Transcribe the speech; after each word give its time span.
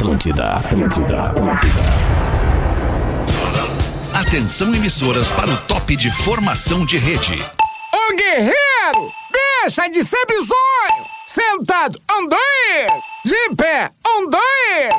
Atlântida, 0.00 0.52
Atlântida, 0.56 1.24
Atlântida. 1.24 1.80
Atenção 4.14 4.74
emissoras 4.74 5.30
para 5.30 5.50
o 5.50 5.56
top 5.66 5.94
de 5.94 6.10
formação 6.10 6.86
de 6.86 6.96
rede. 6.96 7.36
Ô 7.92 8.16
guerreiro, 8.16 9.12
deixa 9.30 9.88
de 9.90 10.02
ser 10.02 10.24
bizonho. 10.24 11.04
Sentado, 11.26 12.00
dois. 12.30 13.02
De 13.26 13.54
pé, 13.54 13.90
dois. 14.30 14.94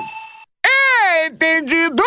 Entendido? 1.25 2.03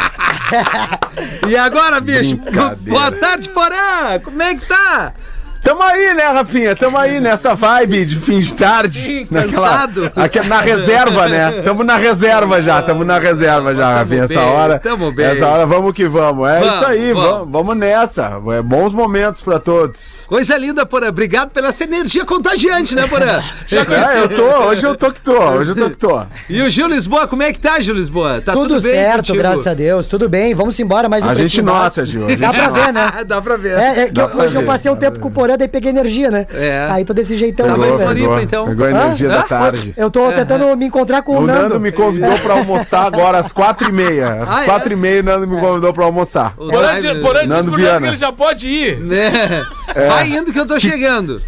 E 1.47 1.55
agora, 1.57 1.99
bicho? 1.99 2.37
Brincadeira. 2.37 2.77
Boa 2.99 3.11
tarde, 3.11 3.49
Porã! 3.49 4.19
Como 4.23 4.41
é 4.41 4.55
que 4.55 4.65
tá? 4.65 5.13
Tamo 5.61 5.83
aí, 5.83 6.13
né, 6.13 6.23
Rafinha? 6.23 6.75
Tamo 6.75 6.97
aí 6.97 7.19
nessa 7.19 7.53
vibe 7.53 8.05
de 8.05 8.15
fim 8.17 8.39
de 8.39 8.53
tarde. 8.53 9.01
Sim, 9.01 9.27
Naquela- 9.29 9.69
cansado. 9.69 10.11
aqui 10.15 10.39
na 10.41 10.61
reserva, 10.61 11.27
né? 11.27 11.61
Tamo 11.63 11.83
na 11.83 11.97
reserva 11.97 12.61
já, 12.61 12.81
tamo 12.81 13.03
na 13.03 13.19
reserva 13.19 13.75
já, 13.75 13.93
Rafinha. 13.95 14.23
Essa 14.23 14.39
hora. 14.41 14.79
tamo 14.79 15.11
bem. 15.11 15.25
Essa 15.27 15.47
hora 15.47 15.65
vamos 15.65 15.93
que 15.93 16.05
vamos. 16.07 16.47
É 16.49 16.59
Vamos, 16.59 16.75
isso 16.75 16.85
aí, 16.85 17.13
vamos. 17.13 17.51
vamos, 17.51 17.77
nessa. 17.77 18.39
É 18.57 18.61
bons 18.61 18.93
momentos 18.93 19.41
pra 19.41 19.59
todos. 19.59 20.25
Coisa 20.27 20.57
linda, 20.57 20.85
Porã. 20.85 21.09
Obrigado 21.09 21.49
pela 21.49 21.67
essa 21.69 21.83
energia 21.83 22.25
contagiante, 22.25 22.95
né, 22.95 23.05
Porã? 23.07 23.41
É, 23.71 24.19
eu 24.23 24.29
tô, 24.29 24.43
hoje 24.69 24.83
eu 24.85 24.95
tô 24.95 25.11
que 25.11 25.21
tô, 25.21 25.37
hoje 25.39 25.71
eu 25.71 25.75
tô 25.75 25.89
que 25.89 25.97
tô. 25.97 26.21
E 26.49 26.61
o 26.61 26.69
Gil 26.69 26.87
Lisboa, 26.87 27.27
como 27.27 27.43
é 27.43 27.51
que 27.53 27.59
tá, 27.59 27.79
Gil 27.79 27.95
Lisboa? 27.95 28.41
Tá 28.43 28.53
tudo, 28.53 28.75
tudo, 28.75 28.81
bem 28.83 28.91
certo, 28.93 29.17
contigo? 29.17 29.37
graças 29.37 29.67
a 29.67 29.73
Deus. 29.73 30.07
Tudo 30.07 30.27
bem. 30.29 30.55
Vamos 30.55 30.79
embora 30.79 31.07
mais 31.09 31.23
um 31.25 31.29
A 31.29 31.33
gente 31.35 31.61
nota. 31.61 32.05
Gil. 32.05 32.25
a 32.25 32.29
gente 32.29 32.39
Dá 32.39 32.51
pra 32.53 32.69
ver, 32.69 32.93
né? 32.93 33.11
Dá 33.27 33.41
pra 33.41 33.57
ver. 33.57 33.77
É, 33.77 33.99
é 34.01 34.09
que 34.09 34.19
eu- 34.19 34.25
hoje 34.35 34.55
eu 34.55 34.61
ver, 34.61 34.67
passei 34.67 34.89
um 34.91 34.95
tempo 34.95 35.19
com 35.19 35.27
o 35.27 35.31
Porã, 35.31 35.48
daí 35.57 35.67
peguei 35.67 35.89
energia, 35.91 36.29
né? 36.31 36.45
É. 36.53 36.87
Aí 36.91 37.05
tô 37.05 37.13
desse 37.13 37.37
jeitão. 37.37 37.67
Floripa, 37.67 38.13
pegou, 38.13 38.39
então. 38.39 38.65
Pegou 38.65 38.85
a 38.85 38.89
energia 38.91 39.27
Hã? 39.27 39.31
da 39.31 39.43
tarde. 39.43 39.93
Eu 39.97 40.09
tô 40.09 40.31
tentando 40.31 40.75
me 40.75 40.85
encontrar 40.85 41.21
com 41.21 41.33
o, 41.35 41.37
O 41.39 41.41
Nando. 41.47 41.61
Nando 41.61 41.79
me 41.79 41.91
convidou 41.91 42.37
pra 42.39 42.53
almoçar 42.55 43.05
agora 43.05 43.37
às 43.37 43.51
quatro 43.51 43.89
e 43.89 43.91
meia. 43.91 44.43
Às 44.43 44.49
Ah, 44.49 44.61
é? 44.63 44.65
quatro 44.65 44.93
e 44.93 44.95
meia 44.95 45.21
o 45.21 45.23
Nando 45.23 45.47
me 45.47 45.59
convidou 45.59 45.93
pra 45.93 46.05
almoçar. 46.05 46.53
O 46.57 46.67
Porã 46.69 46.97
diz 46.99 47.47
Nando 47.47 47.71
Viana. 47.75 48.01
que 48.01 48.07
ele 48.07 48.15
já 48.17 48.31
pode 48.31 48.67
ir. 48.67 48.99
Né? 48.99 49.65
Vai 50.07 50.29
indo 50.29 50.51
que 50.51 50.59
eu 50.59 50.65
tô 50.65 50.79
chegando. 50.79 51.41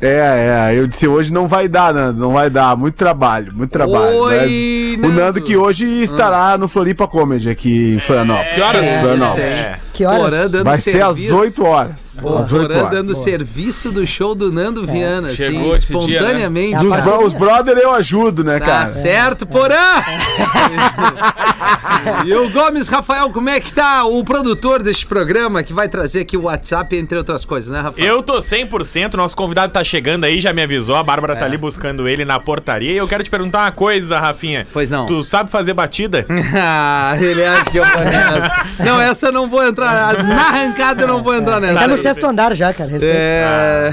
É, 0.00 0.70
é, 0.72 0.78
eu 0.78 0.86
disse 0.86 1.08
hoje 1.08 1.32
não 1.32 1.48
vai 1.48 1.68
dar, 1.68 1.92
Nando, 1.94 2.20
não 2.20 2.32
vai 2.32 2.50
dar, 2.50 2.76
muito 2.76 2.94
trabalho, 2.96 3.52
muito 3.54 3.70
trabalho. 3.70 4.16
Oi, 4.18 4.36
mas 4.36 4.52
o 4.52 5.00
Nando. 5.08 5.20
Nando 5.20 5.40
que 5.42 5.56
hoje 5.56 5.86
estará 6.02 6.58
no 6.58 6.68
Floripa 6.68 7.06
Comedy 7.08 7.48
aqui 7.48 7.94
em 7.94 8.00
Florianópolis. 8.00 8.54
Que 8.54 8.60
horas? 8.60 8.88
Florianópolis. 9.00 9.44
É. 9.46 9.78
Que 9.94 10.04
horas? 10.04 10.24
Porã 10.24 10.50
dando 10.50 10.64
Vai 10.64 10.76
ser 10.78 11.02
às 11.02 11.16
serviço. 11.16 11.36
8 11.36 11.64
horas. 11.64 12.18
Às 12.18 12.52
8 12.52 12.66
Porã 12.68 12.78
horas. 12.80 12.90
dando 12.90 13.14
serviço 13.14 13.90
do 13.90 14.06
show 14.06 14.34
do 14.34 14.52
Nando 14.52 14.86
Viana, 14.86 15.28
assim, 15.28 15.36
Chegou 15.36 15.60
dia, 15.62 15.70
né? 15.70 15.76
espontaneamente. 15.78 16.74
É 16.74 16.76
a 16.76 16.80
Dos 16.80 16.90
parceria. 16.90 17.16
bro- 17.18 17.26
os 17.26 17.32
brother 17.32 17.78
eu 17.78 17.94
ajudo, 17.94 18.44
né, 18.44 18.58
Tá 18.58 18.66
cara? 18.66 18.86
certo, 18.88 19.46
Porã! 19.46 19.74
e 22.26 22.34
o 22.34 22.50
Gomes 22.50 22.88
Rafael, 22.88 23.30
como 23.30 23.48
é 23.48 23.58
que 23.58 23.72
tá 23.72 24.04
o 24.04 24.22
produtor 24.22 24.82
deste 24.82 25.06
programa 25.06 25.62
que 25.62 25.72
vai 25.72 25.88
trazer 25.88 26.20
aqui 26.20 26.36
o 26.36 26.42
WhatsApp, 26.42 26.94
entre 26.96 27.16
outras 27.16 27.46
coisas, 27.46 27.70
né, 27.70 27.80
Rafael? 27.80 28.06
Eu 28.06 28.22
tô 28.22 28.34
100%, 28.38 29.14
nosso 29.14 29.34
convidado 29.34 29.72
tá 29.72 29.82
chegando 29.86 30.24
aí, 30.24 30.40
já 30.40 30.52
me 30.52 30.62
avisou, 30.62 30.96
a 30.96 31.02
Bárbara 31.02 31.32
É. 31.34 31.36
tá 31.36 31.44
ali 31.44 31.56
buscando 31.56 32.08
ele 32.08 32.24
na 32.24 32.38
portaria. 32.38 32.92
E 32.92 32.96
eu 32.96 33.08
quero 33.08 33.22
te 33.24 33.30
perguntar 33.30 33.60
uma 33.60 33.70
coisa, 33.72 34.18
Rafinha. 34.18 34.66
Pois 34.72 34.90
não. 34.90 35.06
Tu 35.06 35.22
sabe 35.24 35.50
fazer 35.50 35.72
batida? 35.74 36.26
Ah, 36.58 37.16
ele 37.20 37.44
acha 37.44 37.64
que 37.70 37.76
eu 37.78 37.84
nessa. 37.84 38.66
Não, 38.80 39.00
essa 39.00 39.26
eu 39.26 39.32
não 39.32 39.48
vou 39.48 39.62
entrar. 39.66 40.22
Na 40.24 40.48
arrancada 40.48 41.02
eu 41.02 41.08
não 41.08 41.22
vou 41.22 41.34
entrar 41.34 41.60
nessa. 41.60 41.78
Tá 41.78 41.88
no 41.88 41.98
sexto 41.98 42.24
andar 42.26 42.54
já, 42.54 42.72
cara. 42.72 42.90
Respeita. 42.90 43.16
É. 43.16 43.92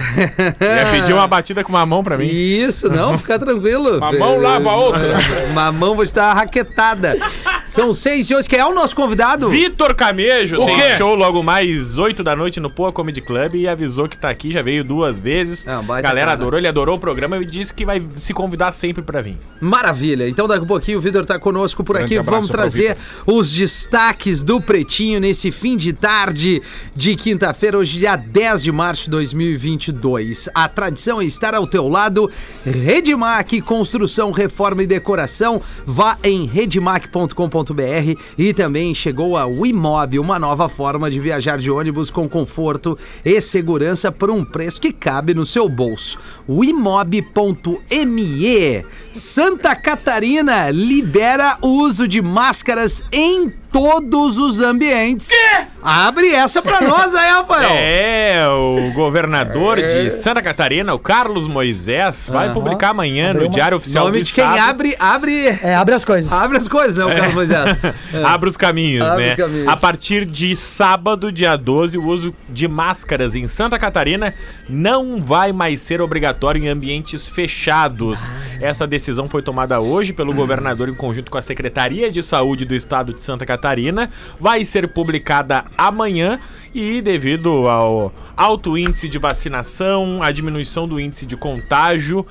Ia 0.62 0.92
pedir 0.92 1.14
uma 1.14 1.28
batida 1.28 1.64
com 1.64 1.70
uma 1.70 1.86
mão 1.86 2.04
pra 2.04 2.18
mim. 2.18 2.26
Isso, 2.26 2.90
não, 2.90 3.18
fica 3.18 3.38
tranquilo. 3.38 3.98
Uma 3.98 4.12
mão 4.12 4.38
lava 4.40 4.70
a 4.70 4.76
outra. 4.76 5.02
Uma 5.52 5.72
mão 5.72 5.96
vou 5.96 6.06
te 6.06 6.14
dar 6.14 6.28
uma 6.28 6.34
raquetada. 6.36 7.18
São 7.74 7.92
seis 7.92 8.30
e 8.30 8.36
hoje. 8.36 8.48
Quem 8.48 8.60
é 8.60 8.66
o 8.66 8.72
nosso 8.74 8.96
convidado? 8.96 9.50
Vitor 9.50 9.96
Camejo 9.96 10.62
O 10.62 10.66
tem 10.68 10.76
quê? 10.78 10.96
show 10.96 11.16
logo 11.16 11.42
mais 11.42 11.98
8 11.98 12.24
da 12.24 12.36
noite 12.36 12.60
no 12.60 12.70
Poa 12.70 12.92
Comedy 12.92 13.20
Club 13.20 13.56
e 13.56 13.68
avisou 13.68 14.08
que 14.08 14.16
tá 14.16 14.30
aqui, 14.30 14.52
já 14.52 14.62
veio 14.62 14.84
duas 14.84 15.20
vezes. 15.20 15.66
É, 15.66 15.76
um 15.76 15.84
baita 15.84 16.08
Galera 16.08 16.28
cara. 16.28 16.40
adorou, 16.40 16.60
ele 16.60 16.68
adorou 16.68 16.98
o 16.98 17.00
programa 17.00 17.36
e 17.38 17.46
disse 17.46 17.74
que 17.74 17.84
vai 17.84 18.00
se 18.16 18.32
convidar 18.32 18.72
sempre 18.72 19.02
pra 19.02 19.24
vir. 19.24 19.38
Maravilha. 19.60 20.30
Então 20.30 20.48
daqui 20.48 20.64
a 20.64 20.68
pouquinho 20.68 21.00
o 21.00 21.02
Vitor 21.02 21.26
tá 21.26 21.40
conosco 21.40 21.84
por 21.84 21.98
Grande 21.98 22.16
aqui. 22.18 22.24
Vamos 22.24 22.48
trazer 22.48 22.96
os 23.26 23.52
destaques 23.52 24.44
do 24.44 24.62
Pretinho 24.62 25.20
nesse 25.20 25.52
fim 25.52 25.76
de 25.76 25.94
tarde 25.94 26.62
de 26.96 27.16
quinta-feira, 27.16 27.80
hoje 27.80 27.98
dia 27.98 28.16
10 28.16 28.62
de 28.62 28.72
março 28.72 29.06
de 29.06 29.10
2022. 29.10 30.50
A 30.54 30.68
tradição 30.68 31.20
é 31.20 31.26
estar 31.26 31.56
ao 31.56 31.66
teu 31.66 31.88
lado. 31.88 32.30
Redmac, 32.64 33.62
construção, 33.62 34.32
reforma 34.32 34.84
e 34.84 34.88
decoração. 34.88 35.60
Vá 35.88 36.18
em 36.24 36.46
redmac.com.br 36.46 37.63
e 38.38 38.54
também 38.54 38.94
chegou 38.94 39.38
a 39.38 39.46
Wimob, 39.46 40.20
uma 40.20 40.38
nova 40.38 40.68
forma 40.68 41.10
de 41.10 41.20
viajar 41.20 41.58
de 41.58 41.72
ônibus 41.72 42.12
com 42.12 42.28
conforto 42.28 42.98
e 43.24 43.40
segurança 43.40 44.12
por 44.12 44.30
um 44.30 44.44
preço 44.44 44.82
que 44.82 44.92
cabe 44.92 45.34
no 45.34 45.46
seu 45.46 45.70
bolso. 45.70 46.20
Wimob.me 46.50 47.24
Santa 49.14 49.76
Catarina 49.76 50.70
libera 50.70 51.58
o 51.62 51.68
uso 51.68 52.08
de 52.08 52.22
máscaras 52.22 53.02
em 53.12 53.54
todos 53.74 54.38
os 54.38 54.60
ambientes. 54.62 55.30
Abre 55.82 56.30
essa 56.34 56.62
pra 56.62 56.80
nós 56.80 57.14
aí, 57.14 57.30
Rafael. 57.32 57.70
É, 57.74 58.48
o 58.48 58.92
governador 58.94 59.78
de 59.78 60.12
Santa 60.12 60.42
Catarina, 60.42 60.94
o 60.94 61.00
Carlos 61.00 61.48
Moisés, 61.48 62.30
vai 62.32 62.46
Aham. 62.46 62.54
publicar 62.54 62.90
amanhã 62.90 63.32
Abriu 63.32 63.42
no 63.42 63.48
uma- 63.48 63.54
Diário 63.54 63.78
Oficial 63.78 64.06
Nome 64.06 64.20
do 64.20 64.24
de 64.26 64.34
quem 64.34 64.44
Estado. 64.44 64.70
abre, 64.70 64.96
abre, 65.00 65.48
É, 65.62 65.76
abre 65.76 65.94
as 65.96 66.06
coisas. 66.06 66.32
abre 66.32 66.58
as 66.58 66.68
coisas, 66.68 66.96
né, 66.96 67.04
o 67.06 67.10
Carlos 67.16 67.34
Moisés? 67.34 67.64
Abre 68.24 68.48
os 68.50 68.56
caminhos, 68.56 69.10
Abre 69.10 69.26
né? 69.26 69.30
os 69.32 69.36
caminhos. 69.38 69.68
A 69.68 69.76
partir 69.76 70.26
de 70.26 70.56
sábado, 70.56 71.32
dia 71.32 71.56
12, 71.56 71.98
o 71.98 72.06
uso 72.08 72.34
de 72.48 72.68
máscaras 72.68 73.34
em 73.36 73.48
Santa 73.48 73.78
Catarina 73.80 74.34
não 74.70 75.22
vai 75.22 75.52
mais 75.52 75.80
ser 75.82 76.00
obrigatório 76.02 76.64
em 76.64 76.68
ambientes 76.70 77.28
fechados. 77.28 78.30
Essa 78.62 78.86
decisão 78.86 79.28
foi 79.28 79.42
tomada 79.42 79.80
hoje 79.82 80.14
pelo 80.14 80.34
governador 80.34 80.88
em 80.90 80.94
conjunto 80.94 81.32
com 81.32 81.38
a 81.38 81.42
Secretaria 81.42 82.12
de 82.12 82.22
Saúde 82.22 82.66
do 82.66 82.76
Estado 82.76 83.14
de 83.14 83.22
Santa 83.22 83.46
Catarina. 83.46 83.63
Vai 84.40 84.66
ser 84.66 84.88
publicada 84.88 85.66
amanhã 85.78 86.40
e 86.74 87.02
devido 87.02 87.68
ao 87.70 88.12
alto 88.36 88.78
índice 88.78 89.08
de 89.08 89.18
vacinação, 89.20 90.22
a 90.24 90.32
diminuição 90.32 90.88
do 90.88 91.00
índice 91.00 91.26
de 91.26 91.38
contágio, 91.38 92.26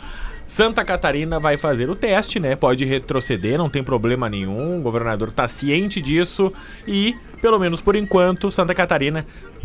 Santa 0.46 0.84
Catarina 0.84 1.40
vai 1.40 1.56
fazer 1.56 1.88
o 1.88 1.94
teste, 1.94 2.38
né? 2.38 2.54
Pode 2.56 2.84
retroceder, 2.84 3.56
não 3.56 3.70
tem 3.70 3.82
problema 3.82 4.28
nenhum. 4.28 4.78
O 4.78 4.82
governador 4.82 5.28
está 5.28 5.48
ciente 5.48 6.02
disso 6.02 6.52
e, 6.86 7.14
pelo 7.40 7.58
menos 7.58 7.80
por 7.80 7.96
enquanto, 7.96 8.50
Santa 8.50 8.74
Catarina, 8.74 9.24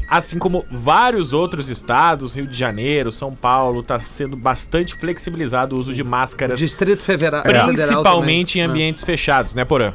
assim 0.09 0.39
como 0.39 0.63
vários 0.71 1.33
outros 1.33 1.67
estados, 1.69 2.35
Rio 2.35 2.47
de 2.47 2.57
Janeiro, 2.57 3.11
São 3.11 3.35
Paulo, 3.35 3.81
está 3.81 3.99
sendo 3.99 4.37
bastante 4.37 4.95
flexibilizado 4.95 5.75
o 5.75 5.79
uso 5.79 5.93
de 5.93 6.03
máscaras, 6.05 6.57
Distrito 6.57 7.03
Federa- 7.03 7.41
Federal. 7.41 7.67
principalmente 7.67 8.53
também. 8.53 8.67
em 8.67 8.71
ambientes 8.71 9.03
fechados, 9.03 9.53
né, 9.53 9.65
Porã? 9.65 9.91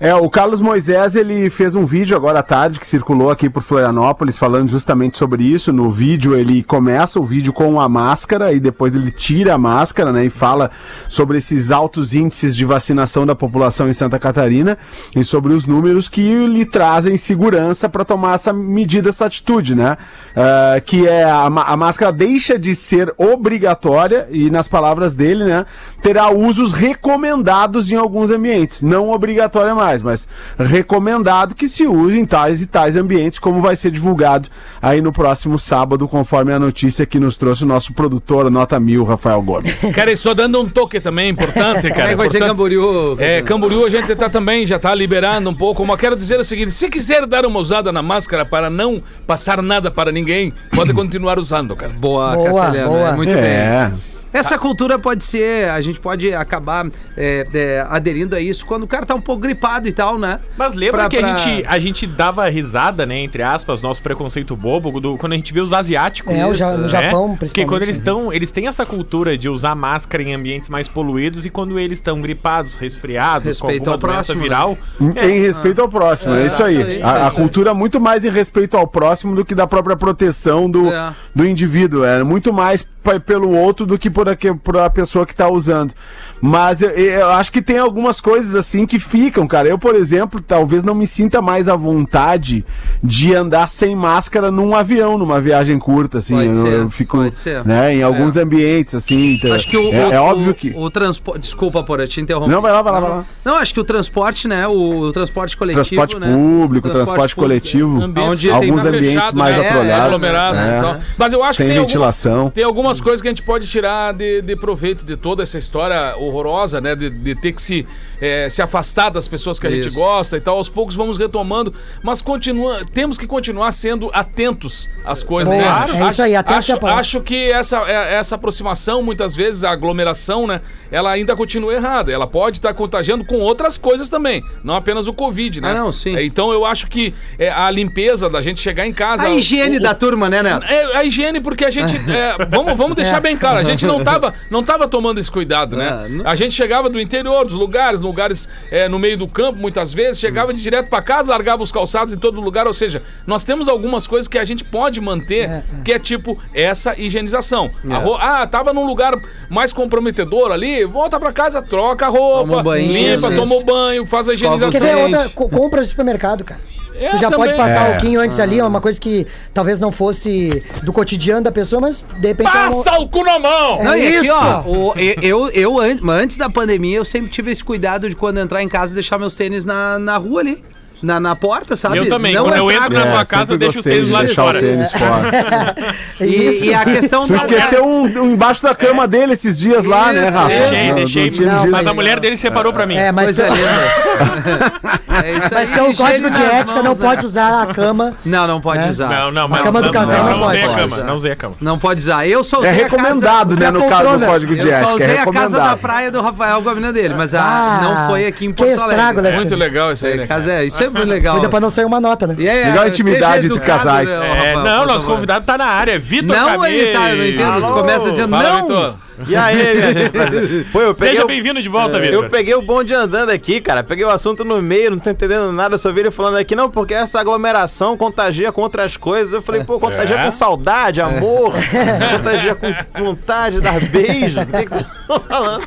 É, 0.00 0.12
o 0.12 0.28
Carlos 0.28 0.60
Moisés, 0.60 1.14
ele 1.14 1.48
fez 1.48 1.76
um 1.76 1.86
vídeo 1.86 2.16
agora 2.16 2.40
à 2.40 2.42
tarde 2.42 2.80
que 2.80 2.86
circulou 2.86 3.30
aqui 3.30 3.48
por 3.48 3.62
Florianópolis 3.62 4.36
falando 4.36 4.68
justamente 4.68 5.16
sobre 5.16 5.44
isso. 5.44 5.72
No 5.72 5.88
vídeo 5.88 6.36
ele 6.36 6.64
começa 6.64 7.20
o 7.20 7.24
vídeo 7.24 7.52
com 7.52 7.80
a 7.80 7.88
máscara 7.88 8.52
e 8.52 8.58
depois 8.58 8.92
ele 8.92 9.12
tira 9.12 9.54
a 9.54 9.58
máscara, 9.58 10.12
né, 10.12 10.24
e 10.24 10.30
fala 10.30 10.70
sobre 11.08 11.38
esses 11.38 11.70
altos 11.70 12.12
índices 12.12 12.56
de 12.56 12.64
vacinação 12.64 13.24
da 13.24 13.36
população 13.36 13.88
em 13.88 13.92
Santa 13.92 14.18
Catarina 14.18 14.76
e 15.14 15.22
sobre 15.22 15.52
os 15.52 15.64
números 15.64 16.08
que 16.08 16.44
lhe 16.44 16.66
trazem 16.66 17.16
segurança 17.16 17.88
para 17.88 18.04
tomar 18.04 18.34
essa 18.34 18.52
medida, 18.52 19.10
essa 19.10 19.26
atitude, 19.26 19.74
né? 19.76 19.96
Ah, 20.36 20.80
que 20.84 21.06
é 21.06 21.22
a, 21.22 21.44
a 21.44 21.76
máscara 21.76 22.10
deixa 22.10 22.58
de 22.58 22.74
ser 22.74 23.14
obrigatória 23.16 24.26
e 24.30 24.50
nas 24.50 24.66
palavras 24.66 25.14
dele, 25.14 25.44
né, 25.44 25.64
terá 26.02 26.30
usos 26.30 26.72
recomendados 26.72 27.90
em 27.90 27.94
alguns 27.94 28.32
ambientes, 28.32 28.82
não 28.82 29.10
obrigatória 29.10 29.74
mais, 29.74 29.93
mas 30.02 30.28
recomendado 30.58 31.54
que 31.54 31.68
se 31.68 31.86
use 31.86 32.18
em 32.18 32.24
tais 32.24 32.62
e 32.62 32.66
tais 32.66 32.96
ambientes, 32.96 33.38
como 33.38 33.60
vai 33.60 33.76
ser 33.76 33.90
divulgado 33.90 34.48
aí 34.80 35.00
no 35.00 35.12
próximo 35.12 35.58
sábado, 35.58 36.06
conforme 36.08 36.52
a 36.52 36.58
notícia 36.58 37.06
que 37.06 37.18
nos 37.18 37.36
trouxe 37.36 37.64
o 37.64 37.66
nosso 37.66 37.92
produtor 37.92 38.50
Nota 38.50 38.78
Mil, 38.80 39.04
Rafael 39.04 39.40
Gomes. 39.42 39.80
Cara, 39.94 40.10
e 40.12 40.16
só 40.16 40.34
dando 40.34 40.60
um 40.60 40.68
toque 40.68 41.00
também 41.00 41.30
importante, 41.30 41.86
é 41.86 41.90
cara. 41.90 42.10
que 42.10 42.16
vai 42.16 42.28
ser 42.30 42.40
Camboriú? 42.40 43.16
É, 43.18 43.42
Camboriú 43.42 43.84
a 43.84 43.90
gente 43.90 44.14
tá 44.14 44.28
também, 44.28 44.66
já 44.66 44.78
tá 44.78 44.94
liberando 44.94 45.48
um 45.50 45.54
pouco. 45.54 45.84
Mas 45.84 46.00
quero 46.00 46.16
dizer 46.16 46.38
o 46.38 46.44
seguinte: 46.44 46.72
se 46.72 46.88
quiser 46.88 47.26
dar 47.26 47.46
uma 47.46 47.58
usada 47.58 47.92
na 47.92 48.02
máscara 48.02 48.44
para 48.44 48.70
não 48.70 49.02
passar 49.26 49.62
nada 49.62 49.90
para 49.90 50.10
ninguém, 50.12 50.52
pode 50.74 50.92
continuar 50.94 51.38
usando, 51.38 51.74
cara. 51.76 51.92
Boa, 51.92 52.34
Boa, 52.34 52.44
Castelhano. 52.44 52.90
boa. 52.90 53.08
é, 53.08 53.12
muito 53.12 53.34
bem. 53.34 54.13
É. 54.34 54.38
Essa 54.38 54.58
cultura 54.58 54.98
pode 54.98 55.24
ser, 55.24 55.68
a 55.70 55.80
gente 55.80 55.98
pode 56.00 56.34
acabar 56.34 56.86
é, 57.16 57.46
é, 57.54 57.86
aderindo 57.88 58.34
a 58.36 58.40
isso 58.40 58.66
quando 58.66 58.82
o 58.82 58.86
cara 58.86 59.06
tá 59.06 59.14
um 59.14 59.20
pouco 59.20 59.40
gripado 59.42 59.88
e 59.88 59.92
tal, 59.92 60.18
né? 60.18 60.40
Mas 60.56 60.74
lembra 60.74 61.02
Pra- 61.02 61.08
que 61.08 61.18
pra- 61.18 61.32
a, 61.32 61.36
gente, 61.36 61.64
a 61.66 61.78
gente 61.78 62.06
dava 62.06 62.48
risada, 62.48 63.06
né, 63.06 63.18
entre 63.18 63.42
aspas, 63.42 63.80
nosso 63.80 64.02
preconceito 64.02 64.54
bobo, 64.56 65.00
do- 65.00 65.16
quando 65.16 65.32
a 65.32 65.36
gente 65.36 65.52
vê 65.52 65.60
os 65.60 65.72
asiáticos. 65.72 66.34
É, 66.34 66.46
o 66.46 66.54
Ja- 66.54 66.72
no 66.72 66.82
né? 66.82 66.88
Japão, 66.88 67.28
Porque 67.28 67.38
principalmente. 67.38 67.68
quando 67.68 67.82
eles 67.82 67.96
estão. 67.96 68.32
Eles 68.32 68.50
têm 68.50 68.66
essa 68.66 68.84
cultura 68.84 69.38
de 69.38 69.48
usar 69.48 69.74
máscara 69.74 70.22
em 70.22 70.34
ambientes 70.34 70.68
mais 70.68 70.88
poluídos 70.88 71.46
e 71.46 71.50
quando 71.50 71.78
eles 71.78 71.98
estão 71.98 72.20
gripados, 72.20 72.74
resfriados, 72.76 73.46
Respeito 73.46 73.84
com 73.84 73.90
alguma 73.90 73.92
ao 73.92 73.98
doença 73.98 74.14
próximo, 74.34 74.40
viral. 74.42 74.78
Em 75.00 75.40
respeito 75.40 75.80
ao 75.80 75.88
próximo, 75.88 76.34
é, 76.34 76.46
isso 76.46 76.62
aí. 76.62 77.00
A, 77.02 77.24
a 77.24 77.26
é 77.28 77.30
cultura 77.30 77.70
é 77.70 77.74
muito 77.74 78.00
mais 78.00 78.24
em 78.24 78.30
respeito 78.30 78.76
ao 78.76 78.86
próximo 78.86 79.34
do 79.36 79.44
que 79.44 79.54
da 79.54 79.66
própria 79.66 79.96
proteção 79.96 80.70
do, 80.70 80.90
É. 80.92 81.12
do 81.34 81.46
indivíduo. 81.46 82.04
É 82.04 82.22
muito 82.24 82.52
mais 82.52 82.82
pelo 83.24 83.50
outro 83.56 83.84
do 83.86 83.98
que 83.98 84.08
por, 84.10 84.28
aque- 84.28 84.54
por 84.54 84.76
a 84.78 84.88
pessoa 84.90 85.26
que 85.26 85.34
tá 85.34 85.48
usando. 85.48 85.92
Mas 86.40 86.82
eu, 86.82 86.90
eu 86.90 87.30
acho 87.30 87.50
que 87.50 87.62
tem 87.62 87.78
algumas 87.78 88.20
coisas 88.20 88.54
assim 88.54 88.86
que 88.86 88.98
ficam, 88.98 89.46
cara. 89.46 89.68
Eu, 89.68 89.78
por 89.78 89.94
exemplo, 89.94 90.40
talvez 90.40 90.82
não 90.82 90.94
me 90.94 91.06
sinta 91.06 91.40
mais 91.40 91.68
à 91.68 91.76
vontade 91.76 92.64
de 93.02 93.34
andar 93.34 93.68
sem 93.68 93.94
máscara 93.96 94.50
num 94.50 94.74
avião, 94.74 95.16
numa 95.16 95.40
viagem 95.40 95.78
curta, 95.78 96.18
assim. 96.18 96.34
Pode 96.36 96.46
eu, 96.48 96.62
ser, 96.62 96.72
eu 96.72 96.90
fico, 96.90 97.16
pode 97.18 97.38
ser. 97.38 97.64
né, 97.64 97.94
em 97.94 98.02
alguns 98.02 98.36
ambientes, 98.36 98.94
assim. 98.94 99.34
então, 99.34 99.54
Acho 99.54 99.68
que 99.68 99.76
o, 99.76 99.92
é, 99.92 100.06
o- 100.08 100.12
é 100.12 100.20
óbvio 100.20 100.50
o- 100.50 100.54
que. 100.54 100.72
o 100.76 100.90
transporte. 100.90 101.40
Desculpa 101.40 101.82
por 101.82 102.00
eu 102.00 102.08
te 102.08 102.20
interromper. 102.20 102.50
Não, 102.52 102.60
vai 102.60 102.72
lá, 102.72 102.82
vai 102.82 102.92
lá, 102.92 103.00
vai 103.00 103.10
lá. 103.10 103.24
Não, 103.44 103.56
acho 103.56 103.72
que 103.72 103.80
o 103.80 103.84
transporte, 103.84 104.46
né? 104.48 104.66
O, 104.68 104.72
o 105.00 105.12
transporte 105.12 105.56
coletivo. 105.56 105.84
Transporte 105.84 106.18
né? 106.18 106.34
público, 106.34 106.88
O 106.88 106.90
transporte, 106.90 107.34
público, 107.34 107.40
coletivo, 107.40 108.02
Ambientes 108.02 108.38
Onde 108.38 108.46
tem 108.48 108.50
alguns 108.56 108.84
ambientes 108.84 109.10
fechado, 109.12 109.38
mais 109.38 109.56
né? 109.56 109.64
É, 109.64 109.68
atrolhados. 109.70 110.22
é. 110.68 110.80
tal. 110.80 110.96
Mas 111.16 111.32
eu 111.32 111.42
acho 111.42 111.56
Sem 111.56 111.66
que 111.66 111.70
tem, 111.72 111.78
algum- 111.78 111.88
ventilação. 111.88 112.50
tem 112.50 112.64
algumas 112.64 112.93
coisas 113.00 113.20
que 113.22 113.28
a 113.28 113.30
gente 113.30 113.42
pode 113.42 113.66
tirar 113.66 114.12
de, 114.14 114.42
de 114.42 114.56
proveito 114.56 115.04
de 115.04 115.16
toda 115.16 115.42
essa 115.42 115.58
história 115.58 116.14
horrorosa, 116.16 116.80
né? 116.80 116.94
De, 116.94 117.10
de 117.10 117.34
ter 117.40 117.52
que 117.52 117.62
se, 117.62 117.86
eh, 118.20 118.48
se 118.50 118.60
afastar 118.62 119.10
das 119.10 119.26
pessoas 119.28 119.58
que 119.58 119.66
a 119.66 119.70
gente 119.70 119.88
Isso. 119.88 119.96
gosta 119.98 120.36
e 120.36 120.40
tal. 120.40 120.56
Aos 120.56 120.68
poucos 120.68 120.94
vamos 120.94 121.18
retomando. 121.18 121.72
Mas 122.02 122.20
continua, 122.20 122.82
temos 122.92 123.16
que 123.18 123.26
continuar 123.26 123.72
sendo 123.72 124.10
atentos 124.12 124.88
às 125.04 125.22
coisas, 125.22 125.52
Boa, 125.52 125.62
né? 125.64 125.68
é 125.68 126.00
Acho- 126.02 126.08
isso 126.08 126.22
aí, 126.22 126.36
atentos 126.36 126.68
é 126.68 126.72
a 126.72 126.74
acho, 126.74 126.80
palavra. 126.80 127.00
acho 127.00 127.20
que 127.22 127.50
essa, 127.52 127.78
é- 127.88 128.14
essa 128.14 128.34
aproximação, 128.34 129.02
muitas 129.02 129.34
vezes, 129.34 129.64
a 129.64 129.70
aglomeração, 129.70 130.46
né? 130.46 130.60
Ela 130.90 131.10
ainda 131.10 131.34
continua 131.36 131.72
errada. 131.74 132.12
Ela 132.12 132.26
pode 132.26 132.58
estar 132.58 132.72
contagiando 132.74 133.24
com 133.24 133.36
outras 133.36 133.76
coisas 133.78 134.08
também. 134.08 134.42
Não 134.62 134.74
apenas 134.74 135.06
o 135.06 135.12
Covid, 135.12 135.60
né? 135.60 135.70
Ah, 135.70 135.74
não, 135.74 135.92
sim. 135.92 136.16
É, 136.16 136.24
Então 136.24 136.52
eu 136.52 136.64
acho 136.64 136.86
que 136.88 137.14
é, 137.38 137.50
a 137.50 137.70
limpeza 137.70 138.28
da 138.28 138.40
gente 138.42 138.60
chegar 138.60 138.86
em 138.86 138.92
casa. 138.92 139.24
A 139.24 139.30
higiene 139.30 139.76
o- 139.76 139.80
o- 139.80 139.82
da 139.82 139.94
turma, 139.94 140.28
né, 140.30 140.42
Neto? 140.42 140.64
é, 140.70 140.96
a 140.96 141.04
higiene, 141.04 141.40
porque 141.40 141.64
a 141.64 141.70
gente. 141.70 141.94
é, 142.10 142.36
vamos, 142.50 142.76
vamos 142.76 142.83
deixar 142.92 143.20
bem 143.20 143.36
claro, 143.36 143.58
a 143.58 143.62
gente 143.62 143.86
não 143.86 144.02
tava, 144.04 144.34
não 144.50 144.62
tava 144.64 144.88
tomando 144.88 145.20
esse 145.20 145.30
cuidado, 145.30 145.74
É, 145.74 145.78
né? 145.78 146.06
não- 146.10 146.26
A 146.28 146.34
gente 146.34 146.52
chegava 146.52 146.90
do 146.90 147.00
interior, 147.00 147.44
dos 147.44 147.54
lugares, 147.54 148.00
lugares 148.00 148.48
é, 148.70 148.88
no 148.88 148.98
meio 148.98 149.16
do 149.16 149.28
campo, 149.28 149.58
muitas 149.60 149.94
vezes, 149.94 150.20
chegava 150.20 150.52
de 150.52 150.60
direto 150.60 150.88
pra 150.90 151.00
casa, 151.00 151.30
largava 151.30 151.62
os 151.62 151.70
calçados 151.70 152.12
em 152.12 152.18
todo 152.18 152.40
lugar. 152.40 152.66
Ou 152.66 152.74
seja, 152.74 153.02
nós 153.26 153.44
temos 153.44 153.68
algumas 153.68 154.06
coisas 154.06 154.26
que 154.26 154.38
a 154.38 154.44
gente 154.44 154.64
pode 154.64 155.00
manter, 155.00 155.62
que 155.84 155.92
é 155.92 155.98
tipo 155.98 156.36
essa 156.52 156.98
higienização. 156.98 157.70
É. 157.88 157.94
ro- 157.94 158.16
Ah, 158.20 158.46
tava 158.46 158.72
num 158.72 158.84
lugar 158.86 159.14
mais 159.48 159.72
comprometedor 159.72 160.50
ali, 160.50 160.84
volta 160.84 161.20
pra 161.20 161.32
casa, 161.32 161.62
troca 161.62 162.06
a 162.06 162.08
roupa, 162.08 162.40
Toma 162.48 162.58
um 162.58 162.62
banho, 162.62 162.92
limpa, 162.92 163.30
toma 163.30 163.54
o 163.54 163.62
banho, 163.64 164.06
faz 164.06 164.28
a 164.28 164.32
os 164.32 164.40
Quer 164.40 164.46
higienização. 164.46 164.80
ver 164.80 164.94
outra? 164.96 165.28
Co- 165.30 165.48
compra 165.48 165.82
de 165.82 165.88
supermercado, 165.88 166.42
cara. 166.44 166.60
É, 166.96 167.10
tu 167.10 167.18
já 167.18 167.30
também. 167.30 167.46
pode 167.48 167.56
passar 167.56 167.88
É. 167.90 167.94
alquinho 167.94 168.20
antes 168.20 168.38
ali, 168.38 168.58
é 168.60 168.64
uma 168.64 168.80
coisa 168.80 169.00
que 169.00 169.26
talvez 169.52 169.80
não 169.80 169.90
fosse 169.90 170.62
do 170.82 170.92
cotidiano 170.92 171.42
da 171.42 171.50
pessoa, 171.52 171.80
mas 171.80 172.04
de 172.18 172.28
repente. 172.28 172.46
é 172.56 172.68
um- 172.68 172.82
Passa 172.82 173.00
o 173.00 173.08
cu 173.08 173.24
na 173.24 173.38
mão! 173.38 173.80
É 173.80 173.84
Não, 173.84 173.96
e 173.96 174.06
aqui, 174.16 174.26
isso! 174.26 174.32
ó, 174.34 174.60
o- 174.62 174.94
eu, 174.96 175.14
eu, 175.22 175.48
eu 175.50 175.78
an- 175.80 176.12
antes 176.12 176.36
da 176.36 176.48
pandemia, 176.48 176.96
eu 176.98 177.04
sempre 177.04 177.30
tive 177.30 177.50
esse 177.50 177.64
cuidado 177.64 178.08
de 178.08 178.14
quando 178.14 178.38
entrar 178.38 178.62
em 178.62 178.68
casa 178.68 178.94
deixar 178.94 179.18
meus 179.18 179.34
tênis 179.34 179.64
na, 179.64 179.98
na 179.98 180.16
rua 180.16 180.40
ali. 180.40 180.64
Na, 181.04 181.20
na 181.20 181.36
porta, 181.36 181.76
sabe? 181.76 181.98
Eu 181.98 182.08
também. 182.08 182.34
Não 182.34 182.44
Quando 182.44 182.56
eu 182.56 182.70
entrar 182.70 182.86
entro 182.86 182.98
na 182.98 183.06
tua 183.12 183.24
casa, 183.26 183.42
sempre 183.46 183.58
deixa 183.58 183.78
os 183.78 183.84
tênis 183.84 184.06
de 184.06 184.12
lá 184.12 184.24
de 184.24 184.32
o 184.32 184.34
fora. 184.34 184.60
tênis 184.60 184.90
fora. 184.92 185.74
E, 186.20 186.66
e 186.66 186.74
a 186.74 186.84
questão 186.84 187.26
Tu 187.26 187.32
da... 187.32 187.38
esqueceu 187.38 187.84
um, 187.84 188.02
um 188.22 188.32
embaixo 188.32 188.62
da 188.62 188.72
cama 188.74 189.06
dele 189.06 189.32
esses 189.32 189.58
dias 189.58 189.84
lá, 189.84 190.12
né, 190.12 190.28
Isso, 190.28 190.32
Rafa? 190.38 190.48
Deixei, 190.48 190.88
Não, 190.88 190.94
deixei. 190.94 191.30
não 191.30 191.64
Não. 191.64 191.70
Mas 191.72 191.86
a 191.88 191.92
mulher 191.94 192.20
dele 192.20 192.36
separou 192.36 192.72
pra 192.72 192.86
mim. 192.86 192.96
É, 192.96 193.10
mas, 193.10 193.24
Coisa 193.36 193.44
tem- 193.44 193.52
linda. 193.54 194.94
É 195.24 195.30
isso 195.32 195.48
mas 195.52 195.68
aí, 195.70 195.74
tem 195.74 195.82
um 195.84 195.90
higiene 195.90 195.96
código 196.10 196.30
de 196.30 196.42
ética, 196.42 196.76
não 196.76 196.84
mãos, 196.86 196.98
né? 196.98 197.08
pode 197.08 197.26
usar 197.26 197.62
a 197.62 197.66
cama. 197.72 198.14
Não, 198.24 198.46
não 198.46 198.60
pode 198.60 198.80
né? 198.80 198.90
usar. 198.90 199.08
Não, 199.08 199.30
não, 199.30 199.48
mas 199.48 199.60
cama 199.62 199.80
do 199.80 199.90
casal 199.90 200.24
não 200.24 200.38
pode. 200.40 200.44
usei 200.58 200.62
a 200.62 200.66
Pode 200.68 200.80
cama, 200.90 201.02
não 201.04 201.16
usei 201.16 201.32
a 201.32 201.36
cama. 201.36 201.54
Não 201.60 201.78
pode 201.78 202.00
usar. 202.00 202.26
Eu 202.28 202.44
só 202.44 202.56
É 202.56 202.60
usei 202.60 202.70
a 202.70 202.74
recomendado, 202.74 203.48
casa... 203.50 203.60
né, 203.60 203.70
no 203.70 203.88
caso 203.88 204.18
do 204.18 204.26
código 204.26 204.54
de 204.54 204.60
Eu 204.60 204.66
só 204.68 204.74
ética. 204.74 204.94
usei 204.94 205.06
É 205.16 205.20
a 205.20 205.26
casa 205.32 205.56
da 205.60 205.76
praia 205.76 206.10
do 206.10 206.20
Rafael 206.20 206.62
a 206.68 206.74
mina 206.74 206.92
dele, 206.92 207.14
mas 207.16 207.34
a, 207.34 207.42
Ah, 207.42 207.80
não 207.82 208.06
foi 208.08 208.26
aqui 208.26 208.44
em 208.46 208.52
Porto 208.52 208.70
Alegre. 208.70 208.90
estrago, 208.90 209.20
né? 209.22 209.32
Muito 209.32 209.54
legal 209.54 209.92
isso 209.92 210.04
aí, 210.06 210.12
É, 210.12 210.16
né? 210.18 210.26
casa, 210.26 210.52
é, 210.52 210.64
isso 210.64 210.82
é 210.82 210.90
muito 210.94 211.08
legal. 211.08 211.34
Cuida 211.34 211.48
pra 211.48 211.60
não 211.60 211.70
sair 211.70 211.84
uma 211.84 212.00
nota, 212.00 212.26
né? 212.26 212.34
E 212.38 212.46
é, 212.48 212.64
Legal 212.66 212.84
a 212.84 212.88
intimidade 212.88 213.46
educado, 213.46 213.66
casais. 213.84 214.08
né, 214.08 214.14
É, 214.14 214.28
Rafael, 214.28 214.60
não, 214.60 214.86
nosso 214.86 215.06
convidado 215.06 215.44
tá 215.44 215.58
na 215.58 215.66
área. 215.66 215.98
Vitor 215.98 216.36
Não, 216.36 216.46
Camille. 216.60 216.78
ele 216.80 216.92
tá, 216.92 217.10
eu 217.10 217.16
não 217.16 217.24
entendo. 217.26 217.66
Tu 217.66 217.72
começa 217.72 218.10
dizendo 218.10 218.30
Fala, 218.30 218.48
não. 218.50 218.60
Vitor. 218.66 218.94
E 219.28 219.36
aí, 219.36 219.56
minha 219.76 219.92
gente? 219.92 220.10
prazer. 220.10 220.66
Pô, 220.72 220.80
eu 220.80 220.92
peguei, 220.94 221.14
Seja 221.14 221.26
bem-vindo 221.26 221.62
de 221.62 221.68
volta, 221.68 221.98
eu 221.98 222.02
Vitor. 222.02 222.30
peguei 222.30 222.54
o 222.54 222.62
bonde 222.62 222.92
andando 222.92 223.30
aqui, 223.30 223.60
cara. 223.60 223.84
Peguei 223.84 224.04
o 224.04 224.10
assunto 224.10 224.44
no 224.44 224.60
meio, 224.60 224.90
não 224.90 224.98
tô 224.98 225.08
entendendo 225.10 225.52
nada. 225.52 225.74
Eu 225.74 225.78
só 225.78 225.92
vi 225.92 226.00
ele 226.00 226.10
falando 226.10 226.36
aqui, 226.36 226.56
não, 226.56 226.68
porque 226.68 226.94
essa 226.94 227.20
aglomeração 227.20 227.96
contagia 227.96 228.50
com 228.50 228.60
outras 228.62 228.96
coisas. 228.96 229.32
Eu 229.32 229.40
falei, 229.42 229.62
pô, 229.62 229.78
contagia 229.78 230.16
É. 230.16 230.24
com 230.24 230.30
saudade, 230.32 231.00
amor. 231.00 231.52
Contagia 232.16 232.54
com 232.56 233.04
vontade 233.04 233.56
de 233.56 233.62
dar 233.62 233.78
beijos. 233.80 234.42
O 234.42 234.46
que, 234.46 234.62
que 234.64 234.68
vocês 234.70 234.84
estão 235.00 235.20
falando? 235.20 235.64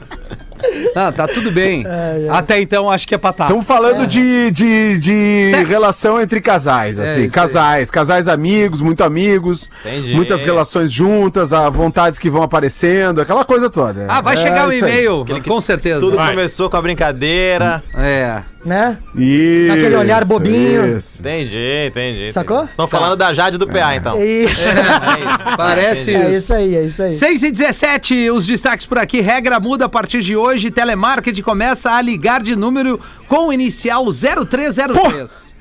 Ah, 0.95 1.11
tá 1.11 1.27
tudo 1.27 1.51
bem. 1.51 1.85
Até 2.31 2.59
então, 2.59 2.89
acho 2.89 3.07
que 3.07 3.15
é 3.15 3.17
pra 3.17 3.31
tá. 3.33 3.45
Estamos 3.45 3.65
falando 3.65 4.05
de, 4.07 4.51
de, 4.51 4.97
de 4.97 5.51
Sexo. 5.51 5.67
relação 5.67 6.21
entre 6.21 6.41
casais, 6.41 6.97
É, 6.99 7.03
assim, 7.03 7.23
isso 7.25 7.31
casais, 7.33 7.91
casais 7.91 8.27
amigos, 8.27 8.81
muito 8.81 9.03
amigos, 9.03 9.69
Entendi. 9.85 10.13
muitas 10.13 10.43
relações 10.43 10.91
juntas, 10.91 11.53
a 11.53 11.69
vontades 11.69 12.17
que 12.19 12.29
vão 12.29 12.43
aparecendo, 12.43 13.21
aquela 13.21 13.45
coisa 13.45 13.69
toda. 13.69 14.05
Ah, 14.07 14.21
vai 14.21 14.33
É 14.33 14.37
chegar 14.37 14.67
o 14.67 14.71
aí. 14.71 14.79
e-mail, 14.79 15.25
com 15.45 15.61
certeza. 15.61 15.99
Tudo 15.99 16.15
Vai. 16.17 16.31
começou 16.31 16.69
com 16.69 16.77
a 16.77 16.81
brincadeira. 16.81 17.83
É. 17.95 18.41
Né? 18.67 18.97
Isso, 19.15 19.71
Aquele 19.71 19.95
olhar 19.95 20.25
bobinho. 20.25 20.97
isso. 20.97 21.21
Entendi, 21.21 21.87
entendi. 21.87 22.33
Sacou? 22.33 22.65
Estão 22.65 22.85
falando 22.85 23.15
da 23.15 23.33
Jade 23.33 23.57
do 23.57 23.65
PA, 23.65 23.95
então. 23.95 24.17
É 24.17 24.25
isso. 24.25 24.61
É 24.67 24.71
isso. 24.73 25.37
Parece 25.55 26.13
É 26.13 26.35
isso 26.35 26.53
aí, 26.53 26.75
é 26.75 26.83
isso 26.83 27.01
aí. 27.01 27.11
6 27.11 27.43
e 27.43 27.51
17, 27.51 28.29
os 28.29 28.45
destaques 28.45 28.85
por 28.85 28.97
aqui. 28.97 29.21
Regra 29.21 29.57
muda 29.57 29.85
a 29.85 29.89
partir 29.89 30.19
de 30.19 30.35
hoje. 30.35 30.69
Telemarketing 30.69 31.41
começa 31.41 31.91
a 31.91 32.01
ligar 32.01 32.43
de 32.43 32.57
número 32.57 32.99
com 33.29 33.47
o 33.47 33.53
inicial 33.53 34.03
0303. 34.11 35.55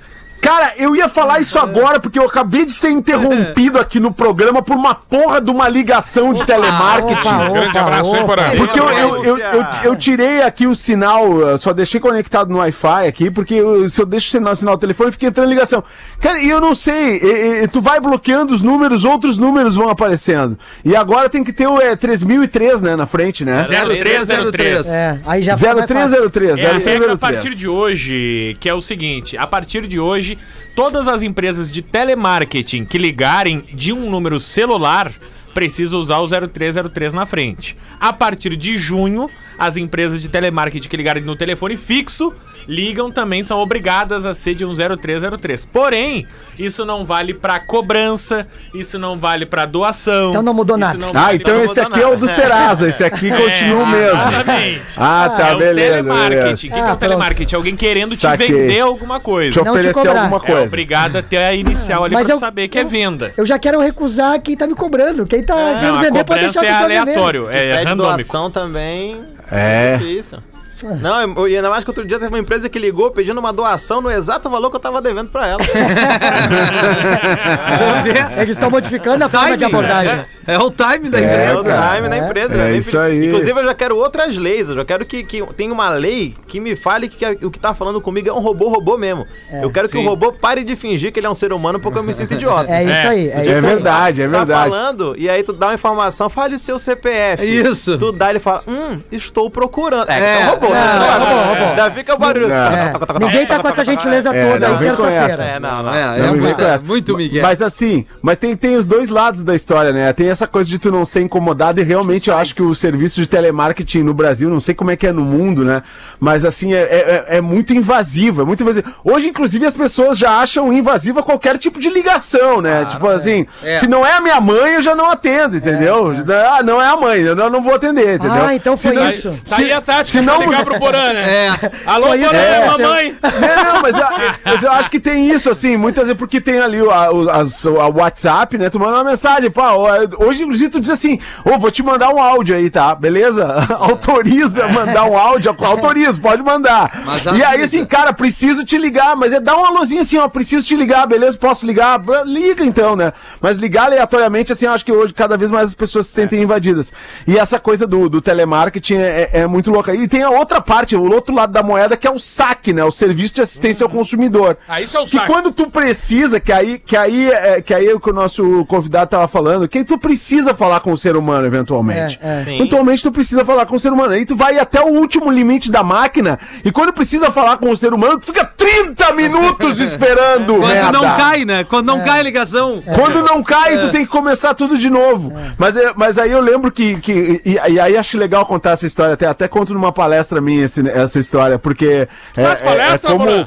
Cara, 0.46 0.74
eu 0.76 0.94
ia 0.94 1.08
falar 1.08 1.40
isso 1.40 1.58
agora 1.58 1.98
porque 1.98 2.18
eu 2.18 2.24
acabei 2.24 2.64
de 2.64 2.72
ser 2.72 2.90
interrompido 2.90 3.78
aqui 3.80 3.98
no 3.98 4.12
programa 4.12 4.62
por 4.62 4.76
uma 4.76 4.94
porra 4.94 5.40
de 5.40 5.50
uma 5.50 5.68
ligação 5.68 6.32
de 6.32 6.44
telemarketing. 6.44 7.20
Opa, 7.34 7.48
Grande 7.50 7.68
opa, 7.70 7.80
abraço, 7.80 8.14
hein, 8.14 8.22
opa. 8.22 8.26
Porã? 8.36 8.56
Porque 8.56 8.78
eu, 8.78 8.88
eu, 8.90 9.24
eu, 9.24 9.38
eu, 9.38 9.64
eu 9.84 9.96
tirei 9.96 10.42
aqui 10.42 10.66
o 10.68 10.74
sinal, 10.76 11.58
só 11.58 11.72
deixei 11.72 11.98
conectado 11.98 12.48
no 12.50 12.58
Wi-Fi 12.58 13.08
aqui, 13.08 13.28
porque 13.30 13.54
eu- 13.54 13.88
se 13.90 14.00
eu 14.00 14.06
deixo 14.06 14.28
o 14.28 14.30
sinal, 14.30 14.54
sinal 14.54 14.76
do 14.76 14.80
telefone, 14.80 15.10
fica 15.10 15.26
entrando 15.26 15.48
ligação. 15.48 15.82
Cara, 16.20 16.40
e 16.40 16.48
eu 16.48 16.60
não 16.60 16.74
sei, 16.76 17.18
e- 17.18 17.64
e- 17.64 17.68
tu 17.68 17.80
vai 17.80 17.98
bloqueando 17.98 18.54
os 18.54 18.62
números, 18.62 19.04
outros 19.04 19.36
números 19.38 19.74
vão 19.74 19.88
aparecendo. 19.88 20.56
E 20.84 20.94
agora 20.94 21.28
tem 21.28 21.42
que 21.42 21.52
ter 21.52 21.66
o 21.66 21.80
é, 21.80 21.96
3003, 21.96 22.80
né, 22.80 22.94
na 22.94 23.06
frente, 23.06 23.44
né? 23.44 23.64
0303. 23.64 24.86
É, 24.86 25.20
aí 25.26 25.42
já 25.42 25.56
fica 25.56 25.74
mais 25.74 25.90
fácil. 25.90 26.30
0303, 26.30 26.58
É 26.58 26.66
a 26.66 26.72
regra 26.72 27.12
a 27.12 27.16
0303. 27.16 27.18
partir 27.18 27.54
de 27.56 27.68
hoje, 27.68 28.56
que 28.60 28.68
é 28.68 28.74
o 28.74 28.80
seguinte: 28.80 29.36
a 29.36 29.46
partir 29.46 29.86
de 29.86 29.98
hoje, 29.98 30.35
todas 30.76 31.08
as 31.08 31.22
empresas 31.22 31.70
de 31.70 31.80
telemarketing 31.80 32.84
que 32.84 32.98
ligarem 32.98 33.64
de 33.72 33.94
um 33.94 34.10
número 34.10 34.38
celular 34.38 35.10
precisam 35.54 35.98
usar 35.98 36.18
o 36.18 36.28
0303 36.28 37.14
na 37.14 37.24
frente. 37.24 37.74
A 37.98 38.12
partir 38.12 38.54
de 38.56 38.76
junho, 38.76 39.30
as 39.58 39.78
empresas 39.78 40.20
de 40.20 40.28
telemarketing 40.28 40.86
que 40.86 40.96
ligarem 40.98 41.24
no 41.24 41.34
telefone 41.34 41.78
fixo 41.78 42.30
ligam 42.68 43.10
também 43.10 43.42
são 43.42 43.58
obrigadas 43.58 44.26
a 44.26 44.34
ser 44.34 44.54
de 44.54 44.64
um 44.64 44.72
0303. 44.74 45.64
Porém, 45.64 46.26
isso 46.58 46.84
não 46.84 47.04
vale 47.04 47.32
para 47.34 47.58
cobrança, 47.60 48.46
isso 48.74 48.98
não 48.98 49.16
vale 49.16 49.46
para 49.46 49.66
doação. 49.66 50.30
Então 50.30 50.42
não 50.42 50.54
mudou 50.54 50.76
nada. 50.76 50.98
não 50.98 51.08
Ah, 51.08 51.26
vale 51.26 51.38
então 51.38 51.62
esse 51.64 51.78
aqui 51.80 52.00
é 52.00 52.06
o 52.06 52.16
do 52.16 52.28
Serasa, 52.28 52.88
esse 52.88 53.04
aqui 53.04 53.30
continua 53.34 53.82
o 53.82 53.86
mesmo. 53.86 54.20
Exatamente. 54.28 54.82
Ah, 54.96 55.34
tá, 55.36 55.48
é 55.48 55.54
o 55.54 55.58
beleza, 55.58 55.90
telemarketing. 55.94 56.36
beleza. 56.38 56.54
O 56.54 56.56
que, 56.60 56.68
que 56.68 56.74
é 56.74 56.78
Ah, 56.78 56.82
o 56.82 56.86
pronto. 56.86 56.98
telemarketing? 57.00 57.54
Alguém 57.56 57.76
querendo 57.76 58.16
Saquei. 58.16 58.46
te 58.46 58.52
vender 58.52 58.80
alguma 58.80 59.20
coisa. 59.20 59.52
Te 59.52 59.56
Não 59.58 59.64
te 59.64 59.70
oferecer 59.70 59.94
cobrar. 59.94 60.20
alguma 60.22 60.36
É 60.42 60.46
coisa. 60.52 60.66
obrigado 60.66 61.16
a 61.16 61.22
ter 61.22 61.36
a 61.38 61.54
inicial 61.54 62.04
ali 62.04 62.14
Mas 62.14 62.26
pra 62.26 62.36
eu- 62.36 62.40
saber 62.40 62.68
que 62.68 62.78
é 62.78 62.82
eu- 62.82 62.88
venda. 62.88 63.32
Eu 63.36 63.46
já 63.46 63.58
quero 63.58 63.80
recusar 63.80 64.40
quem 64.40 64.56
tá 64.56 64.66
me 64.66 64.74
cobrando. 64.74 65.26
Quem 65.26 65.42
tá 65.42 65.54
Não, 65.54 65.74
querendo 65.80 66.00
vender 66.00 66.24
pode 66.24 66.40
deixar 66.40 66.64
é 66.64 66.68
vender. 66.88 66.96
aleatório, 66.98 67.48
é 67.50 67.82
randômico. 67.84 68.16
doação 68.16 68.50
também. 68.50 69.20
É. 69.50 69.96
Que 69.98 70.04
isso? 70.04 70.36
Não, 71.00 71.20
eu- 71.36 71.48
e 71.48 71.56
ainda 71.56 71.70
mais 71.70 71.84
que 71.84 71.90
outro 71.90 72.04
dia 72.06 72.18
teve 72.18 72.30
uma 72.30 72.38
empresa 72.38 72.68
que 72.68 72.78
ligou 72.78 73.10
pedindo 73.10 73.38
uma 73.38 73.52
doação 73.52 74.00
no 74.00 74.10
exato 74.10 74.48
valor 74.50 74.70
que 74.70 74.76
eu 74.76 74.80
tava 74.80 75.00
devendo 75.00 75.28
pra 75.30 75.46
ela. 75.46 75.60
Eles 78.40 78.56
estão 78.56 78.70
modificando 78.70 79.24
a 79.24 79.28
forma 79.28 79.56
de 79.56 79.64
abordagem. 79.64 80.24
É 80.46 80.58
o 80.58 80.70
time 80.70 81.10
da 81.10 81.18
É, 81.18 81.46
É 81.46 81.54
o 81.56 81.60
empresa. 81.60 81.94
time 81.96 82.08
da 82.08 82.16
É. 82.16 82.18
empresa. 82.20 82.54
É 82.54 82.68
vem 82.68 82.76
isso 82.78 82.98
aí. 82.98 83.26
Inclusive, 83.26 83.60
eu 83.60 83.64
já 83.64 83.74
quero 83.74 83.96
outras 83.96 84.36
leis. 84.36 84.68
Eu 84.68 84.76
já 84.76 84.84
quero 84.84 85.04
que, 85.04 85.24
que 85.24 85.44
tenha 85.56 85.72
uma 85.72 85.88
lei 85.90 86.36
que 86.46 86.60
me 86.60 86.76
fale 86.76 87.08
que 87.08 87.24
o 87.44 87.50
que 87.50 87.58
tá 87.58 87.74
falando 87.74 88.00
comigo 88.00 88.28
é 88.28 88.32
um 88.32 88.38
robô, 88.38 88.68
robô 88.68 88.96
mesmo. 88.96 89.26
eu 89.60 89.70
quero 89.72 89.88
que 89.88 89.98
sim. 89.98 90.04
o 90.04 90.08
robô 90.08 90.32
pare 90.32 90.62
de 90.62 90.76
fingir 90.76 91.12
que 91.12 91.18
ele 91.18 91.26
é 91.26 91.30
um 91.30 91.34
ser 91.34 91.52
humano 91.52 91.80
porque 91.80 91.98
eu 91.98 92.02
me 92.02 92.14
sinto 92.14 92.34
idiota. 92.34 92.70
É 92.72 92.84
isso 92.84 93.08
aí. 93.08 93.28
É, 93.28 93.38
É 93.38 93.42
isso 93.42 93.50
aí. 93.54 93.60
verdade, 93.60 94.22
é 94.22 94.28
tá 94.28 94.38
verdade. 94.38 94.70
falando, 94.70 95.14
e 95.18 95.28
aí 95.28 95.42
tu 95.42 95.52
dá 95.52 95.68
uma 95.68 95.74
informação, 95.74 96.30
fale 96.30 96.54
o 96.54 96.58
seu 96.58 96.78
CPF. 96.78 97.44
Isso. 97.44 97.98
Tu 97.98 98.12
dá, 98.12 98.30
ele 98.30 98.38
fala, 98.38 98.62
hum, 98.68 99.00
estou 99.10 99.50
procurando. 99.50 100.08
É, 100.10 100.20
É. 100.20 100.42
é 100.42 100.46
um 100.46 100.50
robô. 100.50 100.65
É 100.74 101.18
robô, 101.18 101.42
robô. 101.48 101.64
Ainda 101.70 101.90
fica 101.90 102.14
o 102.14 102.18
barulho. 102.18 102.52
É. 102.52 102.92
Ninguém 103.20 103.46
tá 103.46 103.58
com 103.58 103.68
essa 103.68 103.84
gentileza 103.84 104.34
É, 104.34 104.52
toda 104.52 104.66
aí 104.68 104.78
terça-feira. 104.78 105.44
É, 105.44 105.60
não, 105.60 105.82
não. 105.82 105.94
É, 105.94 106.18
é 106.18 106.78
muito, 106.84 107.16
Miguel. 107.16 107.42
Mas 107.42 107.62
assim, 107.62 108.04
mas 108.22 108.38
tem, 108.38 108.56
tem 108.56 108.76
os 108.76 108.86
dois 108.86 109.08
lados 109.08 109.42
da 109.42 109.54
história, 109.54 109.92
né? 109.92 110.12
Tem 110.12 110.28
essa 110.28 110.46
coisa 110.46 110.68
de 110.68 110.78
tu 110.78 110.90
não 110.90 111.04
ser 111.04 111.22
incomodado 111.22 111.80
e 111.80 111.84
realmente 111.84 112.30
eu 112.30 112.36
acho 112.36 112.54
que 112.54 112.62
o 112.62 112.74
serviço 112.74 113.20
de 113.20 113.26
telemarketing 113.26 114.02
no 114.02 114.14
Brasil, 114.14 114.48
não 114.48 114.60
sei 114.60 114.74
como 114.74 114.90
é 114.90 114.96
que 114.96 115.06
é 115.06 115.12
no 115.12 115.22
mundo, 115.24 115.64
né? 115.64 115.82
Mas 116.20 116.44
assim, 116.44 116.74
é, 116.74 116.80
é, 116.80 117.24
é 117.36 117.40
muito 117.40 117.72
invasivo, 117.74 118.42
é 118.42 118.44
muito 118.44 118.62
invasivo. 118.62 118.92
Hoje, 119.04 119.28
inclusive, 119.28 119.66
as 119.66 119.74
pessoas 119.74 120.18
já 120.18 120.30
acham 120.40 120.72
invasiva 120.72 121.22
qualquer 121.22 121.58
tipo 121.58 121.78
de 121.78 121.88
ligação, 121.88 122.60
né? 122.60 122.84
tipo 122.86 123.08
assim, 123.08 123.46
É. 123.62 123.78
se 123.78 123.86
não 123.86 124.04
é 124.06 124.12
a 124.16 124.20
minha 124.20 124.40
mãe, 124.40 124.74
eu 124.74 124.82
já 124.82 124.94
não 124.94 125.10
atendo, 125.10 125.56
entendeu? 125.56 126.12
Ah, 126.50 126.62
não 126.62 126.80
é 126.80 126.86
a 126.88 126.96
mãe, 126.96 127.20
eu 127.20 127.34
não, 127.36 127.50
não 127.50 127.62
vou 127.62 127.74
atender, 127.74 128.16
entendeu? 128.16 128.44
Ah, 128.46 128.54
então 128.54 128.76
foi 128.76 128.92
Se 128.92 128.96
não- 128.98 129.10
isso. 129.10 129.38
Tá 129.48 129.56
aí 129.58 129.72
a 129.72 129.80
tática 129.80 130.04
se 130.04 130.20
não- 130.20 130.40
ligar 130.58 130.64
pro 130.64 130.78
Porã, 130.78 131.12
né? 131.12 131.46
É. 131.46 131.70
Alô, 131.86 132.06
Porã, 132.08 132.36
É. 132.36 132.66
mamãe! 132.66 133.16
Não, 133.22 133.82
mas 133.82 133.94
eu, 133.98 134.06
mas 134.44 134.62
eu 134.64 134.72
acho 134.72 134.90
que 134.90 135.00
tem 135.00 135.30
isso, 135.30 135.50
assim, 135.50 135.76
muitas 135.76 136.04
vezes, 136.04 136.18
porque 136.18 136.40
tem 136.40 136.58
ali 136.58 136.80
o, 136.80 136.90
a, 136.90 137.12
o 137.12 137.30
as- 137.30 137.64
o 137.64 137.72
WhatsApp, 137.94 138.56
né? 138.58 138.70
Tu 138.70 138.78
manda 138.78 138.94
uma 138.94 139.04
mensagem, 139.04 139.50
pá, 139.50 139.72
hoje, 140.18 140.42
inclusive, 140.42 140.70
tu 140.70 140.80
diz 140.80 140.90
assim, 140.90 141.18
ô, 141.44 141.58
vou 141.58 141.70
te 141.70 141.82
mandar 141.82 142.10
um 142.10 142.20
áudio 142.20 142.54
aí, 142.56 142.70
tá? 142.70 142.94
Beleza? 142.94 143.46
Autoriza 143.78 144.68
mandar 144.68 145.04
um 145.04 145.16
áudio, 145.16 145.54
autoriza, 145.58 146.20
pode 146.20 146.42
mandar. 146.42 147.02
Mas 147.04 147.24
e 147.24 147.42
aí, 147.44 147.62
assim, 147.62 147.84
cara, 147.84 148.12
preciso 148.12 148.64
te 148.64 148.78
ligar, 148.78 149.16
mas 149.16 149.32
é 149.32 149.40
dar 149.40 149.56
uma 149.56 149.70
luzinha 149.70 150.02
assim, 150.02 150.18
ó, 150.18 150.28
preciso 150.28 150.66
te 150.66 150.76
ligar, 150.76 151.06
beleza? 151.06 151.36
Posso 151.38 151.66
ligar? 151.66 152.00
Liga 152.24 152.64
então, 152.64 152.94
né? 152.96 153.12
Mas 153.40 153.56
ligar 153.56 153.86
aleatoriamente, 153.86 154.52
assim, 154.52 154.66
eu 154.66 154.72
acho 154.72 154.84
que 154.84 154.92
hoje 154.92 155.12
cada 155.12 155.36
vez 155.36 155.50
mais 155.50 155.68
as 155.68 155.74
pessoas 155.74 156.06
se 156.06 156.14
sentem 156.14 156.42
invadidas. 156.42 156.92
E 157.26 157.38
essa 157.38 157.58
coisa 157.58 157.86
do, 157.86 158.08
do 158.08 158.20
telemarketing 158.20 158.96
é, 158.96 159.30
é- 159.32 159.40
é 159.40 159.46
muito 159.46 159.70
louca. 159.70 159.94
E 159.94 160.06
tem 160.08 160.22
a 160.22 160.30
outra 160.30 160.45
parte, 160.60 160.94
o 160.96 161.02
outro 161.12 161.34
lado 161.34 161.52
da 161.52 161.62
moeda, 161.62 161.96
que 161.96 162.06
é 162.06 162.10
o 162.10 162.18
SAC, 162.18 162.72
né? 162.72 162.84
O 162.84 162.90
Serviço 162.90 163.34
de 163.34 163.42
Assistência 163.42 163.84
ao 163.84 163.90
Consumidor. 163.90 164.56
Ah, 164.68 164.80
isso 164.80 164.96
é 164.96 165.00
o 165.00 165.04
Que 165.04 165.10
saco. 165.18 165.26
quando 165.26 165.52
tu 165.52 165.68
precisa, 165.70 166.38
que 166.40 166.52
aí, 166.52 166.78
que 166.78 166.96
aí, 166.96 167.30
é, 167.30 167.60
que 167.60 167.74
aí 167.74 167.86
é 167.88 167.94
o 167.94 168.00
que 168.00 168.10
o 168.10 168.12
nosso 168.14 168.64
convidado 168.66 169.10
tava 169.10 169.28
falando, 169.28 169.68
que 169.68 169.84
tu 169.84 169.98
precisa 169.98 170.54
falar 170.54 170.80
com 170.80 170.92
o 170.92 170.98
ser 170.98 171.16
humano, 171.16 171.46
eventualmente. 171.46 172.18
É, 172.22 172.34
é. 172.34 172.36
Sim. 172.38 172.56
Eventualmente 172.56 173.02
tu 173.02 173.12
precisa 173.12 173.44
falar 173.44 173.66
com 173.66 173.76
o 173.76 173.80
ser 173.80 173.92
humano. 173.92 174.12
Aí 174.14 174.24
tu 174.24 174.36
vai 174.36 174.58
até 174.58 174.80
o 174.80 174.88
último 174.88 175.30
limite 175.30 175.70
da 175.70 175.82
máquina, 175.82 176.38
e 176.64 176.70
quando 176.72 176.92
precisa 176.92 177.30
falar 177.30 177.56
com 177.58 177.70
o 177.70 177.76
ser 177.76 177.92
humano, 177.92 178.18
tu 178.18 178.26
fica 178.26 178.44
30 178.44 179.12
minutos 179.12 179.78
esperando. 179.80 180.54
Quando 180.56 180.66
merda. 180.66 180.92
não 180.92 181.02
cai, 181.16 181.44
né? 181.44 181.64
Quando 181.64 181.86
não 181.86 182.00
cai 182.04 182.20
a 182.20 182.22
ligação. 182.22 182.82
Quando 182.94 183.22
não 183.22 183.42
cai, 183.42 183.78
tu 183.78 183.90
tem 183.90 184.04
que 184.04 184.10
começar 184.10 184.54
tudo 184.54 184.78
de 184.78 184.88
novo. 184.90 185.32
Mas, 185.58 185.76
é- 185.76 185.92
mas 185.96 186.18
aí 186.18 186.30
eu 186.30 186.40
lembro 186.40 186.70
que. 186.70 186.98
que 187.00 187.40
e, 187.44 187.52
e 187.72 187.80
aí 187.80 187.96
acho 187.96 188.16
legal 188.18 188.44
contar 188.46 188.70
essa 188.72 188.86
história. 188.86 189.14
Até, 189.14 189.26
até 189.26 189.48
conto 189.48 189.72
numa 189.72 189.92
palestra 189.92 190.35
minha 190.40 190.64
esse- 190.64 190.88
essa 190.88 191.18
história, 191.18 191.58
porque. 191.58 192.08
É, 192.36 192.42
Faz 192.44 192.60
palestra, 192.60 193.10
como... 193.10 193.24
Porã? 193.24 193.46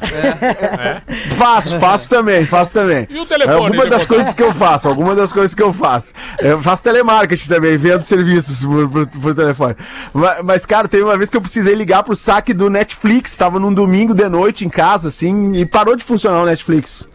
Faço, 1.38 1.80
faço 1.80 2.10
também, 2.10 2.46
faço 2.46 2.74
também. 2.74 3.08
E 3.10 3.20
o 3.20 3.26
telefone, 3.26 3.56
É 3.58 3.58
alguma 3.66 3.86
das 3.86 4.06
coisas 4.06 4.34
que 4.34 4.44
eu 4.44 4.54
faço, 4.54 4.88
alguma 4.88 5.16
das 5.16 5.32
coisas 5.34 5.54
que 5.54 5.62
eu 5.64 5.74
faço. 5.74 6.14
Eu 6.40 6.62
faço 6.62 6.84
telemarketing 6.84 7.48
também, 7.48 7.78
vendo 7.78 8.04
serviços 8.04 8.64
por, 8.66 8.90
por- 8.90 9.08
por 9.08 9.36
telefone. 9.36 9.76
Mas, 10.14 10.38
mas, 10.44 10.66
cara, 10.66 10.88
teve 10.88 11.04
uma 11.04 11.18
vez 11.18 11.30
que 11.30 11.38
eu 11.38 11.42
precisei 11.42 11.76
ligar 11.76 12.04
pro 12.04 12.16
saque 12.16 12.54
do 12.54 12.70
Netflix, 12.70 13.38
tava 13.38 13.60
num 13.60 13.74
domingo 13.74 14.14
de 14.14 14.28
noite 14.30 14.66
em 14.66 14.70
casa, 14.70 15.08
assim, 15.10 15.54
e 15.56 15.66
parou 15.66 15.96
de 15.96 16.04
funcionar 16.04 16.42
o 16.42 16.46
Netflix. 16.46 17.08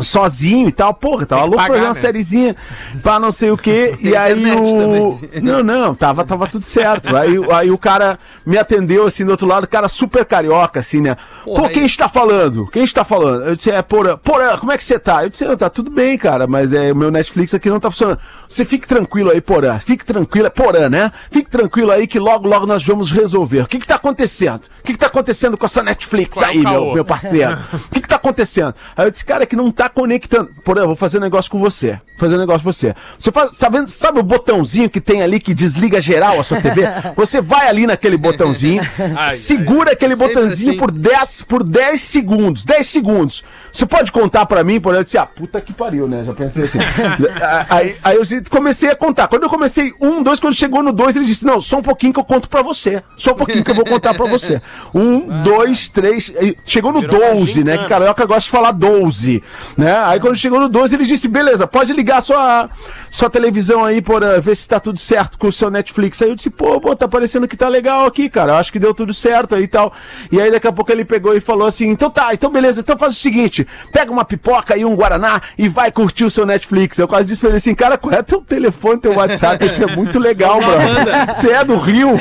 Sozinho 0.00 0.68
e 0.68 0.72
tal, 0.72 0.94
porra, 0.94 1.26
tava 1.26 1.44
louco 1.44 1.64
pra 1.64 1.74
ver 1.74 1.80
uma 1.80 1.88
né? 1.88 2.00
sériezinha 2.00 2.56
pra 3.02 3.18
não 3.18 3.32
sei 3.32 3.50
o 3.50 3.56
que. 3.56 3.96
E 4.08 4.16
aí 4.16 4.34
o. 4.34 5.18
Não, 5.42 5.62
não, 5.62 5.94
tava, 5.94 6.24
tava 6.24 6.46
tudo 6.46 6.64
certo. 6.64 7.14
Aí, 7.16 7.36
aí 7.52 7.70
o 7.70 7.76
cara 7.78 8.18
me 8.46 8.56
atendeu 8.56 9.06
assim 9.06 9.24
do 9.24 9.30
outro 9.32 9.46
lado, 9.46 9.66
cara 9.66 9.88
super 9.88 10.24
carioca, 10.24 10.80
assim, 10.80 11.00
né? 11.00 11.16
Porra, 11.44 11.62
Pô, 11.62 11.68
quem 11.68 11.80
aí- 11.80 11.86
está 11.86 12.08
falando? 12.08 12.66
Quem 12.70 12.84
está 12.84 13.04
falando? 13.04 13.44
Eu 13.44 13.56
disse, 13.56 13.70
é, 13.70 13.82
Porã. 13.82 14.16
Porã, 14.16 14.56
como 14.56 14.72
é 14.72 14.78
que 14.78 14.84
você 14.84 14.98
tá? 14.98 15.22
Eu 15.24 15.28
disse, 15.30 15.44
"Ah, 15.44 15.56
tá 15.56 15.68
tudo 15.68 15.90
bem, 15.90 16.16
cara, 16.16 16.46
mas 16.46 16.72
é, 16.72 16.92
o 16.92 16.96
meu 16.96 17.10
Netflix 17.10 17.54
aqui 17.54 17.68
não 17.68 17.80
tá 17.80 17.90
funcionando. 17.90 18.18
Você 18.48 18.64
fique 18.64 18.86
tranquilo 18.86 19.30
aí, 19.30 19.40
Porã. 19.40 19.78
Fique 19.78 20.04
tranquilo, 20.04 20.46
é 20.46 20.50
Porã, 20.50 20.88
né? 20.88 21.12
Fique 21.30 21.50
tranquilo 21.50 21.90
aí 21.90 22.06
que 22.06 22.18
logo, 22.18 22.48
logo 22.48 22.66
nós 22.66 22.82
vamos 22.84 23.10
resolver. 23.10 23.62
O 23.62 23.66
que 23.66 23.78
que 23.78 23.86
tá 23.86 23.96
acontecendo? 23.96 24.62
O 24.80 24.84
que 24.84 24.92
que 24.92 24.98
tá 24.98 25.06
acontecendo 25.06 25.56
com 25.56 25.66
essa 25.66 25.82
Netflix 25.82 26.36
Qual 26.36 26.46
é 26.46 26.50
aí, 26.50 26.58
meu, 26.62 26.94
meu 26.94 27.04
parceiro? 27.04 27.58
O 27.72 27.90
que 27.90 28.00
que 28.00 28.08
tá 28.08 28.16
acontecendo? 28.16 28.74
Aí 28.96 29.06
eu 29.06 29.10
disse, 29.10 29.24
cara, 29.24 29.42
é 29.42 29.46
que 29.46 29.56
não 29.56 29.70
tá 29.78 29.88
conectando. 29.88 30.50
Porã, 30.64 30.82
eu 30.82 30.86
vou 30.88 30.96
fazer 30.96 31.18
um 31.18 31.20
negócio 31.20 31.48
com 31.48 31.60
você. 31.60 31.92
Vou 31.92 32.18
fazer 32.18 32.34
um 32.34 32.38
negócio 32.38 32.64
com 32.64 32.72
você. 32.72 32.96
Você 33.16 33.30
faz, 33.30 33.56
tá 33.56 33.68
vendo, 33.68 33.86
sabe 33.86 34.18
o 34.18 34.24
botãozinho 34.24 34.90
que 34.90 35.00
tem 35.00 35.22
ali 35.22 35.38
que 35.38 35.54
desliga 35.54 36.00
geral 36.00 36.40
a 36.40 36.42
sua 36.42 36.60
TV? 36.60 36.82
Você 37.14 37.40
vai 37.40 37.68
ali 37.68 37.86
naquele 37.86 38.16
botãozinho, 38.16 38.82
Ai, 39.16 39.36
segura 39.36 39.92
aquele 39.92 40.16
Sempre 40.16 40.34
botãozinho 40.34 40.70
assim. 40.70 40.78
por 40.78 40.90
10 40.90 41.42
por 41.42 41.62
10 41.62 42.00
segundos. 42.00 42.64
10 42.64 42.88
segundos. 42.88 43.44
Você 43.72 43.86
pode 43.86 44.10
contar 44.10 44.46
pra 44.46 44.64
mim, 44.64 44.80
por 44.80 44.94
exemplo, 44.94 45.06
assim, 45.06 45.18
ah, 45.18 45.26
puta 45.26 45.60
que 45.60 45.72
pariu, 45.72 46.08
né? 46.08 46.24
Já 46.24 46.34
pensei 46.34 46.64
assim. 46.64 46.78
aí, 47.70 47.96
aí 48.02 48.16
eu 48.16 48.22
comecei 48.50 48.90
a 48.90 48.96
contar. 48.96 49.28
Quando 49.28 49.44
eu 49.44 49.48
comecei 49.48 49.92
um, 50.00 50.20
dois, 50.24 50.40
quando 50.40 50.54
chegou 50.54 50.82
no 50.82 50.92
dois, 50.92 51.14
ele 51.14 51.24
disse: 51.24 51.46
Não, 51.46 51.60
só 51.60 51.78
um 51.78 51.82
pouquinho 51.82 52.12
que 52.12 52.18
eu 52.18 52.24
conto 52.24 52.48
pra 52.48 52.62
você. 52.62 53.00
Só 53.16 53.30
um 53.30 53.36
pouquinho 53.36 53.62
que 53.62 53.70
eu 53.70 53.76
vou 53.76 53.84
contar 53.84 54.14
pra 54.14 54.26
você. 54.26 54.60
Um, 54.92 55.42
dois, 55.42 55.88
três. 55.88 56.32
Chegou 56.66 56.92
no 56.92 57.00
Virou 57.00 57.20
uma 57.20 57.34
12, 57.36 57.62
né? 57.62 57.78
Que 57.78 57.86
carioca 57.86 58.26
gosta 58.26 58.42
de 58.42 58.50
falar 58.50 58.72
12. 58.72 59.42
Né? 59.76 59.96
Aí 60.04 60.20
quando 60.20 60.36
chegou 60.36 60.60
no 60.60 60.68
12, 60.68 60.96
ele 60.96 61.04
disse: 61.04 61.28
Beleza, 61.28 61.66
pode 61.66 61.92
ligar 61.92 62.20
sua, 62.20 62.68
sua 63.10 63.30
televisão 63.30 63.84
aí, 63.84 63.98
uh, 63.98 64.40
ver 64.40 64.56
se 64.56 64.68
tá 64.68 64.80
tudo 64.80 64.98
certo 64.98 65.38
com 65.38 65.48
o 65.48 65.52
seu 65.52 65.70
Netflix. 65.70 66.20
Aí 66.22 66.28
eu 66.28 66.34
disse: 66.34 66.50
Pô, 66.50 66.80
pô, 66.80 66.94
tá 66.94 67.06
parecendo 67.06 67.46
que 67.46 67.56
tá 67.56 67.68
legal 67.68 68.06
aqui, 68.06 68.28
cara. 68.28 68.52
Eu 68.52 68.56
acho 68.56 68.72
que 68.72 68.78
deu 68.78 68.94
tudo 68.94 69.12
certo 69.14 69.54
aí 69.54 69.64
e 69.64 69.68
tal. 69.68 69.92
E 70.32 70.40
aí 70.40 70.50
daqui 70.50 70.66
a 70.66 70.72
pouco 70.72 70.90
ele 70.90 71.04
pegou 71.04 71.34
e 71.34 71.40
falou 71.40 71.66
assim: 71.66 71.88
Então 71.88 72.10
tá, 72.10 72.32
então 72.32 72.50
beleza, 72.50 72.80
então 72.80 72.98
faz 72.98 73.12
o 73.12 73.20
seguinte: 73.20 73.66
pega 73.92 74.10
uma 74.10 74.24
pipoca 74.24 74.76
e 74.76 74.84
um 74.84 74.94
Guaraná 74.94 75.40
e 75.56 75.68
vai 75.68 75.90
curtir 75.92 76.24
o 76.24 76.30
seu 76.30 76.46
Netflix. 76.46 76.98
Eu 76.98 77.08
quase 77.08 77.26
disse 77.26 77.40
pra 77.40 77.50
ele 77.50 77.58
assim: 77.58 77.74
Cara, 77.74 77.98
qual 77.98 78.14
é 78.14 78.22
teu 78.22 78.40
telefone, 78.40 79.00
teu 79.00 79.14
WhatsApp? 79.14 79.64
Isso 79.64 79.82
é 79.82 79.96
muito 79.96 80.18
legal, 80.18 80.58
bro. 80.58 81.34
Você 81.34 81.50
é 81.50 81.64
do 81.64 81.76
Rio? 81.76 82.18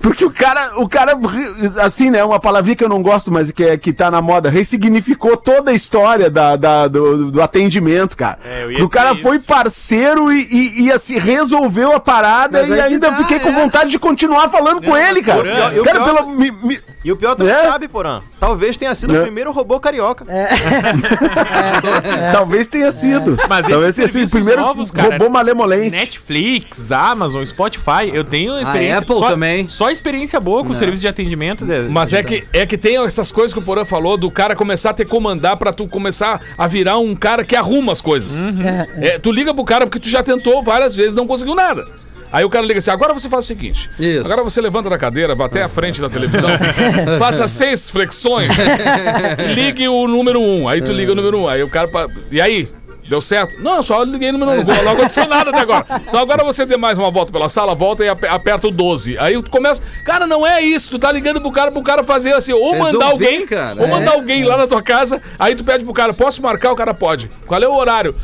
Porque 0.00 0.24
o 0.24 0.30
cara, 0.30 0.78
o 0.78 0.88
cara, 0.88 1.18
assim, 1.82 2.10
né? 2.10 2.22
Uma 2.24 2.40
palavrinha 2.40 2.76
que 2.76 2.84
eu 2.84 2.88
não 2.88 3.02
gosto, 3.02 3.32
mas 3.32 3.50
que, 3.50 3.64
é, 3.64 3.76
que 3.76 3.92
tá 3.92 4.10
na 4.10 4.22
moda, 4.22 4.50
ressignificou 4.50 5.36
toda 5.36 5.70
a 5.70 5.74
história 5.74 6.30
da, 6.30 6.47
da- 6.56 6.88
do, 6.88 7.30
do 7.30 7.42
atendimento, 7.42 8.16
cara. 8.16 8.38
É, 8.44 8.64
eu 8.68 8.84
o 8.84 8.88
cara 8.88 9.14
foi 9.16 9.36
isso. 9.36 9.46
parceiro 9.46 10.32
e, 10.32 10.46
e, 10.50 10.82
e, 10.86 10.92
assim, 10.92 11.18
resolveu 11.18 11.92
a 11.94 12.00
parada 12.00 12.60
Mas 12.60 12.68
e 12.76 12.80
ainda 12.80 13.10
tá, 13.10 13.16
fiquei 13.18 13.38
com 13.40 13.48
é. 13.48 13.52
vontade 13.52 13.90
de 13.90 13.98
continuar 13.98 14.48
falando 14.48 14.82
com 14.82 14.96
ele, 14.96 15.22
cara. 15.22 15.38
Porã, 15.38 15.72
e 15.74 15.80
o 15.80 15.84
cara, 15.84 16.00
pior- 16.00 16.16
pelo. 16.16 16.30
me- 16.30 16.50
me- 16.50 16.80
E 17.04 17.12
o 17.12 17.16
pior, 17.16 17.36
tu 17.36 17.46
É? 17.46 17.62
sabe, 17.62 17.86
Porã. 17.86 18.20
Talvez 18.40 18.76
tenha 18.76 18.92
sido 18.94 19.14
É. 19.14 19.18
o 19.20 19.22
primeiro 19.22 19.52
robô 19.52 19.78
carioca. 19.78 20.24
Talvez 22.32 22.68
tenha 22.68 22.90
sido. 22.90 23.38
Mas 23.48 23.66
Talvez 23.66 23.94
tenha 23.94 24.08
sido 24.08 24.26
o 24.26 24.30
primeiro 24.30 24.60
novos, 24.62 24.90
cara, 24.90 25.12
robô 25.12 25.28
malemolente. 25.28 25.90
Netflix, 25.90 26.90
Amazon, 26.92 27.44
Spotify, 27.44 28.10
eu 28.12 28.24
tenho 28.24 28.58
experiência. 28.60 28.98
Apple 28.98 29.18
só, 29.18 29.30
também. 29.30 29.68
Só 29.68 29.90
experiência 29.90 30.40
boa 30.40 30.64
com 30.64 30.72
o 30.72 30.76
serviço 30.76 31.02
de 31.02 31.08
atendimento. 31.08 31.64
de- 31.64 31.88
Mas 31.88 32.12
é 32.12 32.22
que, 32.22 32.46
é 32.52 32.66
que 32.66 32.76
tem 32.76 33.02
essas 33.04 33.30
coisas 33.32 33.52
que 33.52 33.58
o 33.58 33.62
Porã 33.62 33.84
falou 33.84 34.16
do 34.16 34.30
cara 34.30 34.54
começar 34.56 34.90
a 34.90 34.94
te 34.94 35.04
comandar 35.04 35.56
pra 35.56 35.72
tu 35.72 35.86
começar 35.86 36.40
a 36.56 36.66
virar 36.66 36.98
um 36.98 37.14
cara 37.14 37.44
que 37.44 37.56
arruma 37.56 37.92
as 37.92 38.00
coisas. 38.00 38.42
É, 39.00 39.18
tu 39.18 39.30
liga 39.32 39.54
pro 39.54 39.64
cara 39.64 39.86
porque 39.86 40.00
tu 40.00 40.08
já 40.08 40.22
tentou 40.22 40.62
várias 40.62 40.94
vezes 40.94 41.14
e 41.14 41.16
não 41.16 41.26
conseguiu 41.26 41.54
nada. 41.54 41.86
Aí 42.32 42.44
o 42.44 42.50
cara 42.50 42.64
liga 42.66 42.78
assim: 42.78 42.90
agora 42.90 43.14
você 43.14 43.28
faz 43.28 43.44
o 43.44 43.48
seguinte. 43.48 43.90
Isso. 43.98 44.24
Agora 44.24 44.42
você 44.42 44.60
levanta 44.60 44.88
da 44.90 44.98
cadeira, 44.98 45.34
vai 45.34 45.46
até 45.46 45.62
a 45.62 45.68
frente 45.68 46.00
da 46.00 46.08
televisão, 46.10 46.50
faça 47.18 47.46
seis 47.48 47.90
flexões, 47.90 48.50
ligue 49.54 49.88
o 49.88 50.06
número 50.06 50.40
um. 50.40 50.68
Aí 50.68 50.80
tu 50.80 50.92
liga 50.92 51.12
o 51.12 51.14
número 51.14 51.38
um. 51.40 51.48
Aí 51.48 51.62
o 51.62 51.68
cara. 51.68 51.88
E 52.30 52.40
aí? 52.40 52.68
Deu 53.08 53.22
certo? 53.22 53.58
Não, 53.62 53.82
só 53.82 54.02
liguei 54.02 54.30
no 54.30 54.36
número 54.36 54.60
1. 54.60 54.64
Não 54.84 54.92
aconteceu 54.92 55.26
nada 55.26 55.48
até 55.48 55.60
agora. 55.60 55.86
Então 56.06 56.20
agora 56.20 56.44
você 56.44 56.66
dê 56.66 56.76
mais 56.76 56.98
uma 56.98 57.10
volta 57.10 57.32
pela 57.32 57.48
sala, 57.48 57.74
volta 57.74 58.04
e 58.04 58.08
ape- 58.10 58.26
aperta 58.26 58.66
o 58.68 58.70
12. 58.70 59.16
Aí 59.18 59.42
tu 59.42 59.48
começa. 59.48 59.80
Cara, 60.04 60.26
não 60.26 60.46
é 60.46 60.60
isso. 60.60 60.90
Tu 60.90 60.98
tá 60.98 61.10
ligando 61.10 61.40
pro 61.40 61.50
cara 61.50 61.72
pro 61.72 61.82
cara 61.82 62.04
fazer 62.04 62.34
assim, 62.34 62.52
ou 62.52 62.72
mandar 62.76 63.06
Resolver, 63.06 63.24
alguém, 63.24 63.46
cara. 63.46 63.80
ou 63.80 63.88
mandar 63.88 64.12
É. 64.12 64.14
alguém 64.14 64.44
lá 64.44 64.58
na 64.58 64.66
tua 64.66 64.82
casa. 64.82 65.22
Aí 65.38 65.54
tu 65.54 65.64
pede 65.64 65.84
pro 65.86 65.94
cara, 65.94 66.12
posso 66.12 66.42
marcar? 66.42 66.70
O 66.70 66.76
cara 66.76 66.92
pode. 66.92 67.30
Qual 67.46 67.58
é 67.58 67.66
o 67.66 67.74
horário? 67.74 68.14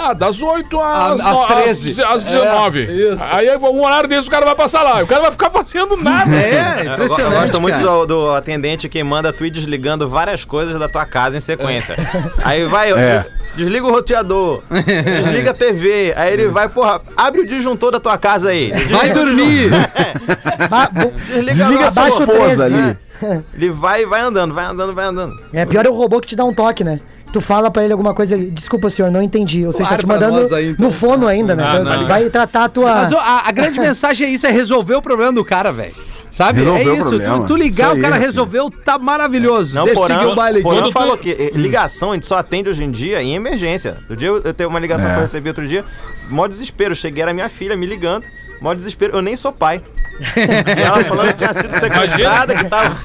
Ah, 0.00 0.12
das 0.12 0.40
8 0.40 0.80
às, 0.80 1.20
às 1.20 1.32
no- 1.40 1.46
13. 1.48 2.04
às 2.04 2.22
19. 2.22 2.82
É, 2.82 2.84
isso. 3.12 3.22
Aí 3.32 3.48
um 3.56 3.82
horário 3.84 4.08
desse 4.08 4.28
o 4.28 4.30
cara 4.30 4.46
vai 4.46 4.54
passar 4.54 4.82
lá. 4.84 5.02
O 5.02 5.06
cara 5.08 5.22
vai 5.22 5.32
ficar 5.32 5.50
fazendo 5.50 5.96
nada. 5.96 6.30
É, 6.36 6.84
Eu, 6.86 6.92
impressionante. 6.92 7.34
eu 7.34 7.40
gosto 7.42 7.60
muito 7.60 7.80
do, 7.80 8.06
do 8.06 8.30
atendente 8.30 8.88
que 8.88 9.02
manda 9.02 9.32
tu 9.32 9.44
ir 9.44 9.50
desligando 9.50 10.08
várias 10.08 10.44
coisas 10.44 10.78
da 10.78 10.88
tua 10.88 11.04
casa 11.04 11.36
em 11.36 11.40
sequência. 11.40 11.96
Aí 12.44 12.64
vai, 12.66 12.92
É. 12.92 13.26
desliga 13.56 13.86
o 13.86 13.90
roteador, 13.90 14.62
desliga 14.70 15.50
a 15.50 15.54
TV, 15.54 16.14
aí 16.16 16.32
ele 16.32 16.46
vai, 16.46 16.68
porra, 16.68 17.00
abre 17.16 17.40
o 17.40 17.46
disjuntor 17.46 17.90
da 17.90 17.98
tua 17.98 18.16
casa 18.16 18.50
aí. 18.50 18.70
Vai 18.90 19.10
dormir! 19.10 19.70
Bo- 20.92 21.42
Desliga 21.44 21.86
a 21.86 21.90
sua 21.90 22.08
o 22.08 22.12
força 22.12 22.32
13, 22.56 22.62
ali. 22.62 22.74
né? 22.74 22.96
Ele 23.54 23.70
vai, 23.70 24.06
vai 24.06 24.20
andando, 24.20 24.54
vai 24.54 24.64
andando, 24.64 24.94
vai 24.94 25.04
andando. 25.06 25.40
É 25.52 25.66
pior 25.66 25.84
é 25.84 25.88
o 25.88 25.92
robô 25.92 26.20
que 26.20 26.28
te 26.28 26.36
dá 26.36 26.44
um 26.44 26.54
toque, 26.54 26.84
né? 26.84 27.00
Tu 27.32 27.40
fala 27.42 27.70
pra 27.70 27.84
ele 27.84 27.92
alguma 27.92 28.14
coisa, 28.14 28.34
ele, 28.34 28.50
desculpa 28.50 28.88
senhor, 28.88 29.10
não 29.10 29.20
entendi. 29.20 29.66
Ou 29.66 29.72
seja, 29.72 29.88
tá 29.90 29.98
te 29.98 30.06
pra 30.06 30.14
mandando 30.18 30.54
aí, 30.54 30.70
então. 30.70 30.86
no 30.86 30.92
fono 30.92 31.26
ainda, 31.26 31.54
né? 31.54 31.62
Ah, 31.62 31.80
Vai- 31.82 31.96
não. 31.98 32.08
vai 32.08 32.30
tratar 32.30 32.64
a 32.64 32.68
tua. 32.68 32.94
Mas 32.94 33.12
a, 33.12 33.48
a 33.48 33.52
grande 33.52 33.78
mensagem 33.80 34.26
é 34.26 34.30
isso, 34.30 34.46
é 34.46 34.50
resolver 34.50 34.94
o 34.94 35.02
problema 35.02 35.32
do 35.32 35.44
cara, 35.44 35.70
velho. 35.70 35.94
Sabe? 36.30 36.58
Resolveu 36.60 36.88
é 36.88 36.92
o 36.92 37.00
isso, 37.00 37.20
tu, 37.40 37.46
tu 37.46 37.56
ligar, 37.56 37.90
Isso 37.90 37.98
o 37.98 38.02
cara 38.02 38.14
filho. 38.16 38.26
resolveu, 38.26 38.70
tá 38.70 38.98
maravilhoso. 38.98 39.74
Não, 39.74 39.84
Deixa 39.86 40.00
eu 40.00 40.06
seguir 40.06 40.26
o 40.26 40.34
baile 40.34 40.58
aqui. 40.58 40.68
Quando 40.68 40.84
tu- 40.84 40.92
falou 40.92 41.16
que 41.16 41.52
ligação 41.54 42.10
a 42.12 42.14
gente 42.14 42.26
só 42.26 42.36
atende 42.36 42.68
hoje 42.68 42.84
em 42.84 42.90
dia 42.90 43.22
em 43.22 43.34
emergência. 43.34 43.96
Do 44.08 44.14
dia 44.16 44.28
eu, 44.28 44.36
eu 44.42 44.52
tenho 44.54 44.68
uma 44.68 44.78
ligação 44.78 45.08
É. 45.08 45.12
que 45.12 45.18
eu 45.18 45.22
recebi 45.22 45.48
outro 45.48 45.66
dia, 45.66 45.84
mó 46.30 46.46
desespero. 46.46 46.94
Cheguei, 46.94 47.22
era 47.22 47.32
minha 47.32 47.48
filha 47.48 47.74
me 47.76 47.86
ligando, 47.86 48.24
mó 48.60 48.74
desespero. 48.74 49.16
Eu 49.16 49.22
nem 49.22 49.36
sou 49.36 49.52
pai. 49.52 49.82
E 50.36 50.82
ela 50.82 51.04
falando 51.04 51.28
que 51.28 51.38
tinha 51.38 51.54
sido 51.54 51.72
sequestrada, 51.74 52.54
que 52.54 52.64
tava. 52.64 52.96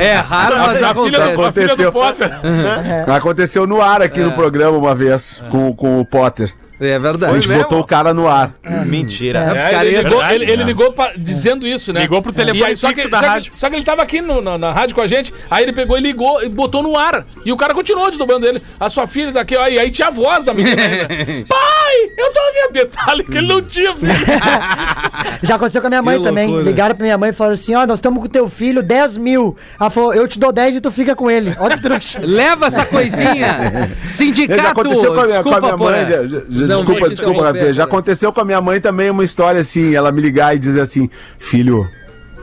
É 0.00 0.14
raro, 0.14 0.58
mas 0.58 0.82
a, 0.82 0.94
filha 0.94 1.24
acontece. 1.24 1.36
do, 1.36 1.44
a 1.44 1.52
filha 1.52 1.66
do 1.76 1.88
Aconteceu. 1.88 1.92
Potter. 1.92 3.14
Aconteceu 3.14 3.66
no 3.66 3.80
ar 3.80 4.02
aqui 4.02 4.20
no 4.20 4.32
programa 4.32 4.76
uma 4.76 4.94
vez, 4.94 5.42
com, 5.50 5.72
com 5.72 6.00
o 6.00 6.04
Potter. 6.04 6.52
É 6.80 6.94
A 6.94 6.98
verdade. 6.98 7.34
gente 7.34 7.48
mesmo? 7.48 7.62
botou 7.64 7.80
o 7.80 7.84
cara 7.84 8.14
no 8.14 8.28
ar. 8.28 8.52
Mentira. 8.86 9.40
É, 9.40 9.70
Cara, 9.72 9.84
ele, 9.86 9.96
é 9.96 10.02
ligou, 10.02 10.18
verdade, 10.20 10.34
ele, 10.44 10.52
ele 10.52 10.64
ligou 10.64 10.92
pra- 10.92 11.12
dizendo 11.16 11.66
isso, 11.66 11.92
né? 11.92 12.00
Ligou 12.02 12.22
pro 12.22 12.32
telefone 12.32 12.64
aí, 12.70 12.76
só 12.76 12.92
que, 12.92 13.08
da 13.08 13.16
só 13.18 13.22
que- 13.24 13.28
rádio. 13.28 13.52
Só 13.56 13.68
que 13.68 13.76
ele 13.76 13.84
tava 13.84 14.02
aqui 14.02 14.20
no- 14.20 14.40
na, 14.40 14.56
na 14.56 14.70
rádio 14.72 14.94
com 14.94 15.00
a 15.02 15.06
gente, 15.06 15.34
aí 15.50 15.64
ele 15.64 15.72
pegou 15.72 15.98
e 15.98 16.00
ligou 16.00 16.42
e 16.42 16.48
botou 16.48 16.82
no 16.82 16.96
ar. 16.96 17.24
E 17.44 17.50
o 17.52 17.56
cara 17.56 17.74
continuou 17.74 18.08
desdobrando 18.08 18.46
ele. 18.46 18.62
A 18.78 18.88
sua 18.88 19.06
filha 19.06 19.32
tá 19.32 19.40
aqui, 19.40 19.56
ó, 19.56 19.66
e 19.66 19.78
aí 19.78 19.90
tinha 19.90 20.08
a 20.08 20.10
voz 20.12 20.44
da 20.44 20.54
menina 20.54 20.80
ainda. 20.80 21.06
Pai, 21.48 21.96
eu 22.16 22.32
tô 22.32 22.38
aqui. 22.40 22.72
Detalhe 22.72 23.24
que 23.24 23.38
ele 23.38 23.48
não 23.48 23.62
tinha 23.62 23.94
filho. 23.96 24.12
Já 25.42 25.54
aconteceu 25.56 25.80
com 25.80 25.86
a 25.86 25.90
minha 25.90 26.02
mãe 26.02 26.18
Que 26.18 26.24
também. 26.24 26.46
loucura. 26.46 26.64
Ligaram 26.70 26.94
pra 26.94 27.04
minha 27.04 27.18
mãe 27.18 27.30
e 27.30 27.32
falaram 27.32 27.54
assim: 27.54 27.74
ó, 27.74 27.86
nós 27.86 27.98
estamos 27.98 28.22
com 28.22 28.28
teu 28.28 28.48
filho 28.48 28.82
10 28.82 29.16
mil. 29.16 29.56
Ela 29.80 29.90
falou, 29.90 30.14
eu 30.14 30.26
te 30.28 30.38
dou 30.38 30.52
10 30.52 30.76
e 30.76 30.80
tu 30.80 30.90
fica 30.90 31.14
com 31.16 31.30
ele. 31.30 31.56
Olha 31.58 31.76
que 31.76 31.82
trouxa. 31.82 32.20
Leva 32.22 32.66
essa 32.66 32.84
coisinha. 32.84 33.90
Sindicato. 34.04 34.62
Já 34.62 34.70
aconteceu 34.70 35.14
com 35.14 35.20
a 35.20 35.24
minha, 35.26 35.42
com 35.42 35.48
a 35.50 35.60
desculpa, 35.60 35.76
minha 35.76 35.90
mãe. 35.90 36.06
já- 36.06 36.26
já- 36.26 36.42
Não, 36.68 36.84
desculpa, 36.84 37.08
desculpa, 37.08 37.42
Gabriel. 37.44 37.72
Já 37.72 37.84
aconteceu 37.84 38.32
com 38.32 38.40
a 38.40 38.44
minha 38.44 38.60
mãe 38.60 38.80
também 38.80 39.10
uma 39.10 39.24
história 39.24 39.60
assim. 39.60 39.94
Ela 39.94 40.12
me 40.12 40.20
ligar 40.20 40.54
e 40.54 40.58
dizer 40.58 40.80
assim: 40.80 41.08
Filho, 41.38 41.86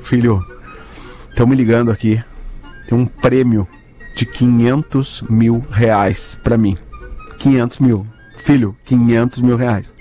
filho, 0.04 0.44
estão 1.30 1.48
me 1.48 1.56
ligando 1.56 1.92
aqui. 1.92 2.22
Tem 2.88 2.98
um 2.98 3.06
prêmio 3.06 3.68
de 4.16 4.26
500 4.26 5.24
mil 5.30 5.66
reais 5.72 6.38
pra 6.44 6.58
mim. 6.58 6.78
500 7.40 7.80
mil. 7.80 8.08
Filho, 8.38 8.76
500 8.86 9.42
mil 9.42 9.58
reais. 9.58 9.94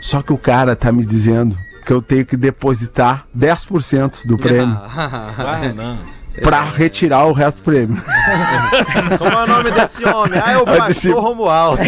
Só 0.00 0.22
que 0.22 0.32
o 0.32 0.38
cara 0.38 0.76
tá 0.76 0.92
me 0.92 1.04
dizendo 1.04 1.56
que 1.84 1.92
eu 1.92 2.00
tenho 2.00 2.24
que 2.24 2.36
depositar 2.36 3.26
10% 3.36 4.26
do 4.26 4.36
prêmio 4.38 4.76
Ah, 4.76 5.72
não. 5.74 5.98
Pra 6.42 6.62
retirar 6.64 7.24
o 7.26 7.32
resto 7.32 7.58
do 7.58 7.62
prêmio. 7.64 8.02
Como 9.18 9.30
é 9.30 9.44
o 9.44 9.46
nome 9.46 9.70
desse 9.70 10.04
homem? 10.06 10.40
Ah, 10.44 10.52
é 10.52 10.56
o 10.56 10.60
Aí 10.60 10.64
pastor 10.78 10.88
disse- 10.88 11.10
Romualdo. 11.10 11.82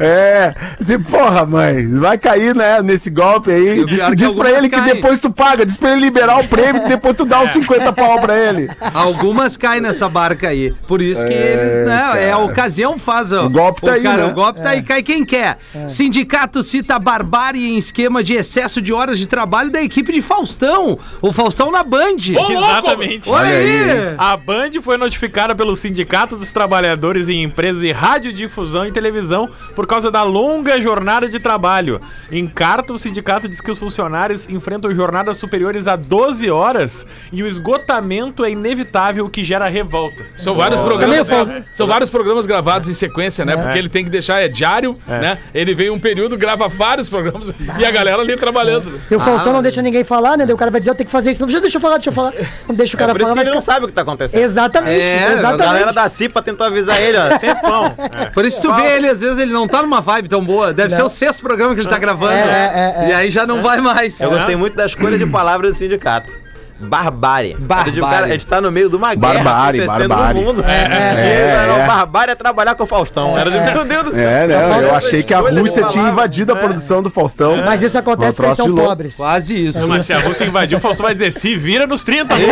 É, 0.00 0.54
assim, 0.80 0.98
porra, 1.00 1.46
mãe, 1.46 1.86
vai 1.98 2.18
cair, 2.18 2.54
né, 2.54 2.82
nesse 2.82 3.10
golpe 3.10 3.50
aí. 3.50 3.80
O 3.80 3.86
Diz, 3.86 4.02
é 4.02 4.06
que 4.10 4.16
diz 4.16 4.30
pra 4.32 4.50
ele 4.50 4.68
que 4.68 4.76
caem. 4.76 4.94
depois 4.94 5.18
tu 5.20 5.30
paga, 5.30 5.64
diz 5.64 5.76
pra 5.76 5.92
ele 5.92 6.00
liberar 6.00 6.38
o 6.40 6.48
prêmio, 6.48 6.82
que 6.82 6.88
depois 6.88 7.14
tu 7.16 7.24
dá 7.24 7.42
os 7.42 7.50
50 7.50 7.92
pau 7.92 8.20
pra 8.20 8.36
ele. 8.36 8.68
Algumas 8.94 9.56
caem 9.56 9.80
nessa 9.80 10.08
barca 10.08 10.48
aí. 10.48 10.72
Por 10.86 11.00
isso 11.00 11.24
que 11.26 11.32
É, 11.32 11.52
eles, 11.52 11.88
né? 11.88 11.98
cara. 11.98 12.18
É 12.20 12.32
a 12.32 12.38
ocasião 12.38 12.98
faz 12.98 13.32
ó, 13.32 13.46
O 13.46 13.50
golpe 13.50 13.80
tá 13.82 13.92
aí, 13.92 14.02
cara, 14.02 14.24
né? 14.26 14.30
O 14.32 14.34
golpe 14.34 14.60
tá 14.60 14.70
aí, 14.70 14.82
cai 14.82 15.02
quem 15.02 15.24
quer. 15.24 15.58
Sindicato 15.88 16.62
cita 16.62 16.98
barbárie 16.98 17.68
em 17.68 17.78
esquema 17.78 18.22
de 18.22 18.34
excesso 18.34 18.80
de 18.82 18.92
horas 18.92 19.18
de 19.18 19.26
trabalho 19.26 19.70
da 19.70 19.82
equipe 19.82 20.12
de 20.12 20.20
Faustão. 20.22 20.98
O 21.20 21.32
Faustão 21.32 21.70
na 21.70 21.82
Band. 21.82 22.16
Louco! 22.34 22.52
Exatamente. 22.52 23.28
Olha 23.30 23.48
Olha 23.48 23.62
aí? 23.68 24.14
A 24.18 24.36
Band 24.36 24.70
foi 24.82 24.96
notificada 24.96 25.54
pelo 25.54 25.74
Sindicato 25.74 26.36
dos 26.36 26.52
Trabalhadores 26.52 27.28
em 27.28 27.42
Empresas 27.42 27.82
de 27.82 27.92
Radiodifusão 27.92 28.86
e 28.86 28.92
Televisão 28.92 29.48
por 29.74 29.86
causa 29.86 30.10
da 30.10 30.22
longa 30.22 30.80
jornada 30.80 31.28
de 31.28 31.38
trabalho. 31.38 32.00
Em 32.30 32.46
carta, 32.46 32.92
o 32.92 32.98
sindicato 32.98 33.48
diz 33.48 33.60
que 33.60 33.70
os 33.70 33.78
funcionários 33.78 34.48
enfrentam 34.48 34.90
jornadas 34.92 35.36
superiores 35.36 35.86
a 35.86 35.96
12 35.96 36.50
horas 36.50 37.06
e 37.32 37.42
o 37.42 37.46
esgotamento 37.46 38.44
é 38.44 38.50
inevitável, 38.50 39.24
o 39.26 39.30
que 39.30 39.44
gera 39.44 39.68
revolta. 39.68 40.24
São 40.38 40.54
vários 40.54 40.80
programas. 40.80 41.28
faço- 41.28 41.52
São 41.72 41.86
vários 41.86 42.10
programas 42.10 42.46
gravados 42.46 42.88
em 42.88 42.94
sequência, 42.94 43.44
né? 43.44 43.56
Porque 43.56 43.78
ele 43.78 43.88
tem 43.88 44.04
que 44.04 44.10
deixar, 44.10 44.40
é 44.40 44.48
diário, 44.48 44.98
né? 45.06 45.38
Ele 45.54 45.74
vem 45.74 45.90
um 45.90 45.98
período, 45.98 46.36
grava 46.36 46.68
vários 46.68 47.08
programas 47.08 47.52
e 47.78 47.84
a 47.84 47.90
galera 47.90 48.22
ali 48.22 48.36
trabalhando. 48.36 49.00
E 49.10 49.14
o 49.14 49.20
Faustão 49.20 49.52
não 49.52 49.62
deixa 49.62 49.82
ninguém 49.82 50.04
falar, 50.04 50.36
né? 50.36 50.44
Daí 50.46 50.54
o 50.54 50.58
cara 50.58 50.70
vai 50.70 50.80
dizer, 50.80 50.90
eu 50.90 50.94
tenho 50.94 51.06
que 51.06 51.12
fazer 51.12 51.30
isso. 51.30 51.40
Não, 51.44 51.48
deixa 51.60 51.76
eu 51.76 51.80
falar, 51.80 51.96
deixa 51.96 52.10
eu 52.10 52.14
falar. 52.14 52.32
Não 52.68 52.74
deixa 52.74 52.94
o 52.96 52.98
cara 52.98 53.12
É 53.12 53.14
isso 53.14 53.22
falar, 53.24 53.34
vai 53.34 53.44
ele 53.44 53.50
não 53.58 53.60
sabe 53.60 53.84
o 53.84 53.88
que 53.88 53.94
tá 53.94 54.02
acontecendo. 54.02 54.40
Exatamente, 54.42 55.00
É, 55.02 55.24
a 55.24 55.28
A 55.28 55.32
exatamente. 55.32 55.64
galera 55.66 55.92
da 55.92 56.08
CIPA 56.08 56.42
tentou 56.42 56.66
avisar 56.66 57.00
ele, 57.00 57.18
ó, 57.18 57.38
tempão. 57.38 57.94
Por 58.32 58.44
isso 58.44 58.62
tu 58.62 58.72
vê 58.72 58.96
ele, 58.96 59.08
às 59.08 59.20
vezes, 59.20 59.38
ele 59.38 59.52
não 59.52 59.66
tá 59.66 59.82
numa 59.82 60.00
vibe 60.00 60.28
tão 60.28 60.44
boa. 60.44 60.72
Deve 60.72 60.94
ser 60.94 61.02
o 61.02 61.08
sexto 61.08 61.42
programa 61.42 61.74
que 61.74 61.80
ele 61.80 61.88
tá 61.88 61.98
gravando. 61.98 62.32
É, 62.32 62.36
é, 62.36 63.02
é, 63.02 63.04
é. 63.04 63.08
E 63.10 63.12
aí 63.14 63.30
já 63.30 63.46
não 63.46 63.62
vai 63.62 63.80
mais. 63.80 64.20
Eu 64.20 64.30
gostei 64.30 64.56
muito 64.56 64.76
da 64.76 64.86
escolha 64.86 65.18
de 65.18 65.26
palavras 65.26 65.74
do 65.74 65.78
sindicato. 65.78 66.32
Barbárie. 66.80 67.54
Barbárie. 67.58 67.92
Tipo, 67.92 68.06
cara, 68.06 68.26
a 68.26 68.30
gente 68.30 68.46
tá 68.46 68.60
no 68.60 68.70
meio 68.70 68.88
de 68.88 68.96
uma 68.96 69.14
guerra 69.14 69.34
Barbárie, 69.34 69.80
acontecendo 69.82 70.08
barbárie. 70.08 70.40
no 70.40 70.46
mundo. 70.46 70.64
É, 70.64 70.84
E, 70.84 71.66
não, 71.68 71.78
é. 71.78 71.86
Barbárie 71.86 72.32
é 72.32 72.34
trabalhar 72.34 72.74
com 72.74 72.84
o 72.84 72.86
Faustão. 72.86 73.36
Era 73.36 73.50
de, 73.50 73.58
meu 73.72 73.84
Deus 73.84 74.04
do 74.04 74.10
céu. 74.12 74.28
É, 74.28 74.46
né? 74.46 74.82
Eu 74.82 74.94
achei 74.94 75.22
que 75.22 75.34
a 75.34 75.40
Rússia 75.40 75.84
tinha 75.84 76.08
invadido 76.08 76.52
a 76.52 76.56
produção 76.56 77.02
do 77.02 77.10
Faustão. 77.10 77.56
Mas 77.64 77.82
isso 77.82 77.98
acontece 77.98 78.32
porque 78.34 78.54
são 78.54 78.74
pobres. 78.74 79.16
Quase 79.16 79.66
isso. 79.66 79.86
Mas 79.88 80.06
se 80.06 80.12
a 80.12 80.20
Rússia 80.20 80.44
invadiu, 80.44 80.78
o 80.78 80.80
Faustão 80.80 81.04
vai 81.06 81.14
dizer, 81.14 81.32
se 81.32 81.56
vira 81.56 81.86
nos 81.86 82.04
30, 82.04 82.34
Rússia. 82.34 82.48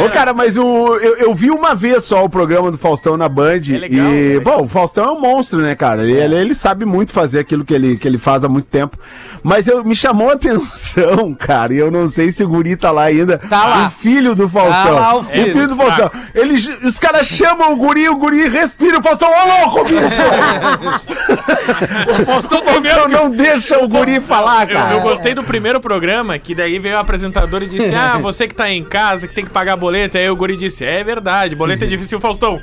Ô, 0.04 0.08
cara, 0.08 0.32
mas 0.32 0.56
o, 0.56 0.96
eu, 0.96 1.16
eu 1.16 1.34
vi 1.34 1.50
uma 1.50 1.74
vez 1.74 2.04
só 2.04 2.24
o 2.24 2.28
programa 2.28 2.70
do 2.70 2.78
Faustão 2.78 3.16
na 3.16 3.28
Band. 3.28 3.60
É 3.68 3.78
legal, 3.78 4.06
e, 4.06 4.34
né? 4.34 4.40
bom, 4.40 4.64
o 4.64 4.68
Faustão 4.68 5.04
é 5.04 5.10
um 5.10 5.20
monstro, 5.20 5.60
né, 5.60 5.74
cara? 5.74 6.02
Ele, 6.02 6.12
ele, 6.12 6.34
ele 6.36 6.54
sabe 6.54 6.84
muito 6.84 7.12
fazer 7.12 7.40
aquilo 7.40 7.64
que 7.64 7.74
ele, 7.74 7.96
que 7.96 8.08
ele 8.08 8.18
faz 8.18 8.44
há 8.44 8.48
muito 8.48 8.68
tempo. 8.68 8.98
Mas 9.42 9.68
eu, 9.68 9.84
me 9.84 9.94
chamou 9.94 10.30
a 10.30 10.34
atenção, 10.40 11.34
cara, 11.34 11.74
e 11.74 11.78
eu 11.78 11.90
não 11.90 12.08
sei 12.08 12.29
se 12.32 12.44
o 12.44 12.48
guri 12.48 12.76
tá 12.76 12.90
lá 12.90 13.04
ainda. 13.04 13.38
Tá 13.38 13.64
lá. 13.66 13.86
O 13.86 13.90
filho 13.90 14.34
do 14.34 14.48
Faustão. 14.48 14.84
Tá 14.84 14.90
lá 15.00 15.16
o 15.16 15.24
filho. 15.24 15.68
do 15.68 15.76
Faustão. 15.76 16.10
Eles, 16.34 16.68
os 16.82 16.98
caras 16.98 17.26
chamam 17.26 17.72
o 17.72 17.76
guri, 17.76 18.08
o 18.08 18.16
guri 18.16 18.48
respira, 18.48 18.98
o 18.98 19.02
Faustão, 19.02 19.28
ô 19.30 19.64
louco, 19.64 19.84
bicho! 19.84 20.00
o 22.20 22.24
Faustão, 22.26 22.60
não 23.08 23.30
deixa 23.30 23.78
o 23.82 23.88
guri 23.88 24.20
falar, 24.20 24.68
Eu, 24.70 24.76
cara. 24.76 24.94
eu 24.94 25.00
gostei 25.00 25.34
do 25.34 25.42
primeiro 25.42 25.80
programa, 25.80 26.38
que 26.38 26.54
daí 26.54 26.78
veio 26.78 26.96
o 26.96 26.98
apresentador 26.98 27.62
e 27.62 27.66
disse: 27.66 27.94
Ah, 27.94 28.18
você 28.18 28.46
que 28.46 28.54
tá 28.54 28.70
em 28.70 28.84
casa, 28.84 29.26
que 29.28 29.34
tem 29.34 29.44
que 29.44 29.50
pagar 29.50 29.76
boleto. 29.76 30.18
Aí 30.18 30.28
o 30.30 30.36
Guri 30.36 30.56
disse: 30.56 30.84
É 30.84 31.02
verdade, 31.04 31.54
boleto 31.54 31.84
é 31.84 31.86
difícil. 31.86 32.16
E 32.16 32.18
o 32.18 32.20
Faustão, 32.20 32.60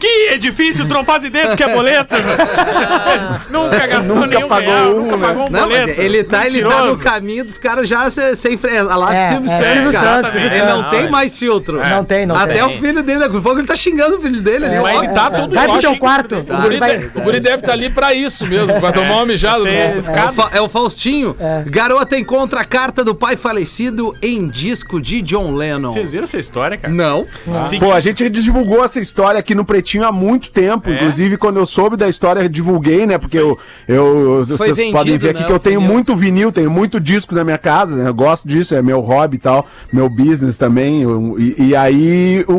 que 0.00 0.28
é 0.30 0.38
difícil, 0.38 0.86
tu 0.86 0.94
não 0.94 1.04
faz 1.04 1.24
ideia 1.24 1.48
do 1.48 1.56
que 1.56 1.62
é 1.62 1.74
boleto. 1.74 2.14
nunca 3.50 3.86
gastou 3.86 4.16
Nunca 4.16 4.26
nenhum 4.28 4.48
pagou 4.48 4.72
real, 4.72 4.90
um, 4.90 5.00
nunca 5.02 5.16
né? 5.16 5.26
pagou 5.26 5.46
um 5.46 5.50
Não, 5.50 5.60
boleto. 5.60 6.00
ele 6.00 6.24
tá, 6.24 6.46
ele 6.46 6.62
tá 6.62 6.84
no 6.84 6.98
caminho 6.98 7.44
dos 7.44 7.58
caras 7.58 7.88
já 7.88 8.08
se- 8.10 8.34
sem. 8.36 8.58
Lá 8.82 9.07
de 9.10 9.16
É, 9.16 9.28
Silvio 9.28 9.50
é, 9.50 9.56
Santos, 9.56 9.72
Silvio 9.72 9.92
cara. 9.92 10.16
Santos, 10.16 10.30
Silvio 10.32 10.48
Ele 10.50 10.66
não 10.66 10.90
tem 10.90 11.00
É. 11.00 11.10
mais 11.10 11.38
filtro. 11.38 11.80
Não 11.88 12.04
tem, 12.04 12.26
não 12.26 12.36
Até 12.36 12.54
tem. 12.54 12.62
o 12.62 12.78
filho 12.78 13.02
dele, 13.02 13.18
daqui 13.20 13.36
a 13.36 13.40
pouco 13.40 13.58
ele 13.58 13.66
tá 13.66 13.76
xingando 13.76 14.16
o 14.16 14.20
filho 14.20 14.40
dele 14.40 14.66
ali. 14.66 14.78
Mas 14.80 14.96
ó. 14.96 15.02
ele 15.02 15.12
tá 15.12 15.30
todo 15.30 15.54
Vai 15.54 15.66
pro 15.66 15.76
eu 15.76 15.80
teu 15.80 15.98
quarto. 15.98 16.36
O 16.36 16.62
guri 16.62 16.78
vai... 16.78 16.98
o 17.14 17.20
guri 17.20 17.40
deve 17.40 17.56
estar 17.56 17.72
ali 17.72 17.90
pra 17.90 18.14
isso 18.14 18.46
mesmo, 18.46 18.78
pra 18.80 18.92
tomar 18.92 19.16
uma 19.16 19.26
mijada. 19.26 19.68
É 19.68 19.96
o, 19.98 20.32
Fa- 20.32 20.50
é 20.52 20.60
o 20.60 20.68
Faustinho. 20.68 21.36
Garota 21.66 22.18
encontra 22.18 22.60
a 22.60 22.64
carta 22.64 23.04
do 23.04 23.14
pai 23.14 23.36
falecido 23.36 24.16
em 24.22 24.48
disco 24.48 25.00
de 25.00 25.22
John 25.22 25.54
Lennon. 25.54 25.90
Vocês 25.90 26.12
viram 26.12 26.24
essa 26.24 26.38
história, 26.38 26.76
cara? 26.76 26.92
Não. 26.92 27.26
Seguinte, 27.64 27.80
Pô, 27.80 27.92
a 27.92 28.00
gente 28.00 28.28
divulgou 28.28 28.84
essa 28.84 29.00
história 29.00 29.38
aqui 29.38 29.54
no 29.54 29.64
Pretinho 29.64 30.04
há 30.04 30.12
muito 30.12 30.50
tempo. 30.50 30.90
É? 30.90 30.94
Inclusive, 30.94 31.36
quando 31.36 31.58
eu 31.58 31.66
soube 31.66 31.96
da 31.96 32.08
história, 32.08 32.40
eu 32.40 32.48
divulguei, 32.48 33.06
né? 33.06 33.18
Porque 33.18 33.38
eu, 33.38 33.58
eu, 33.86 34.44
vocês 34.44 34.76
vendido, 34.76 34.96
podem 34.96 35.18
ver 35.18 35.30
aqui 35.30 35.40
né, 35.40 35.46
que 35.46 35.52
eu 35.52 35.58
tenho 35.58 35.80
muito 35.80 36.14
vinil, 36.16 36.50
tenho 36.52 36.70
muito 36.70 37.00
disco 37.00 37.34
na 37.34 37.44
minha 37.44 37.58
casa, 37.58 37.96
né? 37.96 38.08
Eu 38.08 38.14
gosto 38.14 38.46
disso, 38.48 38.74
é 38.74 38.82
meu 38.82 38.97
hobby 39.00 39.36
e 39.36 39.40
tal, 39.40 39.66
meu 39.92 40.08
business 40.08 40.56
também. 40.56 41.02
eu- 41.02 41.36
e, 41.38 41.68
e 41.68 41.76
aí, 41.76 42.44
o, 42.48 42.52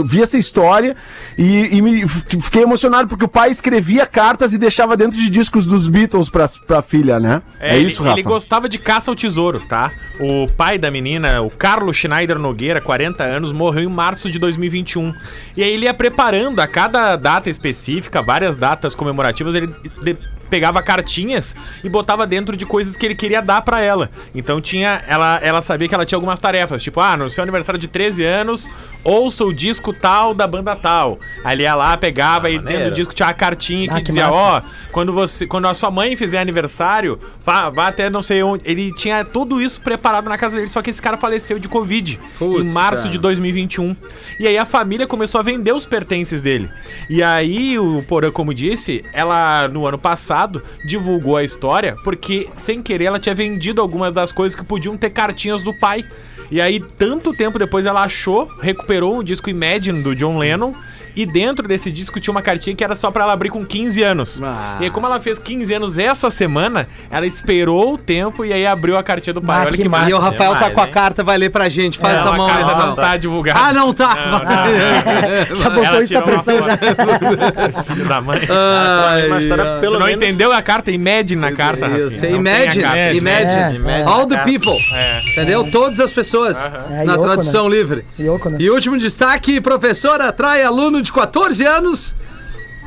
o- 0.00 0.04
vi 0.04 0.22
essa 0.22 0.38
história 0.38 0.96
e, 1.38 1.76
e 1.76 1.82
me 1.82 2.06
fiquei 2.08 2.62
emocionado 2.62 3.08
porque 3.08 3.24
o 3.24 3.28
pai 3.28 3.50
escrevia 3.50 4.06
cartas 4.06 4.52
e 4.52 4.58
deixava 4.58 4.96
dentro 4.96 5.16
de 5.18 5.28
discos 5.30 5.64
dos 5.66 5.88
Beatles 5.88 6.28
pra, 6.28 6.48
pra 6.66 6.82
filha, 6.82 7.18
né? 7.20 7.42
É, 7.60 7.76
ele- 7.76 7.86
isso, 7.88 8.02
Rafa. 8.02 8.14
Ele 8.18 8.22
gostava 8.22 8.68
de 8.68 8.78
caça 8.78 9.10
ao 9.10 9.14
tesouro, 9.16 9.60
tá? 9.68 9.90
O 10.20 10.46
pai 10.52 10.78
da 10.78 10.90
menina, 10.90 11.40
o 11.42 11.50
Carlos 11.50 11.96
Schneider 11.96 12.38
Nogueira, 12.38 12.80
40 12.80 13.22
anos, 13.24 13.52
morreu 13.52 13.82
em 13.82 13.92
março 13.92 14.30
de 14.30 14.38
2021. 14.38 15.12
E 15.56 15.62
aí 15.62 15.70
ele 15.72 15.84
ia 15.86 15.94
preparando 15.94 16.60
a 16.60 16.66
cada 16.66 17.16
data 17.16 17.48
específica, 17.50 18.22
várias 18.22 18.56
datas 18.56 18.94
comemorativas, 18.94 19.54
ele 19.54 19.68
de- 20.02 20.16
pegava 20.52 20.82
cartinhas 20.82 21.56
e 21.82 21.88
botava 21.88 22.26
dentro 22.26 22.54
de 22.58 22.66
coisas 22.66 22.94
que 22.94 23.06
ele 23.06 23.14
queria 23.14 23.40
dar 23.40 23.62
pra 23.62 23.80
ela. 23.80 24.10
Então 24.34 24.60
tinha, 24.60 25.02
ela, 25.08 25.40
ela 25.42 25.62
sabia 25.62 25.88
que 25.88 25.94
ela 25.94 26.04
tinha 26.04 26.18
algumas 26.18 26.38
tarefas, 26.38 26.82
tipo, 26.82 27.00
ah, 27.00 27.16
no 27.16 27.30
seu 27.30 27.42
aniversário 27.42 27.80
de 27.80 27.88
13 27.88 28.22
anos, 28.22 28.68
ouça 29.02 29.46
o 29.46 29.52
disco 29.54 29.94
tal 29.94 30.34
da 30.34 30.46
banda 30.46 30.76
tal. 30.76 31.18
Aí 31.42 31.56
ele 31.56 31.62
ia 31.62 31.74
lá, 31.74 31.96
pegava 31.96 32.50
e 32.50 32.58
dentro 32.58 32.90
do 32.90 32.94
disco 32.94 33.14
tinha 33.14 33.30
a 33.30 33.32
cartinha 33.32 33.88
que, 33.88 33.94
Ah, 33.94 33.96
que 33.96 34.04
dizia, 34.08 34.30
ó, 34.30 34.60
quando 34.90 35.10
você, 35.10 35.46
quando 35.46 35.66
a 35.68 35.72
sua 35.72 35.90
mãe 35.90 36.14
fizer 36.16 36.38
aniversário, 36.38 37.18
vá, 37.42 37.70
vá 37.70 37.86
até 37.86 38.10
não 38.10 38.22
sei 38.22 38.42
onde. 38.42 38.62
Ele 38.66 38.92
tinha 38.94 39.24
tudo 39.24 39.58
isso 39.62 39.80
preparado 39.80 40.28
na 40.28 40.36
casa 40.36 40.56
dele, 40.58 40.68
só 40.68 40.82
que 40.82 40.90
esse 40.90 41.00
cara 41.00 41.16
faleceu 41.16 41.58
de 41.58 41.66
Covid 41.66 42.20
Putz, 42.38 42.70
em 42.70 42.74
março 42.74 43.04
cara. 43.04 43.12
de 43.12 43.18
2021. 43.18 43.96
E 44.38 44.46
aí 44.46 44.58
a 44.58 44.66
família 44.66 45.06
começou 45.06 45.38
a 45.38 45.42
vender 45.42 45.72
os 45.72 45.86
pertences 45.86 46.42
dele. 46.42 46.68
E 47.08 47.22
aí 47.22 47.78
o 47.78 48.02
Porã, 48.06 48.30
como 48.30 48.52
disse, 48.52 49.02
ela 49.14 49.66
no 49.68 49.86
ano 49.86 49.96
passado 49.98 50.41
divulgou 50.86 51.36
a 51.36 51.44
história 51.44 51.96
porque 52.02 52.48
sem 52.54 52.82
querer 52.82 53.04
ela 53.04 53.18
tinha 53.18 53.34
vendido 53.34 53.80
algumas 53.80 54.12
das 54.12 54.32
coisas 54.32 54.56
que 54.56 54.64
podiam 54.64 54.96
ter 54.96 55.10
cartinhas 55.10 55.62
do 55.62 55.72
pai. 55.78 56.04
E 56.50 56.60
aí, 56.60 56.80
tanto 56.80 57.32
tempo 57.32 57.58
depois, 57.58 57.86
ela 57.86 58.02
achou, 58.02 58.46
recuperou 58.60 59.18
o 59.18 59.24
disco 59.24 59.48
Imagine 59.48 60.02
do 60.02 60.14
John 60.14 60.38
Lennon. 60.38 60.72
E 61.14 61.26
dentro 61.26 61.66
desse 61.68 61.90
disco 61.92 62.18
tinha 62.20 62.32
uma 62.32 62.42
cartinha 62.42 62.74
que 62.74 62.82
era 62.82 62.94
só 62.94 63.10
pra 63.10 63.24
ela 63.24 63.32
abrir 63.32 63.50
com 63.50 63.64
15 63.64 64.02
anos. 64.02 64.40
Ah. 64.42 64.76
E 64.80 64.84
aí, 64.84 64.90
como 64.90 65.06
ela 65.06 65.20
fez 65.20 65.38
15 65.38 65.74
anos 65.74 65.98
essa 65.98 66.30
semana, 66.30 66.88
ela 67.10 67.26
esperou 67.26 67.94
o 67.94 67.98
tempo 67.98 68.44
e 68.44 68.52
aí 68.52 68.66
abriu 68.66 68.96
a 68.96 69.02
cartinha 69.02 69.34
do 69.34 69.42
pai. 69.42 69.58
Ah, 69.58 69.60
Olha 69.62 69.70
que 69.72 69.82
que 69.82 69.88
massa. 69.88 70.10
E 70.10 70.14
o 70.14 70.18
Rafael 70.18 70.52
tá 70.52 70.58
demais, 70.58 70.74
com 70.74 70.80
a 70.80 70.86
hein? 70.86 70.90
carta, 70.92 71.22
vai 71.24 71.36
ler 71.38 71.50
pra 71.50 71.68
gente. 71.68 71.98
Faz 71.98 72.14
É, 72.14 72.18
essa 72.20 72.32
mão 72.32 72.46
aí, 72.46 72.62
Rafael. 72.62 72.86
não 72.88 72.94
tá 72.96 73.16
divulgada. 73.16 73.60
Ah, 73.60 73.72
não 73.72 73.92
tá. 73.92 74.16
Já 75.54 75.68
botou 75.70 75.84
Ela 75.84 76.02
isso 76.02 76.14
na 76.14 76.22
pressão 76.22 76.58
já. 76.58 76.76
foto. 76.78 77.84
Filho 77.86 78.04
da 78.08 78.20
mãe. 78.20 78.40
Ai, 78.48 79.26
Uma 79.28 79.40
história 79.40 79.64
ai. 79.74 79.80
pelo 79.80 79.98
não 79.98 80.06
menos... 80.06 80.22
entendeu 80.22 80.52
a 80.52 80.62
carta? 80.62 80.90
Imagine 80.90 81.40
na 81.40 81.52
carta, 81.52 81.86
Isso. 81.88 82.24
Não 82.26 82.36
imagine, 82.36 82.82
carta. 82.84 83.12
imagine, 83.12 83.88
É, 83.90 84.02
all 84.04 84.26
the 84.26 84.38
people, 84.44 84.76
É. 84.94 85.20
entendeu? 85.32 85.70
Todas 85.70 86.00
as 86.00 86.12
pessoas, 86.12 86.56
É, 86.90 87.04
na 87.04 87.12
Yoko, 87.14 87.24
tradução 87.24 87.68
livre. 87.68 88.04
Yoko, 88.18 88.50
né? 88.50 88.56
E 88.60 88.70
último 88.70 88.96
destaque, 88.96 89.60
professora 89.60 90.28
atrai 90.28 90.62
aluno 90.62 91.01
de 91.02 91.12
14 91.12 91.64
anos 91.66 92.14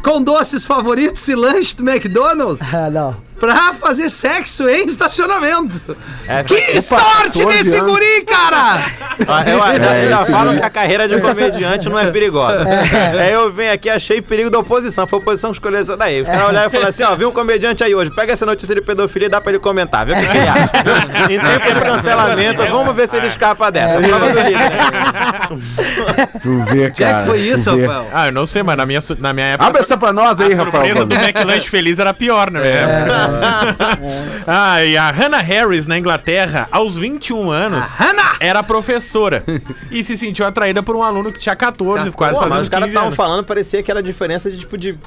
com 0.04 0.22
doces 0.22 0.66
favoritos 0.66 1.28
e 1.28 1.36
lanche 1.36 1.76
do 1.76 1.88
McDonald's 1.90 2.62
Ah, 2.74 2.90
não. 2.90 3.25
Pra 3.40 3.74
fazer 3.74 4.10
sexo 4.10 4.68
em 4.70 4.86
estacionamento. 4.86 5.82
Essa- 6.28 6.48
Que 6.50 6.80
Opa, 6.80 7.00
sorte 7.00 7.40
14 7.44 7.46
desse 7.64 7.78
anos. 7.78 7.92
guri, 7.92 8.22
cara! 8.26 8.86
Ah, 9.28 9.44
Eu, 9.48 9.58
eu, 9.58 9.64
É, 9.66 10.10
já 10.10 10.22
esse 10.22 10.32
falo 10.32 10.48
guri- 10.50 10.60
que 10.60 10.66
a 10.66 10.70
carreira 10.70 11.08
de 11.08 11.20
comediante 11.22 11.90
não 11.90 12.00
é 12.00 12.12
perigosa. 12.12 12.66
Aí 13.20 13.32
eu 13.32 13.52
venho 13.52 13.74
aqui 13.74 13.90
achei 13.90 14.22
perigo 14.22 14.50
da 14.50 14.60
oposição. 14.60 15.06
Foi 15.08 15.20
a 15.20 15.22
oposição 15.22 15.52
que 15.52 15.58
escolheu 15.58 15.80
essa 15.80 15.96
daí. 15.98 16.22
O 16.22 16.26
cara 16.26 16.48
olhar 16.48 16.68
e 16.68 16.70
falar 16.70 16.90
assim: 16.90 17.04
ó, 17.04 17.16
viu 17.16 17.30
um 17.30 17.32
comediante 17.32 17.84
aí 17.84 17.94
hoje, 17.94 18.12
pega 18.12 18.34
essa 18.34 18.46
notícia 18.46 18.74
de 18.76 18.82
pedofilia 18.82 19.28
e 19.28 19.30
dá 19.30 19.40
pra 19.42 19.52
ele 19.52 19.60
comentar. 19.60 20.06
Vê 20.06 20.14
o 20.14 20.16
que, 20.16 20.26
que 20.28 20.38
ele 20.38 20.48
acha. 20.48 21.34
Em 21.34 21.40
tempo 21.40 21.74
de 21.74 21.82
cancelamento, 21.82 22.66
vamos 22.72 22.96
ver 22.96 23.10
se 23.10 23.16
ele 23.18 23.28
escapa 23.28 23.72
dessa. 23.72 24.00
Prova 24.02 24.30
do 24.30 24.40
líder. 24.40 24.72
Tu 26.42 26.64
vê, 26.66 26.86
Onde 26.88 27.04
é 27.04 27.06
cara. 27.12 27.24
que 27.24 27.30
foi 27.30 27.40
isso. 27.40 27.70
Rafael? 27.80 28.08
Ah, 28.14 28.26
eu 28.28 28.32
não 28.32 28.46
sei, 28.46 28.64
mas 28.64 28.78
na 28.78 28.86
minha, 28.86 29.00
na 29.20 29.34
minha 29.34 29.48
época. 29.48 29.68
Abre 29.68 29.82
essa 29.82 29.98
pra 29.98 30.12
nós 30.14 30.40
aí, 30.40 30.54
a 30.54 30.58
Rafael. 30.58 30.72
surpresa 30.86 31.06
do 31.06 31.16
McLanche 31.16 31.70
Feliz 31.70 32.00
era 32.00 32.14
pior, 32.14 32.50
né? 32.52 32.62
ah, 34.48 34.84
e 34.84 34.98
a 34.98 35.12
Hannah 35.12 35.42
Harris, 35.42 35.86
na 35.86 35.98
Inglaterra, 35.98 36.68
aos 36.72 36.98
21 36.98 37.50
anos, 37.52 37.88
Hannah! 37.94 38.36
era 38.40 38.64
professora. 38.64 39.44
e 39.92 40.04
se 40.04 40.16
sentiu 40.18 40.46
atraída 40.46 40.82
por 40.84 40.96
um 40.96 41.04
aluno 41.04 41.32
que 41.32 41.40
tinha 41.40 41.56
14, 41.56 42.12
quase 42.12 42.34
Pô, 42.34 42.42
mas 42.42 42.50
fazendo 42.50 42.64
os 42.64 42.70
caras 42.70 42.86
15 42.86 42.90
estavam 42.90 43.08
anos. 43.08 43.18
falando, 43.18 43.44
parecia 43.46 43.82
que 43.84 43.92
era 43.92 44.00
a 44.00 44.04
diferença 44.04 44.50
de 44.50 44.60
tipo 44.60 44.78
de 44.78 44.98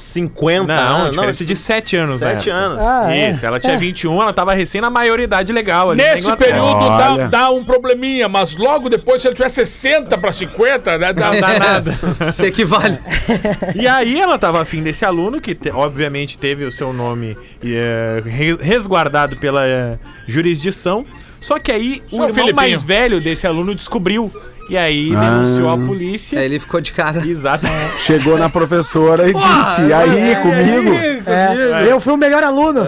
50 0.00 0.74
Não, 0.74 0.96
anos. 0.96 1.10
diferença 1.12 1.44
de 1.44 1.56
7 1.56 1.96
anos, 1.96 2.20
né? 2.20 2.34
7 2.34 2.50
anos. 2.50 2.78
Ah, 2.80 3.14
é. 3.14 3.30
Isso, 3.30 3.44
ela 3.46 3.58
tinha 3.60 3.78
21, 3.78 4.20
ela 4.20 4.32
tava 4.32 4.52
recém 4.54 4.80
na 4.80 4.90
maioridade 4.90 5.52
legal 5.52 5.90
ali. 5.90 6.02
Nesse 6.02 6.34
período 6.36 6.88
dá, 6.98 7.26
dá 7.28 7.50
um 7.50 7.64
probleminha, 7.64 8.28
mas 8.28 8.56
logo 8.56 8.88
depois, 8.88 9.22
se 9.22 9.28
ele 9.28 9.34
tiver 9.34 9.48
60 9.48 10.16
pra 10.18 10.32
50, 10.32 10.98
né? 10.98 11.12
Dá, 11.12 11.32
Não 11.32 11.40
dá 11.40 11.58
nada. 11.58 11.98
Se 12.32 12.46
equivale. 12.46 12.98
E 13.74 13.88
aí 13.88 14.20
ela 14.20 14.38
tava 14.38 14.60
afim 14.60 14.82
desse 14.82 15.04
aluno, 15.04 15.40
que 15.40 15.54
te- 15.54 15.70
obviamente 15.70 16.38
teve 16.38 16.64
o 16.64 16.70
seu 16.72 16.92
nome 16.92 17.36
re- 18.24 18.56
resguardado 18.60 19.36
pela 19.36 19.66
eh, 19.66 19.98
jurisdição. 20.26 21.04
Só 21.40 21.58
que 21.58 21.70
aí 21.72 22.02
o 22.10 22.16
Só 22.16 22.22
o 22.22 22.24
irmão 22.24 22.34
Filipinho. 22.34 22.56
mais 22.56 22.82
velho 22.82 23.20
desse 23.20 23.46
aluno 23.46 23.74
descobriu. 23.74 24.30
E 24.68 24.76
aí 24.76 25.14
Ah. 25.14 25.20
denunciou 25.20 25.70
a 25.70 25.76
polícia. 25.78 26.38
Aí 26.38 26.46
ele 26.46 26.58
ficou 26.58 26.80
de 26.80 26.92
cara. 26.92 27.26
Exato. 27.26 27.66
Chegou 28.04 28.38
na 28.38 28.48
professora 28.48 29.28
e 29.28 29.34
disse, 29.34 29.92
aí, 29.92 30.36
comigo? 30.36 30.94
É, 31.26 31.90
eu 31.90 32.00
fui 32.00 32.12
o 32.12 32.16
melhor 32.16 32.42
aluno. 32.42 32.80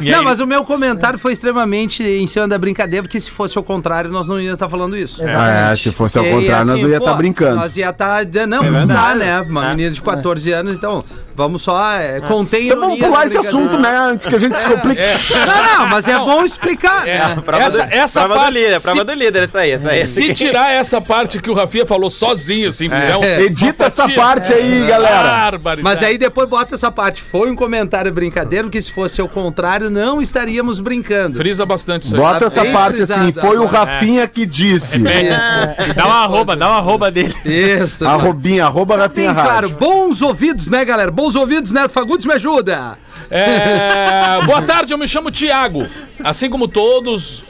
E 0.00 0.10
não, 0.10 0.20
aí- 0.20 0.24
mas 0.24 0.40
o 0.40 0.46
meu 0.46 0.64
comentário 0.64 1.18
foi 1.18 1.32
extremamente 1.32 2.02
em 2.02 2.26
cima 2.26 2.46
da 2.48 2.58
brincadeira, 2.58 3.02
porque 3.02 3.20
se 3.20 3.30
fosse 3.30 3.56
ao 3.58 3.64
contrário, 3.64 4.10
nós 4.10 4.28
não 4.28 4.38
íamos 4.40 4.54
estar 4.54 4.68
falando 4.68 4.96
isso. 4.96 5.22
É, 5.22 5.74
se 5.76 5.90
fosse 5.92 6.18
ao 6.18 6.24
E, 6.24 6.30
contrário, 6.30 6.66
nós 6.66 6.78
assim, 6.78 6.88
ia 6.88 6.96
estar 6.96 7.10
pô, 7.10 7.16
brincando. 7.16 7.56
Nós 7.56 7.76
ia 7.76 7.90
estar. 7.90 8.24
não, 8.48 8.62
não 8.62 8.86
dá, 8.86 9.14
né? 9.14 9.40
Uma 9.40 9.70
menina 9.70 9.90
de 9.90 10.00
14 10.00 10.50
anos, 10.52 10.76
então 10.76 11.04
vamos 11.34 11.62
só 11.62 11.90
é, 11.92 12.20
conter 12.20 12.62
Então 12.64 12.80
vamos 12.80 12.98
pular 12.98 13.26
esse 13.26 13.38
assunto, 13.38 13.78
né? 13.78 13.96
Antes 13.98 14.26
que 14.26 14.34
a 14.34 14.38
gente 14.38 14.56
se 14.58 14.64
complique. 14.64 15.00
Não, 15.00 15.78
não, 15.78 15.86
mas 15.88 16.06
é 16.08 16.18
bom 16.18 16.44
explicar, 16.44 17.06
É, 17.08 17.18
né? 17.18 17.42
Prova 17.44 17.62
essa, 17.64 17.84
do, 17.86 17.92
essa 17.94 18.20
prova 18.20 18.34
parte. 18.36 18.52
do 18.52 18.58
líder, 18.58 18.80
prova 18.80 18.98
se, 18.98 19.04
do 19.04 19.12
líder, 19.14 19.42
essa 19.44 19.58
aí, 19.60 19.70
essa 19.70 19.90
aí. 19.90 20.04
se 20.04 20.34
tirar 20.34 20.70
essa 20.72 21.00
parte 21.00 21.40
que 21.40 21.50
o 21.50 21.54
Rafinha 21.54 21.86
falou 21.86 22.10
sozinho, 22.10 22.68
assim, 22.68 22.88
fizer 22.90 23.16
um- 23.16 23.24
Edita 23.24 23.84
essa 23.86 24.02
fatia- 24.02 24.16
parte 24.16 24.52
aí, 24.52 24.86
galera. 24.86 25.58
Mas 25.82 26.02
aí 26.02 26.18
depois 26.18 26.48
bota 26.48 26.74
essa 26.74 26.90
parte. 26.90 27.22
Foi 27.22 27.50
um 27.50 27.56
comentário 27.56 28.12
brincadeiro, 28.12 28.68
que 28.70 28.80
se 28.80 28.92
fosse 28.92 29.20
o 29.22 29.28
contrário, 29.28 29.89
não 29.90 30.22
estaríamos 30.22 30.80
brincando. 30.80 31.36
Frisa 31.36 31.66
bastante 31.66 32.04
isso 32.04 32.14
aí. 32.14 32.20
Bota 32.20 32.46
essa 32.46 32.62
bem 32.62 32.72
parte 32.72 33.02
assim, 33.02 33.32
foi 33.32 33.58
o. 33.58 33.66
Rafinha 33.66 34.26
que 34.26 34.46
disse. 34.46 34.98
Isso. 34.98 35.94
Dá 35.96 36.06
uma 36.06 36.24
arroba, 36.24 36.56
dá 36.56 36.68
uma 36.68 36.78
arroba 36.78 37.10
dele. 37.10 37.34
Isso. 37.44 38.06
Arrobinha, 38.06 38.64
arroba 38.64 38.94
Bem 38.94 39.02
Rafinha 39.06 39.34
claro, 39.34 39.68
Rádio. 39.68 39.76
bons 39.78 40.22
ouvidos, 40.22 40.68
né, 40.68 40.84
galera? 40.84 41.10
Bons 41.10 41.34
ouvidos, 41.34 41.72
Neto 41.72 41.90
Fagundes, 41.90 42.24
me 42.26 42.32
ajuda. 42.32 42.98
É, 43.30 44.40
boa 44.46 44.62
tarde, 44.62 44.92
eu 44.92 44.98
me 44.98 45.06
chamo 45.06 45.30
Tiago. 45.30 45.86
Assim 46.22 46.48
como 46.48 46.66
todos, 46.66 47.44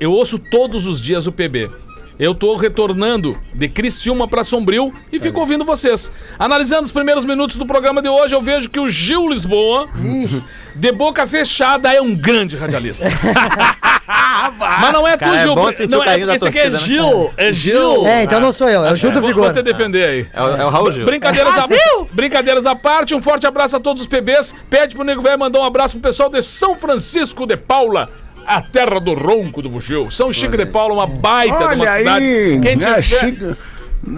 eu 0.00 0.12
ouço 0.12 0.38
todos 0.38 0.86
os 0.86 1.00
dias 1.00 1.26
o 1.26 1.32
PB. 1.32 1.68
Eu 2.18 2.34
tô 2.34 2.56
retornando 2.56 3.38
de 3.54 3.68
Criciúma 3.68 4.26
pra 4.26 4.42
Sombrio 4.42 4.92
e 5.12 5.20
fico 5.20 5.38
ouvindo 5.38 5.64
vocês. 5.64 6.10
Analisando 6.36 6.82
os 6.82 6.90
primeiros 6.90 7.24
minutos 7.24 7.56
do 7.56 7.64
programa 7.64 8.02
de 8.02 8.08
hoje, 8.08 8.34
eu 8.34 8.42
vejo 8.42 8.68
que 8.68 8.80
o 8.80 8.90
Gil 8.90 9.28
Lisboa, 9.28 9.88
de 10.78 10.92
boca 10.92 11.26
fechada, 11.26 11.92
é 11.92 12.00
um 12.00 12.14
grande 12.14 12.56
radialista. 12.56 13.04
Mas 14.58 14.92
não 14.92 15.06
é 15.06 15.16
tu, 15.16 15.20
Cara, 15.20 15.36
é 15.36 15.42
Gil. 15.42 15.54
bom 15.54 15.72
sentir 15.72 15.90
não, 15.90 16.00
o 16.00 16.04
carinho 16.04 16.26
da 16.26 16.36
esse 16.36 16.48
aqui 16.48 16.58
é 16.58 16.70
torcida, 16.70 16.78
né? 16.78 16.86
Gil. 16.86 17.30
É 17.36 17.52
Gil. 17.52 18.06
É, 18.06 18.22
então 18.22 18.40
não 18.40 18.52
sou 18.52 18.68
eu, 18.68 18.84
é 18.84 18.92
o 18.92 18.94
Gil 18.94 19.10
do 19.10 19.20
Vou, 19.20 19.28
Vigor. 19.28 19.44
vou 19.44 19.52
te 19.52 19.62
defender 19.62 20.08
aí. 20.08 20.26
É 20.32 20.42
o, 20.42 20.56
é 20.56 20.64
o 20.64 20.70
Raul 20.70 20.92
Gil. 20.92 21.04
Brincadeiras, 21.04 21.58
a... 21.58 21.66
Brincadeiras 22.12 22.66
à 22.66 22.74
parte, 22.74 23.14
um 23.14 23.20
forte 23.20 23.46
abraço 23.46 23.76
a 23.76 23.80
todos 23.80 24.02
os 24.02 24.08
PBs. 24.08 24.54
Pede 24.70 24.94
pro 24.94 25.04
Nego 25.04 25.20
Velho 25.20 25.38
mandar 25.38 25.58
um 25.58 25.64
abraço 25.64 25.94
pro 25.98 26.08
pessoal 26.08 26.30
de 26.30 26.40
São 26.42 26.76
Francisco 26.76 27.44
de 27.44 27.56
Paula, 27.56 28.08
a 28.46 28.62
terra 28.62 29.00
do 29.00 29.14
ronco 29.14 29.60
do 29.60 29.68
Bugio. 29.68 30.10
São 30.10 30.32
Chico 30.32 30.56
de 30.56 30.64
Paula, 30.64 30.94
uma 30.94 31.06
baita 31.06 31.58
de 31.58 31.74
uma 31.74 31.84
Olha 31.84 31.92
cidade. 31.96 32.24
aí, 32.24 32.60
Quem 32.60 32.76
né, 32.76 33.02
tiver... 33.02 33.56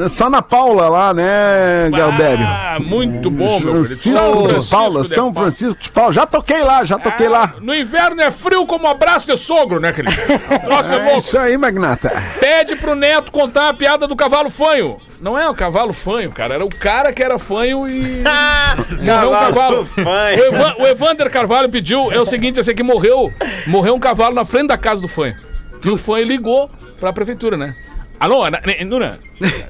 Só 0.08 0.28
na 0.30 0.42
Paula 0.42 0.88
lá, 0.88 1.14
né, 1.14 1.90
Galdério? 1.90 2.46
Ah, 2.46 2.78
muito 2.80 3.30
bom, 3.30 3.58
meu 3.60 3.72
querido. 3.72 3.84
Francisco 3.84 4.48
de 4.60 4.70
Paula, 4.70 5.04
São. 5.04 5.32
Francisco 5.34 5.78
de 5.80 5.90
Paula. 5.90 6.12
Já 6.12 6.26
toquei 6.26 6.62
lá, 6.62 6.84
já 6.84 6.98
toquei 6.98 7.26
Ah, 7.26 7.30
lá. 7.30 7.54
No 7.60 7.74
inverno 7.74 8.20
é 8.20 8.30
frio 8.30 8.66
como 8.66 8.86
abraço 8.86 9.26
de 9.26 9.36
sogro, 9.38 9.80
né, 9.80 9.92
querido? 9.92 10.14
Nossa, 10.68 10.94
é 10.94 10.98
É 10.98 11.02
louco. 11.04 11.18
isso 11.18 11.38
aí, 11.38 11.56
Magnata. 11.56 12.10
Pede 12.40 12.76
pro 12.76 12.94
Neto 12.94 13.30
contar 13.32 13.68
a 13.68 13.74
piada 13.74 14.06
do 14.06 14.16
cavalo 14.16 14.50
fanho. 14.50 14.98
Não 15.20 15.38
é 15.38 15.48
o 15.48 15.54
cavalo 15.54 15.92
fanho, 15.92 16.30
cara. 16.30 16.54
Era 16.54 16.64
o 16.64 16.68
cara 16.70 17.12
que 17.12 17.22
era 17.22 17.38
fanho 17.38 17.86
e. 17.88 18.22
morreu 19.04 19.28
um 19.30 19.32
cavalo. 19.32 19.88
O, 19.96 20.44
Evan- 20.44 20.74
o 20.78 20.86
Evander 20.86 21.30
Carvalho 21.30 21.68
pediu. 21.68 22.10
É 22.10 22.18
o 22.18 22.24
seguinte: 22.24 22.58
esse 22.58 22.70
aqui 22.70 22.82
morreu. 22.82 23.30
Morreu 23.66 23.94
um 23.94 24.00
cavalo 24.00 24.34
na 24.34 24.44
frente 24.46 24.68
da 24.68 24.78
casa 24.78 25.02
do 25.02 25.08
fanho. 25.08 25.36
E 25.84 25.88
o 25.90 25.96
fanho 25.98 26.26
ligou 26.26 26.70
pra 26.98 27.12
prefeitura, 27.12 27.56
né? 27.56 27.74
Alô, 28.18 28.44
Nuna? 28.86 29.18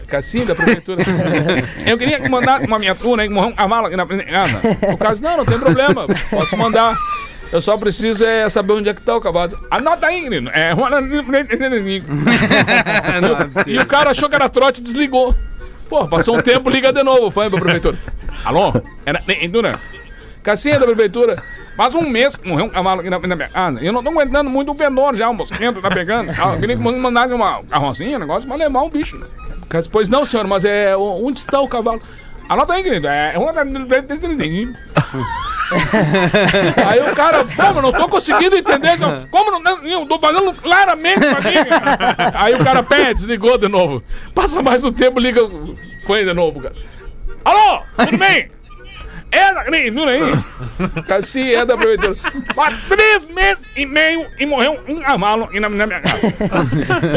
Cassinha 0.07 0.47
da 0.47 0.55
prefeitura. 0.55 1.03
Eu 1.87 1.97
queria 1.97 2.29
mandar 2.29 2.61
uma 2.63 2.79
miniatura 2.79 3.29
morreu 3.31 3.51
um 3.51 3.55
cavalo 3.55 3.87
aqui 3.87 3.97
na 3.97 4.07
frente 4.07 4.25
de 4.25 4.31
casa. 4.31 4.61
O 4.93 4.97
caso, 4.97 5.23
não, 5.23 5.39
não 5.39 5.45
tem 5.45 5.59
problema. 5.59 6.07
Posso 6.31 6.57
mandar. 6.57 6.97
Eu 7.53 7.61
só 7.61 7.77
preciso 7.77 8.25
é, 8.25 8.49
saber 8.49 8.75
onde 8.75 8.89
é 8.89 8.95
que 8.95 9.03
tá 9.03 9.17
o 9.17 9.21
cavalo. 9.21 9.59
Anota 9.71 10.07
aí, 10.07 10.23
menino. 10.23 10.51
É. 10.51 10.73
E 13.67 13.79
o 13.79 13.87
cara 13.87 14.11
achou 14.11 14.29
que 14.29 14.35
era 14.35 14.49
trote 14.49 14.81
e 14.81 14.85
desligou. 14.85 15.35
Pô, 15.89 16.07
passou 16.07 16.37
um 16.37 16.43
tempo, 16.43 16.71
liga 16.71 16.93
de 16.93 17.03
novo, 17.03 17.31
foi 17.31 17.51
pra 17.51 17.61
prefeitura. 17.61 17.99
Alô? 18.45 18.73
Era, 19.05 19.23
Duna? 19.51 19.81
Cassinha 20.43 20.79
da 20.79 20.87
prefeitura. 20.87 21.43
Faz 21.77 21.95
um 21.95 22.09
mês 22.09 22.37
que 22.37 22.49
morreu 22.49 22.67
um 22.67 22.69
cavalo 22.69 23.01
aqui 23.01 23.11
na, 23.11 23.19
na 23.19 23.37
minha 23.37 23.49
casa. 23.49 23.83
Eu 23.83 23.93
não 23.93 24.03
tô 24.03 24.11
aguentando 24.11 24.49
muito 24.49 24.71
o 24.71 24.75
vendedor 24.75 25.17
já, 25.17 25.29
o 25.29 25.35
mosquento 25.35 25.81
tá 25.81 25.91
pegando. 25.91 26.31
Eu 26.31 26.61
queria 26.61 26.77
que 26.77 26.83
mandasse 26.83 27.33
uma 27.33 27.63
carrocinha, 27.65 28.17
um 28.17 28.21
negócio, 28.21 28.47
pra 28.47 28.57
levar 28.57 28.83
um 28.83 28.91
bicho. 28.91 29.19
Pois 29.91 30.09
não, 30.09 30.25
senhor, 30.25 30.47
mas 30.47 30.65
é. 30.65 30.97
Onde 30.97 31.39
está 31.39 31.61
o 31.61 31.69
cavalo? 31.69 32.01
Anota 32.49 32.73
aí, 32.73 32.83
querido. 32.83 33.07
É. 33.07 33.37
Aí 36.85 37.01
o 37.01 37.15
cara, 37.15 37.45
pô, 37.45 37.63
mas 37.75 37.83
não 37.83 37.93
tô 37.93 38.09
conseguindo 38.09 38.57
entender. 38.57 38.99
Como 39.31 39.51
não? 39.53 39.61
não, 39.61 39.87
Eu 39.87 40.07
tô 40.07 40.19
falando 40.19 40.53
claramente 40.55 41.21
pra 41.21 41.41
mim. 41.41 41.57
Aí 42.35 42.55
o 42.55 42.65
cara 42.65 42.83
pede, 42.83 43.15
desligou 43.15 43.57
de 43.57 43.69
novo. 43.69 44.03
Passa 44.35 44.63
mais 44.63 44.85
um 44.85 44.91
tempo, 44.91 45.21
liga. 45.21 45.41
Foi 46.07 46.25
de 46.25 46.35
novo, 46.35 46.61
cara. 46.61 46.75
Alô, 47.45 47.83
tudo 47.97 48.19
bem? 48.19 48.51
É 49.41 49.55
da 49.55 49.63
prefeitura 49.63 50.11
aí? 50.11 51.03
Cassi 51.07 51.55
é 51.55 51.65
da 51.65 51.77
prefeitura. 51.77 52.17
Faz 52.55 52.77
três 52.89 53.27
meses 53.29 53.65
e 53.77 53.87
meio 53.87 54.27
e 54.39 54.45
morreu 54.45 54.83
um 54.89 55.01
cavalo 55.01 55.49
na, 55.53 55.69
minha 55.69 56.01
casa. 56.01 56.27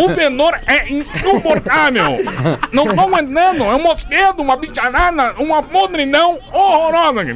O 0.03 0.07
vendedor 0.09 0.59
é 0.67 0.91
insuportável. 0.91 2.17
Não 2.71 2.95
tô 2.95 3.01
aguentando. 3.01 3.63
É 3.63 3.75
um 3.75 3.81
mosquito, 3.81 4.41
uma 4.41 4.55
bicharada, 4.55 5.33
uma 5.39 5.63
podridão 5.63 6.39
horrorosa. 6.51 7.35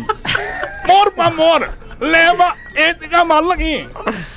Por 0.85 1.11
favor, 1.13 1.69
leva 1.99 2.55
esse 2.75 3.07
cavalo 3.07 3.51
aqui. 3.51 3.89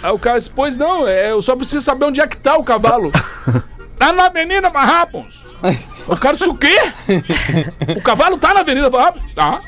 Aí 0.03 0.11
o 0.11 0.19
cara 0.19 0.39
disse, 0.39 0.51
pois 0.51 0.77
não, 0.77 1.07
é, 1.07 1.33
eu 1.33 1.43
só 1.43 1.55
preciso 1.55 1.83
saber 1.83 2.07
onde 2.07 2.21
é 2.21 2.27
que 2.27 2.37
tá 2.37 2.57
o 2.57 2.65
cavalo. 2.65 3.13
Tá 3.99 4.15
na 4.15 4.27
Avenida 4.27 4.71
Farrapos. 4.71 5.45
O 6.09 6.17
cara 6.17 6.35
disse, 6.35 6.49
o 6.49 6.57
quê? 6.57 6.79
O 7.97 8.01
cavalo 8.01 8.39
tá 8.39 8.55
na 8.55 8.61
Avenida 8.61 8.91
Farrapos? 8.91 9.23
Tá. 9.35 9.61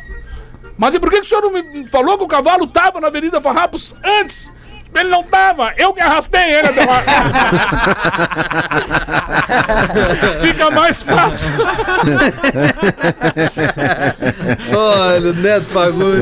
Mas 0.76 0.94
e 0.94 1.00
por 1.00 1.10
que, 1.10 1.20
que 1.20 1.26
o 1.26 1.28
senhor 1.28 1.42
não 1.42 1.50
me 1.50 1.88
falou 1.88 2.18
que 2.18 2.24
o 2.24 2.28
cavalo 2.28 2.66
tava 2.66 3.00
na 3.00 3.08
Avenida 3.08 3.40
Farrapos 3.40 3.96
antes? 4.02 4.52
Ele 4.94 5.08
não 5.08 5.24
tava, 5.24 5.72
eu 5.78 5.94
que 5.94 6.02
arrastei 6.02 6.52
ele 6.52 6.68
até 6.68 6.84
lá. 6.84 7.02
Fica 10.42 10.70
mais 10.70 11.02
fácil. 11.02 11.48
Olha, 15.22 15.30
o 15.30 15.34
Neto 15.34 15.64
Fagundes. 15.66 16.20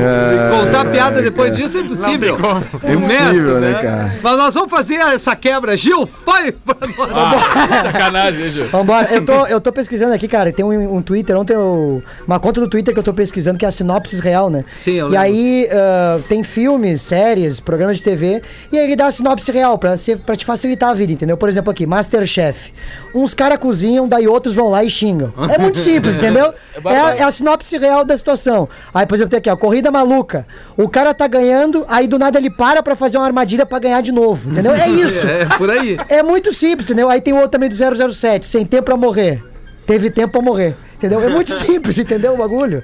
Contar 0.51 0.85
piada 0.91 1.21
depois 1.21 1.55
disso 1.55 1.77
é 1.77 1.81
impossível. 1.81 2.37
É 2.83 2.93
impossível, 2.93 3.59
né, 3.59 3.73
cara? 3.81 4.13
Mas 4.21 4.37
nós 4.37 4.53
vamos 4.53 4.69
fazer 4.69 4.95
essa 4.95 5.35
quebra. 5.35 5.75
Gil, 5.75 6.07
vai 6.25 6.51
pra 6.51 6.87
nós. 6.87 7.09
Ah, 7.13 7.81
sacanagem, 7.81 8.47
Gil? 8.49 8.67
Vambora, 8.67 9.07
eu 9.11 9.25
tô, 9.25 9.47
eu 9.47 9.59
tô 9.61 9.71
pesquisando 9.71 10.13
aqui, 10.13 10.27
cara. 10.27 10.51
Tem 10.51 10.63
um, 10.63 10.95
um 10.97 11.01
Twitter, 11.01 11.35
ontem 11.37 11.53
eu, 11.53 12.03
uma 12.27 12.39
conta 12.39 12.59
do 12.61 12.67
Twitter 12.67 12.93
que 12.93 12.99
eu 12.99 13.03
tô 13.03 13.13
pesquisando, 13.13 13.57
que 13.57 13.65
é 13.65 13.67
a 13.67 13.71
Sinopsis 13.71 14.19
Real, 14.19 14.49
né? 14.49 14.63
Sim, 14.73 14.91
eu 14.93 15.07
E 15.07 15.11
lembro. 15.11 15.19
aí 15.19 15.69
ah, 15.71 16.19
tem 16.29 16.43
filmes, 16.43 17.01
séries, 17.01 17.59
programas 17.59 17.97
de 17.97 18.03
TV, 18.03 18.41
e 18.71 18.77
aí 18.77 18.85
ele 18.85 18.95
dá 18.95 19.07
a 19.07 19.11
sinopse 19.11 19.51
real 19.51 19.77
pra, 19.77 19.97
ser, 19.97 20.19
pra 20.19 20.35
te 20.35 20.45
facilitar 20.45 20.89
a 20.89 20.93
vida, 20.93 21.13
entendeu? 21.13 21.37
Por 21.37 21.49
exemplo, 21.49 21.71
aqui, 21.71 21.85
Masterchef. 21.87 22.71
Uns 23.13 23.33
caras 23.33 23.57
cozinham, 23.59 24.07
daí 24.07 24.27
outros 24.27 24.53
vão 24.53 24.69
lá 24.69 24.83
e 24.83 24.89
xingam. 24.89 25.33
É 25.53 25.57
muito 25.57 25.77
simples, 25.77 26.17
entendeu? 26.19 26.53
É, 26.85 26.97
a, 26.99 27.15
é 27.17 27.23
a 27.23 27.31
sinopse 27.31 27.77
real 27.77 28.05
da 28.05 28.17
situação. 28.17 28.67
Aí, 28.93 29.05
por 29.05 29.15
exemplo, 29.15 29.29
tem 29.31 29.37
aqui, 29.37 29.49
ó, 29.49 29.55
corrida 29.55 29.89
maluca. 29.89 30.45
O 30.75 30.89
cara 30.89 31.13
tá 31.13 31.25
ganhando, 31.27 31.85
aí 31.87 32.07
do 32.07 32.19
nada 32.19 32.37
ele 32.37 32.49
para 32.49 32.83
pra 32.83 32.95
fazer 32.95 33.17
uma 33.17 33.25
armadilha 33.25 33.65
pra 33.65 33.79
ganhar 33.79 34.01
de 34.01 34.11
novo, 34.11 34.51
entendeu? 34.51 34.73
É 34.73 34.87
isso. 34.89 35.25
É, 35.25 35.45
por 35.57 35.69
aí. 35.69 35.97
É 36.09 36.21
muito 36.21 36.51
simples, 36.51 36.89
entendeu? 36.89 37.09
Aí 37.09 37.21
tem 37.21 37.33
o 37.33 37.37
outro 37.37 37.51
também 37.51 37.69
do 37.69 37.75
007, 38.13 38.45
sem 38.45 38.65
tempo 38.65 38.85
pra 38.85 38.97
morrer. 38.97 39.41
Teve 39.87 40.09
tempo 40.09 40.33
pra 40.33 40.41
morrer. 40.41 40.75
Entendeu? 40.97 41.21
É 41.21 41.29
muito 41.29 41.51
simples, 41.55 41.97
entendeu 41.97 42.33
o 42.33 42.37
bagulho? 42.37 42.83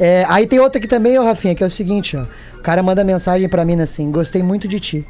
É, 0.00 0.24
aí 0.28 0.46
tem 0.46 0.58
outra 0.58 0.78
aqui 0.78 0.88
também, 0.88 1.18
ó, 1.18 1.22
Rafinha, 1.22 1.54
que 1.54 1.62
é 1.62 1.66
o 1.66 1.70
seguinte, 1.70 2.16
ó. 2.16 2.24
O 2.58 2.62
cara 2.62 2.82
manda 2.82 3.04
mensagem 3.04 3.48
pra 3.48 3.64
mim 3.64 3.80
assim, 3.80 4.10
gostei 4.10 4.42
muito 4.42 4.66
de 4.66 4.80
ti. 4.80 5.06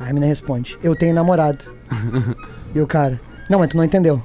Aí 0.00 0.10
a 0.10 0.12
mina 0.12 0.26
responde, 0.26 0.76
eu 0.82 0.96
tenho 0.96 1.14
namorado. 1.14 1.64
e 2.74 2.80
o 2.80 2.86
cara, 2.86 3.20
não, 3.48 3.60
mas 3.60 3.68
tu 3.68 3.76
não 3.76 3.84
entendeu. 3.84 4.20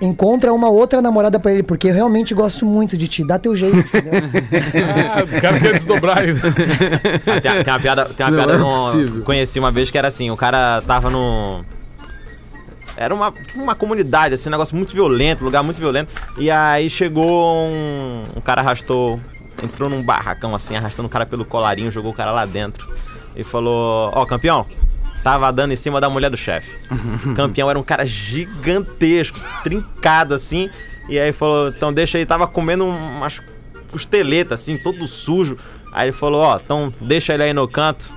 Encontra 0.00 0.52
uma 0.52 0.68
outra 0.70 1.02
namorada 1.02 1.38
pra 1.38 1.52
ele, 1.52 1.62
porque 1.62 1.88
eu 1.88 1.94
realmente 1.94 2.34
gosto 2.34 2.64
muito 2.64 2.96
de 2.96 3.06
ti. 3.08 3.24
Dá 3.24 3.38
teu 3.38 3.54
jeito, 3.54 3.76
entendeu? 3.96 4.12
Ah, 5.14 5.22
o 5.24 5.40
cara 5.40 5.60
quer 5.60 5.72
desdobrar 5.74 6.18
aí. 6.18 6.30
Ah, 7.26 7.40
tem, 7.40 7.62
tem 7.64 7.72
uma 7.72 7.80
piada, 7.80 8.04
tem 8.06 8.26
uma 8.26 8.30
Não 8.32 8.38
piada 8.38 8.52
é 8.54 8.58
no- 8.58 9.22
conheci 9.22 9.58
uma 9.58 9.70
vez 9.70 9.90
que 9.90 9.98
era 9.98 10.08
assim, 10.08 10.30
o 10.30 10.36
cara 10.36 10.82
tava 10.86 11.10
no 11.10 11.64
era 12.96 13.14
uma, 13.14 13.32
tipo 13.32 13.62
uma 13.62 13.74
comunidade, 13.74 14.34
assim, 14.34 14.48
um 14.48 14.52
negócio 14.52 14.76
muito 14.76 14.92
violento, 14.92 15.42
um 15.42 15.46
lugar 15.46 15.62
muito 15.62 15.78
violento. 15.80 16.12
E 16.36 16.50
aí 16.50 16.90
chegou 16.90 17.66
um, 17.66 18.24
um 18.36 18.40
cara 18.40 18.60
arrastou, 18.60 19.18
entrou 19.62 19.88
num 19.88 20.02
barracão 20.02 20.54
assim, 20.54 20.76
arrastando 20.76 21.06
o 21.06 21.10
cara 21.10 21.24
pelo 21.24 21.44
colarinho, 21.46 21.90
jogou 21.90 22.10
o 22.10 22.14
cara 22.14 22.30
lá 22.30 22.44
dentro. 22.44 22.86
E 23.34 23.42
falou: 23.42 24.10
"Ó, 24.14 24.26
campeão, 24.26 24.66
tava 25.22 25.50
dando 25.52 25.72
em 25.72 25.76
cima 25.76 26.00
da 26.00 26.08
mulher 26.08 26.30
do 26.30 26.36
chefe". 26.36 26.76
campeão 27.34 27.68
era 27.70 27.78
um 27.78 27.82
cara 27.82 28.04
gigantesco, 28.04 29.38
trincado 29.62 30.34
assim. 30.34 30.70
E 31.08 31.18
aí 31.18 31.32
falou: 31.32 31.68
"Então 31.68 31.92
deixa 31.92 32.18
aí, 32.18 32.26
tava 32.26 32.46
comendo 32.46 32.84
umas 32.84 33.40
costeletas 33.90 34.60
assim, 34.60 34.76
todo 34.76 35.06
sujo". 35.06 35.56
Aí 35.92 36.06
ele 36.08 36.12
falou: 36.12 36.40
"Ó, 36.42 36.56
então 36.56 36.92
deixa 37.00 37.34
ele 37.34 37.42
aí 37.42 37.52
no 37.52 37.66
canto, 37.66 38.08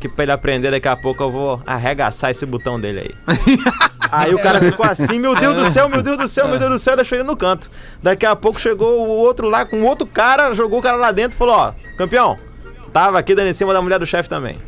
que 0.00 0.08
pra 0.08 0.24
ele 0.24 0.32
aprender 0.32 0.70
daqui 0.70 0.88
a 0.88 0.96
pouco 0.96 1.22
eu 1.22 1.30
vou 1.30 1.62
arregaçar 1.66 2.30
esse 2.30 2.46
botão 2.46 2.80
dele 2.80 3.00
aí". 3.00 3.36
Aí 4.10 4.34
o 4.34 4.38
cara 4.38 4.58
ficou 4.58 4.86
assim, 4.86 5.18
meu 5.18 5.34
Deus 5.34 5.54
do 5.54 5.70
céu, 5.70 5.86
meu 5.86 6.02
Deus 6.02 6.16
do 6.16 6.26
céu, 6.26 6.48
meu 6.48 6.58
Deus 6.58 6.70
do 6.70 6.78
céu, 6.78 6.96
deixou 6.96 7.18
ele 7.18 7.26
no 7.26 7.36
canto. 7.36 7.70
Daqui 8.02 8.24
a 8.24 8.34
pouco 8.34 8.58
chegou 8.58 9.06
o 9.06 9.08
outro 9.08 9.48
lá 9.48 9.66
com 9.66 9.82
outro 9.82 10.06
cara, 10.06 10.54
jogou 10.54 10.78
o 10.78 10.82
cara 10.82 10.96
lá 10.96 11.12
dentro 11.12 11.36
e 11.36 11.38
falou, 11.38 11.54
ó, 11.54 11.72
campeão, 11.96 12.38
tava 12.90 13.18
aqui 13.18 13.34
dando 13.34 13.48
em 13.48 13.52
cima 13.52 13.72
da 13.72 13.82
mulher 13.82 13.98
do 13.98 14.06
chefe 14.06 14.26
também. 14.28 14.58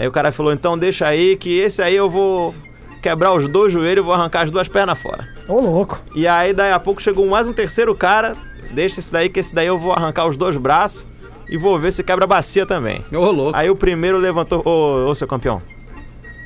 Aí 0.00 0.08
o 0.08 0.10
cara 0.10 0.32
falou, 0.32 0.50
então 0.50 0.78
deixa 0.78 1.06
aí 1.06 1.36
que 1.36 1.58
esse 1.58 1.82
aí 1.82 1.94
eu 1.94 2.08
vou 2.08 2.54
quebrar 3.02 3.34
os 3.34 3.46
dois 3.46 3.70
joelhos 3.70 4.02
e 4.02 4.06
vou 4.06 4.14
arrancar 4.14 4.44
as 4.44 4.50
duas 4.50 4.66
pernas 4.66 4.98
fora. 4.98 5.28
Ô, 5.46 5.60
louco. 5.60 6.00
E 6.14 6.26
aí 6.26 6.54
daí 6.54 6.72
a 6.72 6.80
pouco 6.80 7.02
chegou 7.02 7.26
mais 7.26 7.46
um 7.46 7.52
terceiro 7.52 7.94
cara, 7.94 8.34
deixa 8.72 8.98
esse 8.98 9.12
daí 9.12 9.28
que 9.28 9.38
esse 9.38 9.54
daí 9.54 9.66
eu 9.66 9.78
vou 9.78 9.92
arrancar 9.92 10.26
os 10.26 10.38
dois 10.38 10.56
braços 10.56 11.04
e 11.50 11.58
vou 11.58 11.78
ver 11.78 11.92
se 11.92 12.02
quebra 12.02 12.24
a 12.24 12.26
bacia 12.26 12.64
também. 12.64 13.04
Ô, 13.12 13.30
louco. 13.30 13.52
Aí 13.54 13.68
o 13.68 13.76
primeiro 13.76 14.16
levantou, 14.16 14.62
ô, 14.64 15.10
ô 15.10 15.14
seu 15.14 15.28
campeão. 15.28 15.60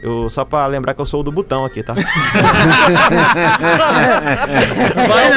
Eu, 0.04 0.28
só 0.28 0.44
pra 0.44 0.66
lembrar 0.66 0.92
que 0.92 1.00
eu 1.00 1.06
sou 1.06 1.20
o 1.20 1.22
do 1.22 1.32
botão 1.32 1.64
aqui, 1.64 1.82
tá? 1.82 1.94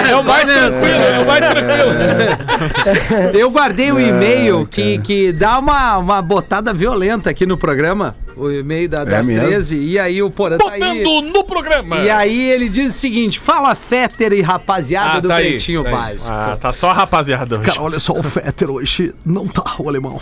É 0.10 0.16
o 0.16 0.24
mais 0.24 0.48
tranquilo, 0.48 1.02
é 1.02 1.20
o 1.20 1.26
mais 1.26 1.46
tranquilo. 1.46 3.34
Eu 3.40 3.50
guardei 3.50 3.92
o 3.92 4.00
e-mail 4.00 4.68
que, 4.68 4.98
que 5.00 5.32
dá 5.32 5.58
uma, 5.60 5.98
uma 5.98 6.22
botada 6.22 6.74
violenta 6.74 7.30
aqui 7.30 7.46
no 7.46 7.58
programa. 7.58 8.16
O 8.36 8.50
e-mail 8.52 8.88
da- 8.90 9.04
das 9.04 9.26
mesmo? 9.26 9.46
13. 9.48 9.78
E 9.78 9.98
aí 9.98 10.22
o 10.22 10.30
Porã 10.30 10.58
tá 10.58 10.72
aí. 10.72 11.04
Botando 11.04 11.34
no 11.34 11.44
programa. 11.44 12.00
E 12.00 12.10
aí 12.10 12.50
ele 12.50 12.68
diz 12.70 12.94
o 12.96 12.98
seguinte: 13.00 13.40
fala 13.40 13.74
Fetter 13.74 14.34
e 14.34 14.42
rapaziada 14.42 15.14
Ah, 15.18 15.20
do 15.20 15.28
tá 15.30 15.36
aí, 15.36 15.50
Pretinho 15.52 15.84
tá 15.84 15.90
aí. 15.90 15.96
Básico. 15.96 16.32
Ah, 16.32 16.58
tá 16.60 16.72
só 16.74 16.90
a 16.92 16.94
rapaziada 16.94 17.56
hoje. 17.58 17.66
Cara, 17.66 17.82
olha 17.82 18.00
só, 18.00 18.14
o 18.14 18.22
Fetter 18.24 18.70
hoje 18.70 19.14
não 19.26 19.48
tá, 19.48 19.64
o 19.80 19.88
alemão. 19.90 20.20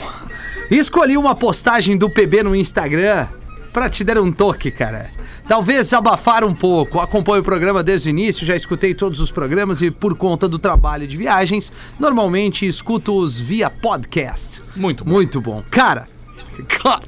Escolhi 0.72 1.18
uma 1.18 1.36
postagem 1.36 1.98
do 1.98 2.10
PB 2.10 2.44
no 2.44 2.56
Instagram 2.56 3.28
pra 3.76 3.90
te 3.90 4.06
dar 4.06 4.18
um 4.20 4.32
toque, 4.32 4.72
cara. 4.72 5.12
Talvez 5.50 5.92
abafar 5.92 6.46
um 6.46 6.56
pouco. 6.56 6.98
Acompanho 6.98 7.42
o 7.42 7.44
programa 7.44 7.84
desde 7.84 8.08
o 8.08 8.10
início, 8.10 8.46
já 8.46 8.56
escutei 8.56 8.94
todos 8.94 9.20
os 9.20 9.32
programas 9.32 9.82
e 9.82 9.92
por 9.92 10.16
conta 10.16 10.48
do 10.48 10.58
trabalho 10.58 11.06
de 11.06 11.18
viagens, 11.18 11.74
normalmente 12.00 12.66
escuto-os 12.66 13.38
via 13.38 13.70
podcast. 13.70 14.62
Muito 14.78 15.04
bom. 15.04 15.12
Muito 15.12 15.42
bom. 15.42 15.62
Cara, 15.70 16.08
cara, 16.82 17.04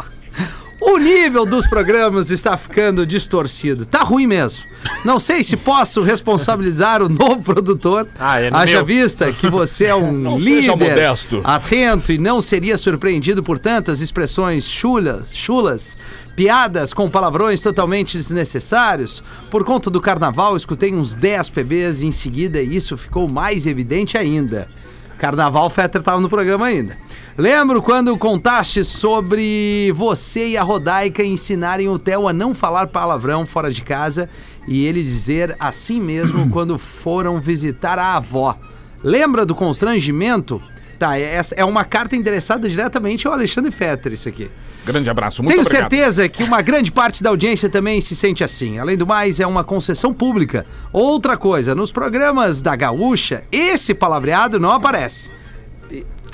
o 0.87 0.97
nível 0.97 1.45
dos 1.45 1.67
programas 1.67 2.31
está 2.31 2.55
ficando 2.55 3.05
distorcido. 3.05 3.85
Tá 3.85 4.03
ruim 4.03 4.25
mesmo. 4.25 4.63
Não 5.03 5.19
sei 5.19 5.43
se 5.43 5.57
posso 5.57 6.01
responsabilizar 6.01 7.03
o 7.03 7.09
novo 7.09 7.41
produtor. 7.41 8.07
Ah, 8.17 8.39
é 8.39 8.49
Haja 8.53 8.77
meu. 8.77 8.85
vista 8.85 9.31
que 9.33 9.49
você 9.49 9.85
é 9.85 9.95
um 9.95 10.11
Não 10.15 10.37
líder 10.37 11.03
atento 11.43 12.11
e 12.11 12.17
não 12.17 12.41
seria 12.41 12.77
surpreendido 12.77 13.43
por 13.43 13.59
tantas 13.59 13.99
expressões 13.99 14.63
chulas, 14.65 15.27
chulas, 15.33 15.97
piadas 16.37 16.93
com 16.93 17.09
palavrões 17.09 17.61
totalmente 17.61 18.15
desnecessários. 18.17 19.21
Por 19.51 19.65
conta 19.65 19.89
do 19.89 19.99
carnaval, 19.99 20.55
escutei 20.55 20.93
uns 20.93 21.15
10 21.15 21.49
PBs 21.49 22.01
e 22.01 22.07
em 22.07 22.11
seguida 22.11 22.61
isso 22.61 22.95
ficou 22.97 23.27
mais 23.27 23.67
evidente 23.67 24.17
ainda. 24.17 24.69
Carnaval, 25.17 25.69
Fetter 25.69 25.99
estava 25.99 26.21
no 26.21 26.29
programa 26.29 26.67
ainda. 26.67 26.95
Lembro 27.37 27.83
quando 27.83 28.17
contaste 28.17 28.83
sobre 28.83 29.91
você 29.93 30.47
e 30.47 30.57
a 30.57 30.63
Rodaica 30.63 31.23
ensinarem 31.23 31.87
o 31.87 31.99
Theo 31.99 32.27
a 32.27 32.33
não 32.33 32.51
falar 32.51 32.87
palavrão 32.87 33.45
fora 33.45 33.69
de 33.69 33.83
casa 33.83 34.27
e 34.67 34.87
ele 34.87 35.03
dizer 35.03 35.55
assim 35.59 36.01
mesmo 36.01 36.49
quando 36.51 36.79
foram 36.79 37.39
visitar 37.39 37.99
a 37.99 38.15
avó. 38.15 38.57
Lembra 39.03 39.45
do 39.45 39.53
constrangimento? 39.53 40.59
Tá, 40.97 41.15
essa 41.19 41.53
é 41.53 41.63
uma 41.63 41.85
carta 41.85 42.15
endereçada 42.15 42.67
diretamente 42.67 43.27
ao 43.27 43.33
Alexandre 43.33 43.69
Fetter, 43.69 44.13
isso 44.13 44.27
aqui. 44.27 44.49
Grande 44.83 45.07
abraço, 45.07 45.43
muito 45.43 45.53
Tenho 45.53 45.63
obrigado. 45.63 45.91
certeza 45.91 46.27
que 46.27 46.43
uma 46.43 46.63
grande 46.63 46.91
parte 46.91 47.21
da 47.21 47.29
audiência 47.29 47.69
também 47.69 48.01
se 48.01 48.15
sente 48.15 48.43
assim. 48.43 48.79
Além 48.79 48.97
do 48.97 49.05
mais, 49.05 49.39
é 49.39 49.45
uma 49.45 49.63
concessão 49.63 50.11
pública. 50.11 50.65
Outra 50.91 51.37
coisa, 51.37 51.75
nos 51.75 51.91
programas 51.91 52.63
da 52.63 52.75
Gaúcha, 52.75 53.43
esse 53.51 53.93
palavreado 53.93 54.59
não 54.59 54.71
aparece. 54.71 55.36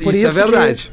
Por 0.02 0.14
isso, 0.14 0.28
isso 0.28 0.40
é 0.40 0.44
que- 0.44 0.52
verdade. 0.52 0.92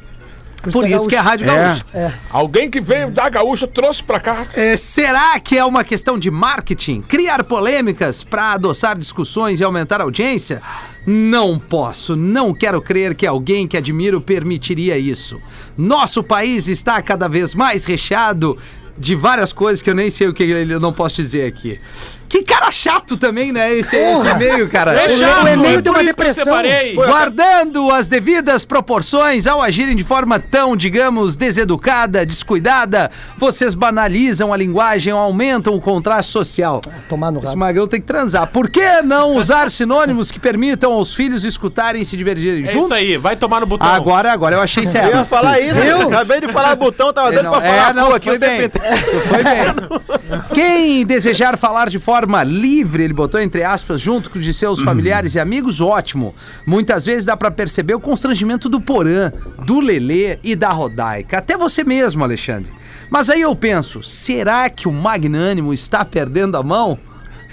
Por 0.73 0.87
isso 0.87 1.07
que 1.09 1.17
é 1.17 1.19
a 1.19 1.23
Rádio 1.23 1.49
É. 1.49 1.57
Gaúcha. 1.57 2.15
Alguém 2.29 2.69
que 2.71 2.83
veio 2.83 3.11
da 3.11 3.31
gaúcha 3.31 3.67
trouxe 3.67 4.03
pra 4.03 4.21
cá. 4.21 4.47
É, 4.55 4.77
será 4.77 5.41
que 5.41 5.57
é 5.57 5.65
uma 5.65 5.83
questão 5.83 6.19
de 6.19 6.31
marketing? 6.31 7.01
Criar 7.01 7.43
polêmicas 7.45 8.23
para 8.23 8.53
adoçar 8.53 8.99
discussões 8.99 9.59
e 9.59 9.65
aumentar 9.65 10.03
a 10.03 10.05
audiência? 10.05 10.61
Não 11.07 11.59
posso, 11.59 12.15
não 12.15 12.53
quero 12.53 12.83
crer 12.83 13.15
que 13.15 13.27
alguém 13.27 13.67
que 13.67 13.75
admiro 13.75 14.21
permitiria 14.21 14.99
isso. 14.99 15.41
Nosso 15.79 16.23
país 16.23 16.69
está 16.69 17.01
cada 17.01 17.27
vez 17.27 17.55
mais 17.55 17.87
recheado 17.87 18.59
de 18.99 19.15
várias 19.15 19.55
coisas 19.55 19.81
que 19.81 19.89
eu 19.89 19.95
nem 19.95 20.11
sei 20.11 20.29
o 20.29 20.35
que 20.35 20.43
ele 20.43 20.75
eu 20.75 20.81
não 20.81 20.93
posso 20.93 21.17
dizer 21.23 21.47
aqui. 21.47 21.81
Que 22.31 22.45
cara 22.45 22.71
chato 22.71 23.17
também, 23.17 23.51
né? 23.51 23.75
Esse, 23.75 23.97
esse 23.97 24.27
e-mail, 24.29 24.69
cara. 24.71 24.95
É 24.95 25.09
chato, 25.17 25.45
o 25.47 25.49
e-mail 25.49 25.81
é 25.81 25.83
por 25.83 25.91
uma 25.91 26.03
isso 26.03 26.15
que 26.15 26.23
eu 26.23 26.27
depressão. 26.27 26.45
separei. 26.45 26.95
Guardando 26.95 27.91
as 27.91 28.07
devidas 28.07 28.65
proporções 28.65 29.49
ao 29.49 29.61
agirem 29.61 29.97
de 29.97 30.05
forma 30.05 30.39
tão, 30.39 30.77
digamos, 30.77 31.35
deseducada, 31.35 32.25
descuidada, 32.25 33.11
vocês 33.37 33.75
banalizam 33.75 34.53
a 34.53 34.57
linguagem 34.57 35.13
ou 35.13 35.19
aumentam 35.19 35.75
o 35.75 35.81
contraste 35.81 36.31
social. 36.31 36.81
Tomar 37.09 37.33
no 37.33 37.39
Esse 37.41 37.49
rabo. 37.49 37.59
magrão 37.59 37.89
tem 37.89 38.01
que 38.01 38.07
transar. 38.07 38.47
Por 38.47 38.71
que 38.71 39.03
não 39.03 39.35
usar 39.35 39.69
sinônimos 39.69 40.31
que 40.31 40.39
permitam 40.39 40.93
aos 40.93 41.13
filhos 41.13 41.43
escutarem 41.43 42.03
e 42.03 42.07
se 42.07 42.17
divertirem 42.17 42.65
É 42.65 42.71
juntos? 42.71 42.85
isso 42.85 42.95
aí, 42.95 43.17
vai 43.19 43.35
tomar 43.35 43.59
no 43.59 43.67
botão. 43.67 43.89
Agora, 43.89 44.31
agora 44.31 44.55
eu 44.55 44.61
achei 44.63 44.85
Eu 44.85 44.87
ia 44.87 44.93
certo. 44.93 45.25
falar 45.27 45.59
isso, 45.59 45.81
acabei 46.07 46.41
de 46.43 46.47
falar 46.47 46.77
botão, 46.77 47.13
tava 47.13 47.31
É, 47.31 47.33
dando 47.33 47.45
não, 47.47 47.51
pra 47.51 47.61
falar 47.61 47.91
é, 47.91 47.93
não, 47.93 48.07
pô 48.07 48.15
aqui 48.15 48.29
foi 48.29 48.39
bem. 48.39 48.71
Foi 48.71 49.43
bem. 49.43 50.41
Quem 50.55 51.05
desejar 51.05 51.59
falar 51.59 51.89
de 51.89 51.99
forma 51.99 52.20
livre, 52.47 53.03
ele 53.03 53.13
botou 53.13 53.41
entre 53.41 53.63
aspas, 53.63 54.01
junto 54.01 54.31
com 54.31 54.39
de 54.39 54.53
seus 54.53 54.81
familiares 54.81 55.35
e 55.35 55.41
amigos, 55.41 55.81
ótimo. 55.81 56.35
Muitas 56.67 57.07
vezes 57.07 57.25
dá 57.25 57.37
pra 57.37 57.51
perceber 57.51 57.95
o 57.95 58.01
constrangimento 58.01 58.69
do 58.69 58.81
Porã, 58.81 59.33
do 59.65 59.81
Lelê 59.81 60.39
e 60.43 60.55
da 60.55 60.71
Rodaica. 60.71 61.39
Até 61.39 61.57
você 61.57 61.85
mesmo, 61.85 62.23
Alexandre. 62.25 62.73
Mas 63.11 63.29
aí 63.29 63.41
eu 63.41 63.55
penso, 63.57 64.03
será 64.03 64.69
que 64.71 64.87
o 64.87 64.93
Magnânimo 64.93 65.75
está 65.75 66.05
perdendo 66.05 66.57
a 66.57 66.63
mão? 66.63 66.99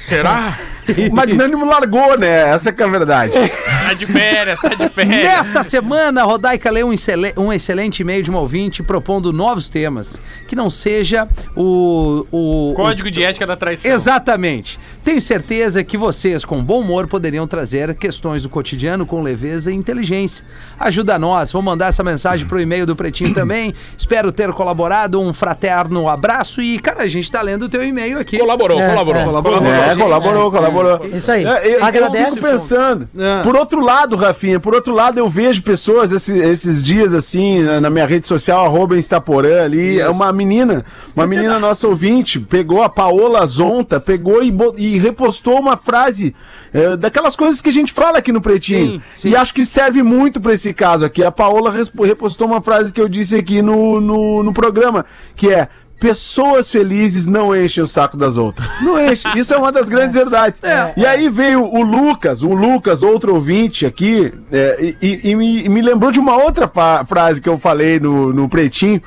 Será? 0.07 0.57
O 1.11 1.13
Magnânimo 1.15 1.65
largou, 1.65 2.17
né? 2.17 2.49
Essa 2.53 2.71
que 2.71 2.81
é 2.81 2.85
a 2.85 2.89
verdade. 2.89 3.33
Tá 3.33 3.93
de 3.93 4.05
férias, 4.05 4.59
tá 4.59 4.69
de 4.69 4.89
férias. 4.89 5.15
Nesta 5.23 5.63
semana, 5.63 6.21
a 6.21 6.23
Rodaica 6.23 6.69
leu 6.71 6.87
um, 6.89 6.95
um 7.37 7.53
excelente 7.53 7.99
e-mail 8.01 8.23
de 8.23 8.29
uma 8.29 8.39
ouvinte 8.39 8.81
propondo 8.83 9.31
novos 9.33 9.69
temas, 9.69 10.19
que 10.47 10.55
não 10.55 10.69
seja 10.69 11.27
o... 11.55 12.25
o 12.31 12.73
Código 12.75 13.09
de 13.11 13.23
ética 13.23 13.45
da 13.45 13.55
traição. 13.55 13.89
Exatamente. 13.91 14.79
Tenho 15.03 15.21
certeza 15.21 15.83
que 15.83 15.97
vocês, 15.97 16.43
com 16.43 16.63
bom 16.63 16.81
humor, 16.81 17.07
poderiam 17.07 17.47
trazer 17.47 17.93
questões 17.95 18.43
do 18.43 18.49
cotidiano 18.49 19.05
com 19.05 19.21
leveza 19.21 19.71
e 19.71 19.75
inteligência. 19.75 20.45
Ajuda 20.79 21.17
nós. 21.19 21.51
Vou 21.51 21.61
mandar 21.61 21.87
essa 21.87 22.03
mensagem 22.03 22.45
pro 22.47 22.59
e-mail 22.59 22.85
do 22.85 22.95
Pretinho 22.95 23.33
também. 23.33 23.73
Espero 23.97 24.31
ter 24.31 24.51
colaborado. 24.53 25.19
Um 25.21 25.33
fraterno 25.33 26.07
abraço. 26.09 26.61
E, 26.61 26.79
cara, 26.79 27.03
a 27.03 27.07
gente 27.07 27.31
tá 27.31 27.41
lendo 27.41 27.63
o 27.63 27.69
teu 27.69 27.83
e-mail 27.83 28.19
aqui. 28.19 28.37
Colaborou, 28.37 28.81
É, 28.81 28.89
colaborou. 28.89 29.21
é. 29.21 29.25
Colaborou. 29.25 29.63
É, 29.63 29.89
gente. 29.89 29.99
colaborou, 29.99 30.51
colaborou. 30.83 31.17
Isso 31.17 31.31
aí. 31.31 31.45
É, 31.45 31.75
eu, 31.75 31.83
Agradece. 31.85 32.29
eu 32.29 32.35
fico 32.35 32.47
pensando. 32.47 33.09
É. 33.17 33.41
Por 33.43 33.55
outro 33.55 33.81
lado, 33.81 34.15
Rafinha, 34.15 34.59
por 34.59 34.73
outro 34.75 34.93
lado, 34.93 35.19
eu 35.19 35.27
vejo 35.29 35.61
pessoas 35.61 36.11
esse- 36.11 36.37
esses 36.37 36.81
dias 36.83 37.13
assim, 37.13 37.61
na, 37.81 37.89
minha 37.89 38.05
rede 38.05 38.27
social, 38.27 38.65
arroba 38.65 38.97
Instaporã 38.97 39.63
ali, 39.63 39.99
é 39.99 40.09
uma 40.09 40.31
menina, 40.31 40.85
uma 41.15 41.25
menina 41.25 41.57
nossa 41.59 41.87
ouvinte, 41.87 42.39
pegou 42.39 42.83
a 42.83 42.89
Paola 42.89 43.45
Zonta, 43.45 43.99
pegou 43.99 44.41
e, 44.43 44.53
e 44.77 44.97
repostou 44.97 45.59
uma 45.59 45.77
frase 45.77 46.35
é, 46.73 46.95
daquelas 46.97 47.35
coisas 47.35 47.61
que 47.61 47.69
a 47.69 47.73
gente 47.73 47.93
fala 47.93 48.17
aqui 48.17 48.31
no 48.31 48.41
Pretinho. 48.41 48.93
Sim, 48.93 49.01
sim. 49.09 49.29
E 49.29 49.35
acho 49.35 49.53
que 49.53 49.65
serve 49.65 50.03
muito 50.03 50.39
pra 50.41 50.53
esse 50.53 50.73
caso 50.73 51.05
aqui. 51.05 51.23
A 51.23 51.31
Paola 51.31 51.73
repostou 52.03 52.47
uma 52.47 52.61
frase 52.61 52.91
que 52.93 53.01
eu 53.01 53.07
disse 53.07 53.35
aqui 53.35 53.61
no, 53.61 53.99
no, 54.01 54.43
no 54.43 54.53
programa, 54.53 55.05
que 55.35 55.49
é 55.49 55.67
pessoas 55.99 56.71
felizes 56.71 57.25
não 57.25 57.55
enchem 57.55 57.83
o 57.83 57.87
saco 57.87 58.15
das 58.15 58.37
outras. 58.37 58.67
Não 58.81 58.99
enchem. 59.03 59.31
Isso 59.35 59.53
é 59.53 59.57
uma 59.57 59.71
das 59.71 59.89
grandes 59.89 60.15
verdades. 60.15 60.61
E 60.95 61.05
aí 61.05 61.29
veio 61.29 61.63
o 61.63 61.81
Lucas, 61.81 62.41
o 62.43 62.53
Lucas, 62.53 63.03
outro 63.03 63.33
ouvinte 63.33 63.85
aqui, 63.85 64.31
é, 64.51 64.95
e, 65.01 65.31
e- 65.31 65.35
me, 65.35 65.63
e 65.65 65.69
me 65.69 65.81
lembrou 65.81 66.11
de 66.11 66.19
uma 66.19 66.35
outra 66.37 66.71
frase 67.05 67.41
que 67.41 67.49
eu 67.49 67.57
falei 67.57 67.99
no, 67.99 68.31
no 68.31 68.47
Pretinho, 68.47 69.01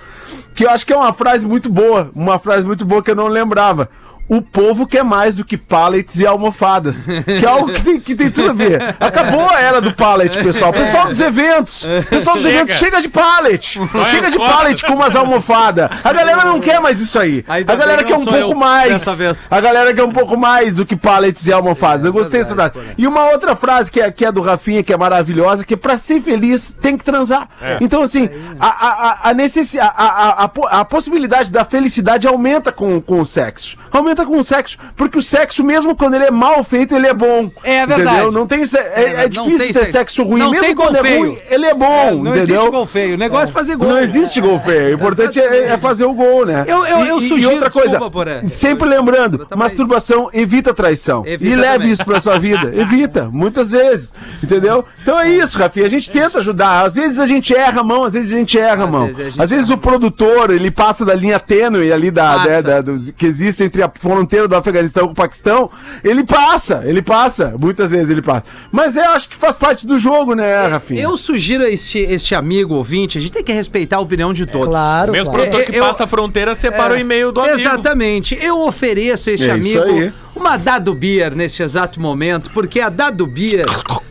que 0.55 0.65
eu 0.65 0.71
acho 0.71 0.85
que 0.85 0.93
é 0.93 0.97
uma 0.97 1.13
frase 1.13 1.47
muito 1.47 1.71
boa, 1.71 2.11
uma 2.15 2.39
frase 2.39 2.65
muito 2.65 2.85
boa 2.85 3.03
que 3.03 3.11
eu 3.11 3.17
não 3.17 3.29
lembrava. 3.29 3.89
O 4.33 4.41
povo 4.41 4.87
quer 4.87 5.03
mais 5.03 5.35
do 5.35 5.45
que 5.45 5.57
pallets 5.59 6.21
e 6.21 6.25
almofadas. 6.27 7.05
Que 7.05 7.45
é 7.45 7.49
algo 7.49 7.73
que 7.73 7.83
tem, 7.83 8.01
que 8.01 8.15
tem 8.15 8.31
tudo 8.31 8.51
a 8.51 8.53
ver. 8.53 8.95
Acabou 9.01 9.49
a 9.51 9.61
era 9.61 9.81
do 9.81 9.93
pallet, 9.93 10.41
pessoal. 10.41 10.73
Pessoal 10.73 11.09
dos 11.09 11.19
eventos. 11.19 11.85
Pessoal 12.09 12.37
dos 12.37 12.47
eventos, 12.47 12.77
chega 12.77 13.01
de 13.01 13.09
pallet. 13.09 13.81
Chega 14.09 14.31
de 14.31 14.39
pallet 14.39 14.87
com 14.87 14.93
umas 14.95 15.17
almofadas. 15.17 15.91
A 16.05 16.13
galera 16.13 16.45
não 16.45 16.61
quer 16.61 16.81
mais 16.81 17.01
isso 17.01 17.19
aí. 17.19 17.45
Ainda 17.49 17.73
A 17.73 17.77
galera 17.77 18.05
quer 18.05 18.15
um 18.15 18.25
pouco 18.25 18.55
mais. 18.57 19.05
A 19.51 19.61
galera 19.61 19.93
quer 19.93 20.05
um 20.05 20.13
pouco 20.13 20.37
mais 20.37 20.75
do 20.75 20.87
que 20.87 20.95
pallets 20.95 21.49
e 21.49 21.53
almofadas. 21.53 22.05
Eu 22.05 22.13
gostei 22.13 22.41
dessa 22.41 22.55
frase. 22.55 22.75
E 22.97 23.09
uma 23.09 23.31
outra 23.31 23.57
frase 23.57 23.91
que 23.91 24.01
é, 24.01 24.13
que 24.13 24.25
é 24.25 24.31
do 24.31 24.41
Rafinha, 24.43 24.83
que 24.85 24.93
é 24.93 24.97
maravilhosa, 24.97 25.65
que 25.65 25.75
é 25.75 25.77
pra 25.77 25.99
ser 25.99 26.21
feliz 26.23 26.71
tem 26.71 26.97
que 26.97 27.03
transar. 27.05 27.49
Então, 27.81 28.03
assim, 28.03 28.29
a, 28.61 28.67
a, 28.69 28.89
a, 29.27 29.31
a, 29.31 29.35
necessi- 29.35 29.81
a, 29.81 29.87
a, 29.87 30.45
a, 30.45 30.81
a 30.81 30.85
possibilidade 30.85 31.51
da 31.51 31.65
felicidade 31.65 32.29
aumenta 32.29 32.71
com, 32.71 33.01
com 33.01 33.21
o 33.21 33.27
sexo. 33.27 33.77
Aumenta 33.91 34.20
com 34.27 34.39
o 34.39 34.45
sexo. 34.45 34.77
Porque 34.97 35.19
o 35.19 35.23
sexo, 35.23 35.63
mesmo 35.65 35.95
quando 35.97 36.15
ele 36.15 36.25
é 36.25 36.31
mal 36.31 36.63
feito, 36.65 36.95
ele 36.95 37.07
é 37.07 37.15
bom. 37.15 37.51
É 37.63 37.87
verdade. 37.87 38.11
Entendeu? 38.17 38.33
Não 38.33 38.47
tem, 38.47 38.63
é, 38.63 39.25
é 39.25 39.29
não 39.29 39.45
difícil 39.47 39.67
ter 39.69 39.73
sexo. 39.75 39.93
sexo 39.93 40.23
ruim. 40.25 40.41
Não 40.41 40.51
mesmo 40.51 40.67
tem 40.67 40.75
quando 40.75 40.97
é 40.97 41.17
ruim, 41.19 41.39
ele 41.51 41.67
é 41.67 41.75
bom. 41.75 42.11
não 42.23 42.35
entendeu? 42.35 42.43
existe 42.43 42.71
gol 42.71 42.87
feio. 42.87 43.15
O 43.15 43.19
negócio 43.19 43.49
é 43.49 43.53
fazer 43.53 43.77
gol. 43.77 43.89
Não 43.89 43.99
existe 44.01 44.41
gol 44.41 44.61
feio. 44.61 44.91
O 44.91 44.95
importante 44.95 45.41
é, 45.41 45.65
é 45.71 45.79
fazer 45.79 46.05
o 46.05 46.15
gol, 46.15 46.45
né? 46.47 46.65
Eu- 46.67 46.87
eu- 46.87 47.05
eu 47.07 47.21
E- 47.21 47.25
e 47.25 47.29
sugiro- 47.29 47.53
outra 47.53 47.71
coisa, 47.71 47.99
desculpa, 47.99 48.25
sempre 48.49 48.89
lembrando, 48.89 49.39
Também- 49.39 49.59
masturbação 49.59 50.29
evita 50.33 50.73
traição. 50.75 51.23
Evita 51.27 51.53
e 51.53 51.57
leve 51.57 51.73
também. 51.79 51.91
isso 51.93 52.05
pra 52.05 52.21
sua 52.21 52.39
vida. 52.39 52.73
Evita, 52.75 53.29
muitas 53.31 53.71
vezes. 53.71 54.13
Entendeu? 54.43 54.85
Então 55.03 55.19
é 55.19 55.29
isso, 55.31 55.59
Rafinha. 55.59 55.87
A 55.87 55.91
gente 55.91 56.11
tenta 56.11 56.39
ajudar. 56.39 56.85
Às 56.85 56.95
vezes 56.95 57.19
a 57.19 57.27
gente 57.27 57.55
erra 57.55 57.81
a 57.81 57.85
mão, 57.85 58.05
às 58.05 58.15
vezes 58.15 58.33
a 58.33 58.37
gente 58.37 58.59
erra 58.59 58.83
a 58.83 58.85
Às 58.87 58.91
mão. 58.91 59.07
vezes 59.07 59.21
a 59.21 59.25
gente 59.31 59.43
Às 59.43 59.51
vezes 59.51 59.71
o 59.71 59.77
produtor, 59.79 60.51
ele 60.51 60.71
passa 60.71 61.05
da 61.05 61.15
linha 61.15 61.39
tênue 61.39 61.93
ali 61.93 62.11
da, 62.11 62.39
né, 62.45 62.63
da- 62.63 62.83
que 63.17 63.27
existe 63.27 63.63
entre 63.65 63.83
a 63.83 63.89
fronteira 64.15 64.49
do 64.49 64.57
Afeganistão 64.57 65.07
com 65.07 65.13
o 65.13 65.15
Paquistão. 65.15 65.71
Ele 66.03 66.25
passa, 66.25 66.83
ele 66.85 67.03
passa. 67.03 67.55
Muitas 67.59 67.91
vezes 67.91 68.11
ele 68.11 68.23
passa. 68.23 68.45
Mas 68.73 68.97
eu 68.97 69.05
acho 69.11 69.29
que 69.29 69.37
faz 69.37 69.57
parte 69.57 69.87
do 69.87 69.99
jogo, 69.99 70.35
né, 70.35 70.67
Rafinha? 70.67 71.03
Eu 71.03 71.17
sugiro 71.17 71.65
a 71.65 71.69
este, 71.71 71.99
este 71.99 72.35
amigo 72.35 72.75
ouvinte, 72.75 73.19
a 73.19 73.21
gente 73.21 73.33
tem 73.33 73.45
que 73.45 73.53
respeitar 73.53 73.97
a 73.97 74.01
opinião 74.01 74.33
de 74.33 74.47
todos. 74.47 74.69
Claro, 74.69 75.13
Mesmo 75.13 75.33
claro. 75.33 75.49
produtor 75.51 75.71
que 75.73 75.79
Eu- 75.79 75.85
passa 75.85 76.05
a 76.05 76.07
fronteira 76.07 76.55
separa 76.55 76.95
o 76.95 76.99
e-mail 76.99 77.31
do 77.33 77.41
amigo. 77.41 77.59
Exatamente. 77.59 78.39
Eu 78.41 78.61
ofereço 78.67 79.31
a 79.31 79.33
este 79.33 79.49
É 79.49 79.53
amigo 79.53 79.83
aí. 79.83 80.13
uma 80.35 80.57
Dado 80.57 80.95
Beer 80.95 81.35
neste 81.35 81.63
exato 81.63 82.01
momento, 82.01 82.51
porque 82.53 82.81
a 82.81 82.89
Dado 82.89 83.27
Beer, 83.27 83.67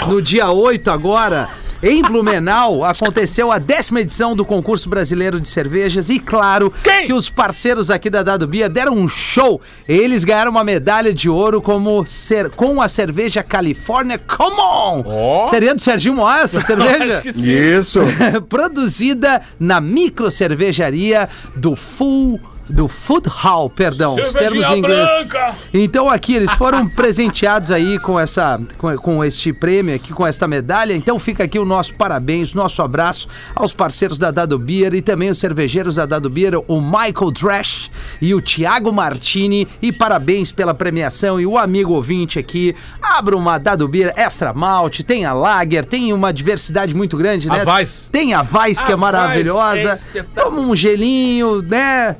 no 0.08 0.22
dia 0.22 0.50
8 0.50 0.90
agora, 0.92 1.48
em 1.82 2.02
Blumenau, 2.02 2.84
aconteceu 2.84 3.52
a 3.52 3.58
décima 3.58 4.02
edição 4.02 4.36
do 4.36 4.44
concurso 4.44 4.90
brasileiro 4.90 5.40
de 5.40 5.48
cervejas 5.48 6.10
e 6.10 6.20
claro 6.20 6.74
que 7.06 7.14
os 7.14 7.30
parceiros 7.30 7.90
aqui 7.90 8.10
da 8.10 8.22
Dado 8.22 8.46
Beer 8.46 8.70
deram 8.70 8.94
um 8.94 9.08
show. 9.08 9.62
Eles 9.88 10.26
ganharam 10.26 10.52
uma 10.52 10.64
medalha 10.64 11.14
de 11.14 11.30
ouro 11.30 11.62
como 11.62 12.06
ser, 12.06 12.50
com 12.50 12.82
a 12.82 12.90
cerveja 12.90 13.42
California 13.42 14.18
Come 14.18 14.60
On. 14.60 15.48
Seria 15.50 15.74
do 15.74 15.82
Serginho 15.82 16.16
Moá 16.16 16.42
essa 16.42 16.60
cerveja? 16.62 17.14
Acho 17.14 17.22
que 17.22 17.32
sim. 17.32 17.54
Isso. 17.54 18.02
produzida 18.50 19.42
na 19.58 19.80
micro 19.80 20.30
cervejaria 20.30 21.30
do 21.56 21.78
Full 21.78 22.42
do 22.70 22.88
Food 22.88 23.28
Hall, 23.28 23.70
perdão, 23.70 24.16
os 24.16 24.34
termos 24.34 24.64
em 24.66 24.78
inglês. 24.78 25.06
branca. 25.06 25.56
Então 25.74 26.10
aqui 26.10 26.36
eles 26.36 26.52
foram 26.52 26.88
presenteados 26.90 27.72
aí 27.72 27.98
com 28.00 28.20
essa 28.20 28.60
com, 28.78 28.96
com 28.98 29.24
este 29.24 29.52
prêmio 29.52 29.96
aqui 29.96 30.14
com 30.14 30.26
esta 30.26 30.48
medalha. 30.48 30.94
Então 30.94 31.18
fica 31.18 31.44
aqui 31.44 31.58
o 31.58 31.66
nosso 31.66 31.96
parabéns, 31.96 32.54
nosso 32.54 32.82
abraço 32.82 33.28
aos 33.56 33.74
parceiros 33.74 34.18
da 34.18 34.32
Dado 34.32 34.58
Beer 34.60 34.94
e 34.94 35.02
também 35.02 35.30
os 35.30 35.38
cervejeiros 35.38 35.96
da 35.96 36.06
Dado 36.06 36.30
Beer, 36.30 36.54
o 36.68 36.80
Michael 36.82 37.32
Drash 37.32 37.90
e 38.22 38.34
o 38.34 38.42
Thiago 38.42 38.92
Martini 38.94 39.68
e 39.82 39.92
parabéns 39.92 40.52
pela 40.52 40.74
premiação 40.74 41.40
e 41.40 41.46
o 41.46 41.58
amigo 41.58 41.94
ouvinte 41.94 42.38
aqui. 42.38 42.76
Abra 43.02 43.36
uma 43.36 43.58
Dado 43.58 43.88
Beer 43.88 44.14
Extra 44.16 44.54
Malte, 44.54 45.04
tem 45.04 45.26
a 45.26 45.34
Lager, 45.34 45.86
tem 45.86 46.14
uma 46.14 46.32
diversidade 46.32 46.94
muito 46.94 47.18
grande, 47.18 47.48
né? 47.50 47.64
A 47.66 47.74
Weiss. 47.74 48.10
Tem 48.12 48.34
a 48.34 48.42
Vice 48.44 48.84
que 48.86 48.92
é 48.92 48.96
A 48.96 48.98
maravilhosa. 48.98 49.98
é. 50.16 50.24
Toma 50.36 50.60
um 50.60 50.76
gelinho, 50.76 51.62
né? 51.62 52.16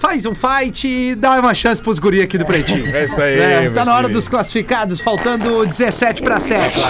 Faz 0.00 0.24
um 0.24 0.34
fight 0.34 0.88
e 0.88 1.14
dá 1.14 1.38
uma 1.38 1.52
chance 1.52 1.80
pros 1.80 1.98
guri 1.98 2.22
aqui 2.22 2.38
do 2.38 2.46
Pretinho. 2.46 2.96
É 2.96 3.04
isso 3.04 3.20
aí, 3.20 3.38
É, 3.38 3.70
tá 3.70 3.84
na 3.84 3.94
hora 3.94 4.08
dos 4.08 4.28
classificados, 4.28 4.98
faltando 5.02 5.66
17 5.66 6.22
para 6.22 6.40
7. 6.40 6.80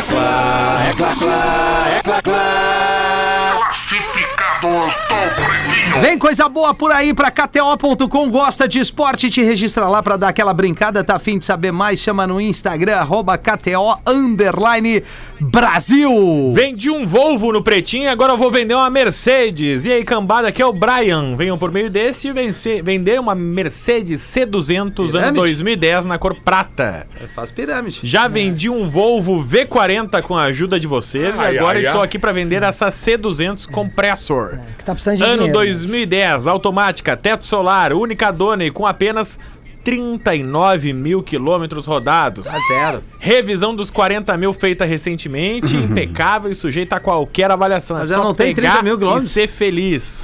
Vem 6.03 6.19
coisa 6.19 6.49
boa 6.49 6.75
por 6.75 6.93
aí 6.93 7.15
pra 7.15 7.31
KTO.com. 7.31 8.31
Gosta 8.31 8.69
de 8.69 8.79
esporte? 8.79 9.31
Te 9.31 9.43
registra 9.43 9.89
lá 9.89 10.03
pra 10.03 10.17
dar 10.17 10.29
aquela 10.29 10.53
brincada. 10.53 11.03
Tá 11.03 11.17
afim 11.17 11.39
de 11.39 11.45
saber 11.45 11.73
mais? 11.73 11.99
Chama 11.99 12.27
no 12.27 12.41
Instagram, 12.41 12.97
arroba 12.97 13.39
KTO 13.39 13.99
underline 14.07 15.03
Brasil. 15.41 16.53
Vendi 16.55 16.91
um 16.91 17.07
Volvo 17.07 17.53
no 17.53 17.63
Pretinho 17.63 18.05
e 18.05 18.09
agora 18.09 18.33
eu 18.33 18.39
vou 18.39 18.51
vender 18.51 18.75
uma 18.75 18.91
Mercedes. 18.91 19.85
E 19.87 19.93
aí, 19.93 20.05
cambada, 20.05 20.49
aqui 20.49 20.61
é 20.61 20.67
o 20.67 20.73
Brian. 20.73 21.37
Venham 21.37 21.57
por 21.59 21.73
meio 21.73 21.91
desse 21.91 22.29
e 22.29 22.33
vencer, 22.33 22.83
vender 22.83 23.19
uma 23.19 23.35
Mercedes 23.35 24.21
C200 24.23 24.81
ano 24.81 24.93
Pirâmide. 25.13 25.33
2010 25.37 26.05
na 26.07 26.19
cor 26.19 26.35
prata. 26.45 27.07
Faz 27.35 27.51
pirâmide. 27.51 28.01
Já 28.03 28.29
vendi 28.29 28.69
um 28.69 28.89
Volvo 28.89 29.43
V40 29.45 30.23
com 30.23 30.37
a 30.37 30.45
ajuda 30.45 30.79
de 30.79 30.87
vocês 30.87 31.39
Ai, 31.39 31.55
e 31.55 31.59
agora 31.59 31.79
ai, 31.79 31.85
estou 31.85 32.01
ai. 32.01 32.07
aqui 32.07 32.19
para 32.19 32.33
vender 32.33 32.63
essa 32.63 32.89
C200 32.89 33.71
Compressor. 33.71 34.50
Que 34.79 34.85
tá 34.85 34.93
precisando 34.93 35.19
de 35.19 35.25
Ano 35.25 35.45
dinheiro. 35.45 35.53
2010, 35.55 36.47
automática, 36.47 37.17
teto 37.17 37.47
solar, 37.47 37.93
única 37.93 38.31
dona 38.31 38.65
e 38.65 38.71
com 38.71 38.87
apenas 38.87 39.39
39 39.83 40.93
mil 40.93 41.23
quilômetros 41.23 41.87
rodados. 41.87 42.47
Tá 42.47 42.59
zero. 42.69 43.03
Revisão 43.19 43.75
dos 43.75 43.91
40 43.91 44.37
mil 44.37 44.53
feita 44.53 44.85
recentemente, 44.85 45.75
impecável 45.77 46.51
e 46.51 46.55
sujeita 46.55 46.97
a 46.97 47.01
qualquer 47.01 47.51
avaliação. 47.51 47.97
Mas 47.97 48.11
é 48.11 48.15
ela 48.15 48.25
não 48.25 48.35
tem 48.35 48.55
pegar 48.55 48.73
30 48.73 48.85
mil 48.85 48.99
quilômetros? 48.99 49.31
E 49.31 49.33
ser 49.33 49.49
feliz. 49.49 50.23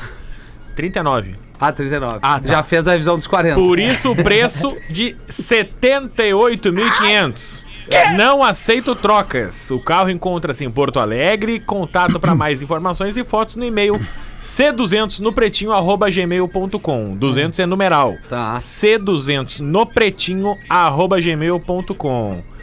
39. 0.75 1.35
Ah, 1.59 1.73
39. 1.73 2.19
Ah, 2.21 2.39
tá. 2.39 2.49
Já 2.49 2.63
fez 2.63 2.87
a 2.87 2.93
revisão 2.93 3.17
dos 3.17 3.27
40. 3.27 3.55
Por 3.55 3.81
isso 3.81 4.13
o 4.13 4.17
preço 4.17 4.77
de 4.91 5.17
78.500. 5.29 7.65
Não 8.17 8.43
aceito 8.43 8.95
trocas. 8.95 9.71
O 9.71 9.79
carro 9.79 10.11
encontra-se 10.11 10.65
em 10.65 10.71
Porto 10.71 10.99
Alegre. 10.99 11.61
Contato 11.61 12.19
para 12.19 12.35
mais 12.35 12.63
informações 12.63 13.17
e 13.17 13.25
fotos 13.25 13.57
no 13.57 13.65
e-mail 13.65 14.01
c200 14.41 15.21
no 15.21 15.33
pretinho 15.33 15.73
arroba 15.73 16.11
gmail.com. 16.11 17.17
200 17.17 17.59
é 17.59 17.67
numeral. 17.67 18.17
Tá. 18.29 18.57
C200 18.59 19.61
no 19.61 19.87
pretinho 19.87 20.57
arroba 20.69 21.21
gmail.com. 21.21 22.56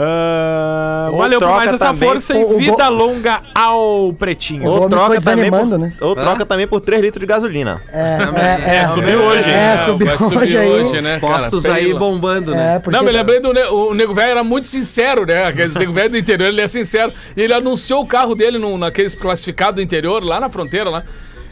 Ah, 0.00 1.08
Ou 1.10 1.18
valeu 1.18 1.40
por 1.40 1.48
mais 1.48 1.72
essa 1.74 1.86
também. 1.86 2.08
força 2.08 2.32
O- 2.32 2.38
e 2.38 2.44
o 2.54 2.58
vida 2.58 2.84
go- 2.88 2.94
longa 2.94 3.40
ao 3.52 4.12
pretinho. 4.12 4.62
O 4.68 4.82
Ou 4.82 4.88
troca, 4.88 5.20
também 5.20 5.50
por, 5.50 5.76
né? 5.76 5.92
ou 6.00 6.14
troca 6.14 6.46
também 6.46 6.68
por 6.68 6.80
3 6.80 7.02
litros 7.02 7.20
de 7.20 7.26
gasolina. 7.26 7.80
É, 7.92 8.18
é, 8.64 8.76
É, 8.76 8.86
subiu 8.86 9.20
hoje. 9.24 9.50
É, 9.50 9.76
subiu 9.78 10.06
vai 10.06 10.18
subir 10.18 10.38
hoje 10.38 10.56
aí. 10.56 11.02
né, 11.02 11.18
cara? 11.18 11.32
Postos 11.34 11.66
aí 11.66 11.86
Pela- 11.88 11.98
bombando, 11.98 12.52
né? 12.52 12.76
É, 12.76 12.90
Não, 12.92 13.00
me 13.02 13.06
tá- 13.06 13.12
lembrei 13.18 13.40
do 13.40 13.52
ne- 13.52 13.64
o 13.66 13.92
Nego 13.92 14.14
Velho 14.14 14.30
era 14.30 14.44
muito 14.44 14.68
sincero, 14.68 15.26
né? 15.26 15.46
Aquele 15.46 15.76
Nego 15.76 15.92
Velho 15.92 16.10
do 16.10 16.16
interior, 16.18 16.46
ele 16.46 16.60
é 16.60 16.68
sincero. 16.68 17.12
E 17.36 17.40
ele 17.40 17.52
anunciou 17.52 18.00
o 18.02 18.06
carro 18.06 18.36
dele 18.36 18.56
num, 18.56 18.78
naqueles 18.78 19.16
classificados 19.16 19.74
do 19.76 19.82
interior, 19.82 20.22
lá 20.22 20.38
na 20.38 20.48
fronteira, 20.48 20.88
lá. 20.90 21.02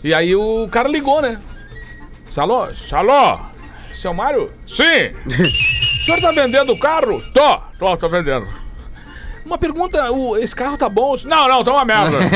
E 0.05 0.15
aí 0.15 0.37
o 0.37 0.69
cara 0.71 0.89
ligou, 0.89 1.21
né? 1.21 1.39
Salô, 2.27 2.73
salô, 2.75 3.41
seu 3.93 4.15
Mário? 4.15 4.51
Sim! 4.69 4.85
o 6.13 6.17
senhor 6.17 6.21
tá 6.21 6.31
vendendo 6.31 6.73
o 6.73 6.79
carro? 6.79 7.23
Tô, 7.35 7.59
tô, 7.79 7.97
tô 7.97 8.09
vendendo. 8.09 8.47
Uma 9.45 9.57
pergunta, 9.59 10.11
o- 10.11 10.37
esse 10.37 10.57
carro 10.57 10.77
tá 10.77 10.89
bom? 10.89 11.15
Não, 11.25 11.49
não, 11.49 11.63
tá 11.63 11.73
uma 11.73 11.85
merda. 11.85 12.19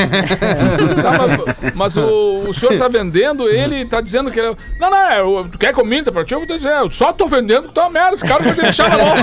Tá, 1.01 1.11
mas 1.17 1.73
mas 1.75 1.97
o, 1.97 2.45
o 2.47 2.53
senhor 2.53 2.77
tá 2.77 2.87
vendendo 2.87 3.49
ele 3.49 3.83
tá 3.85 3.99
dizendo 3.99 4.31
que 4.31 4.39
ele. 4.39 4.55
Não, 4.79 4.89
não, 4.89 4.97
é, 4.97 5.21
o- 5.21 5.43
tu 5.49 5.57
quer 5.59 5.73
que 5.73 5.79
eu 5.81 5.85
minta 5.85 6.09
pra 6.11 6.23
ti? 6.23 6.33
Eu 6.33 6.39
vou 6.39 6.47
te 6.47 6.53
dizer, 6.55 6.71
eu 6.71 6.89
só 6.89 7.11
tô 7.11 7.27
vendendo 7.27 7.67
que 7.67 7.73
tá 7.73 7.81
uma 7.81 7.89
merda. 7.89 8.15
Esse 8.15 8.25
carro 8.25 8.43
vai 8.43 8.53
deixar 8.53 8.89
na 8.89 8.97
mão. 8.97 9.15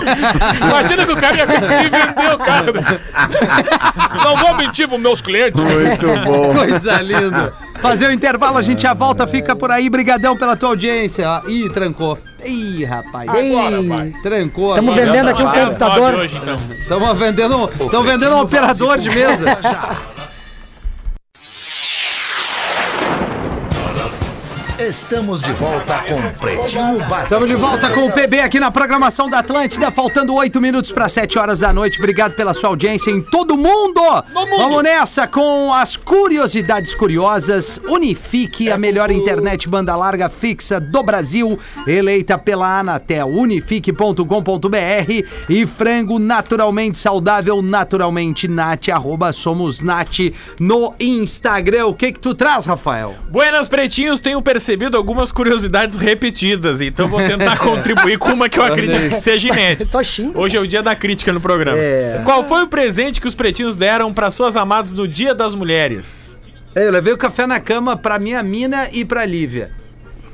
Imagina 0.68 1.06
que 1.06 1.12
o 1.12 1.16
cara 1.16 1.36
ia 1.38 1.46
conseguir 1.46 1.90
vender 1.90 2.34
o 2.34 2.38
carro. 2.38 2.66
Não 4.22 4.36
vou 4.36 4.54
mentir 4.54 4.86
pros 4.86 5.00
meus 5.00 5.22
clientes. 5.22 5.58
Muito 5.58 6.06
bom. 6.26 6.52
Coisa 6.54 7.00
linda. 7.00 7.54
Fazer 7.80 8.08
o 8.08 8.12
intervalo, 8.12 8.58
a 8.58 8.62
gente 8.62 8.82
já 8.82 8.92
volta, 8.92 9.26
fica 9.26 9.56
por 9.56 9.70
aí. 9.70 9.88
Brigadão 9.88 10.36
pela 10.36 10.56
tua 10.56 10.70
audiência. 10.70 11.40
Ih, 11.48 11.70
trancou. 11.70 12.18
Ih, 12.44 12.84
rapaz. 12.84 13.28
Agora, 13.28 13.76
Ei, 13.76 13.88
vai. 13.88 14.10
Trancou. 14.22 14.70
Estamos 14.70 14.94
vendendo 14.94 15.28
aqui 15.28 15.42
um 15.42 15.50
conquistador. 15.50 16.14
hoje, 16.14 16.36
então. 16.36 16.56
Estamos 16.78 17.18
vendendo, 17.18 17.70
vendendo 18.04 18.36
um 18.36 18.40
operador 18.40 18.98
de 18.98 19.10
mesa. 19.10 19.58
Estamos 24.78 25.42
de 25.42 25.50
volta 25.54 26.04
com 26.04 26.22
Pretinho 26.38 27.00
Básico. 27.00 27.22
Estamos 27.24 27.48
de 27.48 27.56
volta 27.56 27.90
com 27.90 28.06
o 28.06 28.12
PB 28.12 28.42
aqui 28.42 28.60
na 28.60 28.70
programação 28.70 29.28
da 29.28 29.40
Atlântida, 29.40 29.90
faltando 29.90 30.32
oito 30.36 30.60
minutos 30.60 30.92
para 30.92 31.08
7 31.08 31.36
horas 31.36 31.58
da 31.58 31.72
noite. 31.72 31.98
Obrigado 31.98 32.36
pela 32.36 32.54
sua 32.54 32.68
audiência 32.68 33.10
em 33.10 33.20
todo 33.20 33.56
mundo. 33.56 34.00
Vamos 34.32 34.84
nessa 34.84 35.26
com 35.26 35.72
as 35.72 35.96
curiosidades 35.96 36.94
curiosas. 36.94 37.80
Unifique, 37.88 38.70
a 38.70 38.78
melhor 38.78 39.10
internet 39.10 39.68
banda 39.68 39.96
larga 39.96 40.28
fixa 40.28 40.78
do 40.78 41.02
Brasil, 41.02 41.58
eleita 41.84 42.38
pela 42.38 42.78
Anatel, 42.78 43.26
unifique.com.br 43.26 44.22
e 45.48 45.66
frango 45.66 46.20
naturalmente 46.20 46.98
saudável, 46.98 47.60
naturalmente 47.60 48.46
nat, 48.46 48.90
arroba 48.90 49.32
somos 49.32 49.82
nat 49.82 50.32
no 50.60 50.94
Instagram. 51.00 51.86
O 51.86 51.94
que 51.94 52.12
que 52.12 52.20
tu 52.20 52.32
traz, 52.32 52.64
Rafael? 52.64 53.16
Buenas 53.28 53.68
Pretinhos, 53.68 54.20
tenho 54.20 54.40
percebido 54.40 54.67
algumas 54.96 55.30
curiosidades 55.32 55.98
repetidas, 55.98 56.80
então 56.80 57.06
vou 57.08 57.20
tentar 57.20 57.58
contribuir 57.60 58.18
com 58.18 58.28
uma 58.32 58.48
que 58.48 58.58
eu 58.58 58.64
acredito 58.64 59.08
que 59.08 59.20
seja 59.20 59.48
inédita. 59.48 59.84
Só 59.86 60.02
xinga. 60.02 60.38
Hoje 60.38 60.56
é 60.56 60.60
o 60.60 60.66
dia 60.66 60.82
da 60.82 60.94
crítica 60.94 61.32
no 61.32 61.40
programa. 61.40 61.78
É. 61.78 62.22
Qual 62.24 62.46
foi 62.48 62.62
o 62.62 62.66
presente 62.68 63.20
que 63.20 63.26
os 63.28 63.34
pretinhos 63.34 63.76
deram 63.76 64.12
para 64.12 64.30
suas 64.30 64.56
amadas 64.56 64.92
no 64.92 65.06
Dia 65.08 65.34
das 65.34 65.54
Mulheres? 65.54 66.36
Eu 66.74 66.90
levei 66.90 67.12
o 67.12 67.16
café 67.18 67.46
na 67.46 67.58
cama 67.60 67.96
pra 67.96 68.18
minha 68.18 68.42
mina 68.42 68.88
e 68.92 69.04
pra 69.04 69.24
Lívia. 69.24 69.70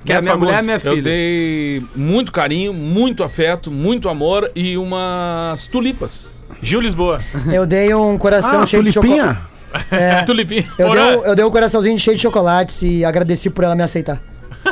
Que 0.05 0.12
é 0.12 0.16
a 0.16 0.20
minha 0.22 0.37
mulher 0.37 0.61
e 0.61 0.64
minha 0.64 0.76
Eu 0.76 0.80
filha. 0.80 1.03
dei 1.03 1.82
muito 1.97 2.30
carinho, 2.30 2.74
muito 2.74 3.22
afeto, 3.24 3.70
muito 3.70 4.09
amor 4.11 4.51
e 4.55 4.76
umas 4.76 5.66
tulipas. 5.66 6.30
Gil 6.62 6.80
Lisboa. 6.80 7.20
Eu 7.53 7.64
dei 7.66 7.95
um 7.95 8.16
coração 8.18 8.61
Ah, 8.62 8.66
cheio 8.66 8.82
de 8.82 8.93
chocolate. 8.93 9.39
É, 9.91 10.22
Tulipinha. 10.27 10.66
eu, 10.79 10.91
dei, 10.91 11.01
um- 11.03 11.25
eu 11.25 11.35
dei 11.37 11.45
um 11.45 11.51
coraçãozinho 11.51 11.99
cheio 11.99 12.16
de 12.16 12.22
chocolates 12.22 12.83
e 12.83 13.05
agradeci 13.05 13.49
por 13.51 13.64
ela 13.64 13.75
me 13.75 13.83
aceitar. 13.83 14.20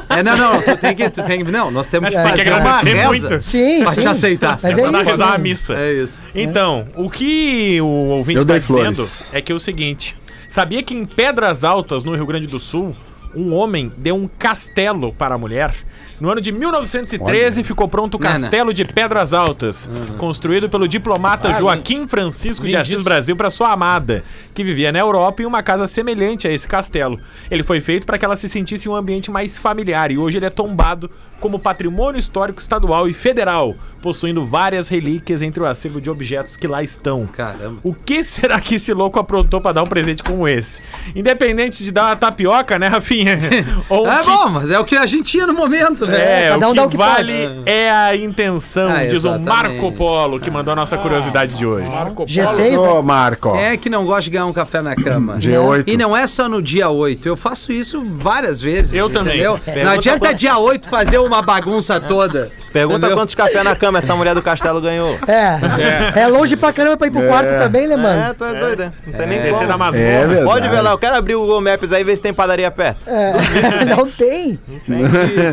É, 0.09 0.23
não, 0.23 0.37
não, 0.39 0.63
tu 0.63 0.75
tem 0.79 0.97
que, 0.97 1.11
tu 1.11 1.23
tem 1.23 1.45
que, 1.45 1.53
não, 1.53 1.71
nós 1.71 1.87
temos 1.87 2.09
que 2.09 2.17
Tem 2.17 2.25
que 2.25 2.31
fazer 2.39 2.51
uma 2.51 2.57
agradecer 2.79 2.95
reza 2.97 3.09
muito. 3.09 3.41
Sim, 3.43 3.83
pra 3.83 3.93
sim. 3.93 4.01
te 4.01 4.09
aceitar. 4.09 4.59
Mas 4.63 4.75
Pra 4.75 4.83
é 4.89 4.91
dar 4.91 5.03
isso. 5.03 5.11
rezar 5.11 5.35
a 5.35 5.39
missa. 5.39 5.75
É 5.75 5.93
isso. 5.93 6.25
Então, 6.35 6.89
o 6.97 7.11
que 7.11 7.79
o 7.81 7.87
ouvinte 7.87 8.37
Eu 8.39 8.43
está 8.43 8.55
dei 8.55 8.61
dizendo 8.61 8.95
flores. 8.95 9.31
é 9.35 9.41
que 9.43 9.53
é 9.53 9.55
o 9.55 9.59
seguinte: 9.61 10.17
sabia 10.49 10.83
que 10.83 10.95
em 10.95 11.05
Pedras 11.05 11.63
Altas, 11.63 12.05
no 12.05 12.15
Rio 12.15 12.25
Grande 12.25 12.47
do 12.47 12.59
Sul, 12.59 12.97
um 13.37 13.53
homem 13.55 13.93
deu 13.99 14.15
um 14.17 14.27
castelo 14.27 15.13
para 15.13 15.35
a 15.35 15.39
mulher? 15.39 15.75
No 16.21 16.31
ano 16.31 16.41
de 16.41 16.53
1913 16.53 17.65
ficou 17.65 17.89
pronto 17.89 18.17
o 18.17 18.21
Nana. 18.21 18.41
Castelo 18.41 18.73
de 18.73 18.85
Pedras 18.85 19.33
Altas, 19.33 19.89
construído 20.19 20.69
pelo 20.69 20.87
diplomata 20.87 21.49
Ah, 21.49 21.53
Joaquim 21.59 22.07
Francisco 22.07 22.67
de 22.67 22.77
Assis 22.77 22.89
disso. 22.91 23.05
Brasil 23.05 23.35
para 23.37 23.51
sua 23.51 23.73
amada, 23.73 24.23
que 24.55 24.63
vivia 24.63 24.93
na 24.93 24.99
Europa 25.01 25.43
em 25.43 25.47
uma 25.47 25.63
casa 25.63 25.87
semelhante 25.87 26.47
a 26.47 26.53
esse 26.53 26.69
castelo. 26.69 27.19
Ele 27.51 27.63
foi 27.63 27.81
feito 27.81 28.07
para 28.07 28.19
que 28.19 28.25
ela 28.25 28.37
se 28.37 28.49
sentisse 28.49 28.89
em 28.89 28.91
um 28.93 28.95
ambiente 28.97 29.31
mais 29.31 29.59
familiar 29.59 30.11
e 30.11 30.19
hoje 30.19 30.37
ele 30.37 30.47
é 30.47 30.51
tombado 30.51 31.11
como 31.41 31.59
patrimônio 31.59 32.21
histórico 32.21 32.61
estadual 32.61 33.09
e 33.09 33.13
federal, 33.13 33.75
possuindo 34.01 34.47
várias 34.47 34.87
relíquias 34.89 35.43
entre 35.43 35.61
o 35.61 35.67
acervo 35.67 36.01
de 36.01 36.09
objetos 36.09 36.57
que 36.57 36.69
lá 36.69 36.85
estão. 36.85 37.27
Caramba. 37.27 37.79
O 37.83 37.93
que 37.93 38.23
será 38.23 38.61
que 38.61 38.77
esse 38.77 38.93
louco 38.93 39.19
aprontou 39.19 39.61
pra 39.61 39.73
dar 39.73 39.83
um 39.83 39.87
presente 39.89 40.23
como 40.23 40.47
esse? 40.47 40.81
Independente 41.17 41.83
de 41.83 41.91
dar 41.91 42.07
uma 42.07 42.17
tapioca, 42.17 42.79
né, 42.79 42.87
Rafinha? 42.87 43.37
Ou 43.91 44.07
É 44.07 44.21
que- 44.21 44.27
bom, 44.31 44.49
mas 44.51 44.71
é 44.71 44.79
o 44.79 44.85
que 44.85 44.97
a 44.97 45.05
gente 45.05 45.25
tinha 45.33 45.47
no 45.47 45.53
momento, 45.53 46.07
né? 46.07 46.12
É, 46.17 46.49
cada 46.51 46.69
um 46.69 46.71
o 46.71 46.75
dá 46.75 46.83
que 46.83 46.87
o 46.87 46.91
que 46.91 46.97
vale 46.97 47.33
pode. 47.49 47.63
é 47.67 47.91
a 47.91 48.17
intenção, 48.17 48.89
Ah, 48.91 49.05
diz 49.05 49.25
o. 49.25 49.39
Marco 49.39 49.93
Polo, 49.93 50.39
que 50.41 50.51
mandou 50.51 50.73
a 50.73 50.77
nossa 50.77 50.97
curiosidade 50.99 51.55
de 51.55 51.67
hoje. 51.67 51.89
Marco 51.89 52.15
Polo. 52.15 52.29
G6, 52.29 52.71
né? 52.73 52.79
Ô, 52.79 53.03
Marco. 53.03 53.53
Quem 53.53 53.61
é 53.65 53.77
que 53.77 53.89
não 53.91 54.05
gosta 54.05 54.23
de 54.23 54.31
ganhar 54.31 54.47
um 54.47 54.53
café 54.53 54.81
na 54.83 54.95
cama? 54.95 55.37
G8. 55.39 55.85
E 55.87 55.97
não 55.97 56.17
é 56.17 56.27
só 56.27 56.49
no 56.49 56.61
dia 56.63 56.89
8, 56.89 57.27
eu 57.29 57.37
faço 57.37 57.73
isso 57.73 58.03
várias 58.07 58.61
vezes. 58.61 58.95
Eu 58.95 59.09
também. 59.11 59.35
entendeu? 59.35 59.53
Não 59.53 59.59
Pergunta 59.75 59.93
adianta 59.95 60.19
quanto- 60.21 60.37
dia 60.37 60.59
8 60.59 60.89
fazer 60.89 61.19
uma 61.19 61.43
bagunça 61.43 62.01
toda. 62.01 62.51
Pergunta 62.73 62.99
entendeu? 63.01 63.17
quantos 63.19 63.35
café 63.35 63.63
na 63.63 63.77
cama 63.77 63.99
essa 63.99 64.17
mulher 64.17 64.35
do 64.35 64.41
castelo 64.41 64.81
ganhou. 64.81 65.19
É. 65.29 66.21
é. 66.23 66.27
longe 66.27 66.57
pra 66.57 66.73
caramba 66.73 66.97
pra 66.97 67.07
ir 67.07 67.11
pro 67.11 67.23
quarto 67.27 67.59
também, 67.59 67.87
né, 67.87 67.93
É, 67.93 67.97
mano? 67.99 68.35
tu 68.35 68.45
é 68.47 68.55
doido, 68.59 68.79
né? 68.79 68.93
Não 69.07 69.13
tem 69.19 69.27
nem 69.27 69.43
Descer 69.43 69.53
na 69.67 69.73
como. 69.73 69.73
Amazônia. 69.75 70.07
É 70.09 70.27
verdade. 70.27 70.47
Pode 70.47 70.69
ver 70.71 70.81
lá, 70.81 70.91
eu 70.93 70.99
quero 70.99 71.17
abrir 71.17 71.35
o 71.35 71.41
Google 71.41 71.61
Maps 71.61 71.93
aí 71.93 72.01
e 72.01 72.05
ver 72.05 72.17
se 72.17 72.23
tem 72.23 72.33
padaria 72.33 72.71
perto. 72.71 73.07
É. 73.11 73.33
Não 73.95 74.09
tem. 74.11 74.59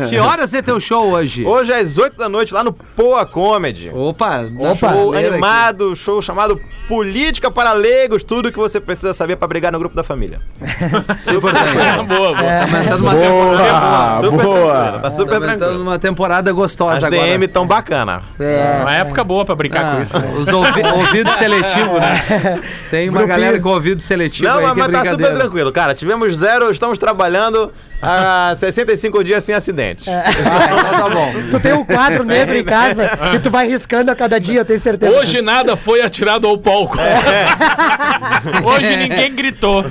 Que 0.08 0.18
horas 0.18 0.39
é 0.42 0.62
teu 0.62 0.80
show 0.80 1.10
hoje? 1.12 1.44
Hoje 1.44 1.72
às 1.72 1.98
8 1.98 2.16
da 2.16 2.28
noite 2.28 2.54
lá 2.54 2.64
no 2.64 2.72
Poa 2.72 3.26
Comedy. 3.26 3.90
Opa, 3.94 4.40
Um 4.40 4.74
show 4.74 5.14
animado, 5.14 5.94
show 5.94 6.22
chamado 6.22 6.58
Política 6.88 7.50
para 7.50 7.72
Leigos, 7.72 8.24
tudo 8.24 8.50
que 8.50 8.58
você 8.58 8.80
precisa 8.80 9.12
saber 9.12 9.36
pra 9.36 9.46
brigar 9.46 9.70
no 9.70 9.78
grupo 9.78 9.94
da 9.94 10.02
família. 10.02 10.40
Super 11.18 11.52
bem. 11.52 12.06
boa, 12.06 12.28
boa. 12.28 12.38
Tá 12.38 12.62
aumentando 12.62 13.02
uma 13.04 13.14
temporada 13.14 14.20
Boa, 14.20 14.20
Super 14.20 14.30
tranquilo, 14.30 14.42
boa. 14.54 14.74
tá 14.92 14.98
Tá 15.00 15.10
super 15.10 15.34
aumentando 15.34 15.58
tranquilo. 15.58 15.82
uma 15.82 15.98
temporada 15.98 16.52
gostosa 16.52 16.96
As 16.96 17.04
agora. 17.04 17.22
DM 17.22 17.46
tão 17.48 17.66
bacana. 17.66 18.22
É. 18.40 18.78
Uma 18.80 18.94
época 18.94 19.22
boa 19.22 19.44
pra 19.44 19.54
brincar 19.54 19.84
Ah, 19.84 19.96
com 19.96 20.02
isso. 20.02 20.18
os 20.38 20.48
ouvi 20.48 20.82
ouvido 20.82 21.30
seletivo, 21.32 21.98
né? 22.00 22.60
Tem 22.90 23.08
uma 23.08 23.24
galera 23.24 23.60
com 23.60 23.68
ouvido 23.68 24.00
seletivo 24.00 24.48
Não, 24.48 24.58
aí 24.58 24.64
mas, 24.64 24.74
que 24.74 24.80
é 24.80 24.88
mas 24.88 25.04
tá 25.04 25.10
super 25.10 25.34
tranquilo, 25.34 25.70
cara. 25.72 25.94
Tivemos 25.94 26.36
zero, 26.36 26.70
estamos 26.70 26.98
trabalhando 26.98 27.70
há 28.50 28.54
65 28.56 29.22
dias 29.22 29.44
sem 29.44 29.54
acidentes. 29.54 30.06
Ah, 30.08 30.24
então 30.28 31.08
tá 31.08 31.08
bom. 31.08 31.32
Tu 31.50 31.60
tem 31.60 31.72
um 31.72 31.84
quadro 31.84 32.24
negro 32.24 32.56
em 32.56 32.64
casa 32.64 33.08
que 33.30 33.38
tu 33.38 33.50
vai 33.50 33.68
riscando 33.68 34.10
a 34.10 34.14
cada 34.14 34.38
dia, 34.38 34.60
eu 34.60 34.64
tenho 34.64 34.80
certeza. 34.80 35.12
Hoje 35.12 35.42
nada 35.42 35.76
foi 35.76 36.00
atirado 36.00 36.46
ao 36.46 36.56
palco. 36.58 36.96
Hoje 38.64 38.96
ninguém 38.96 39.34
gritou. 39.34 39.84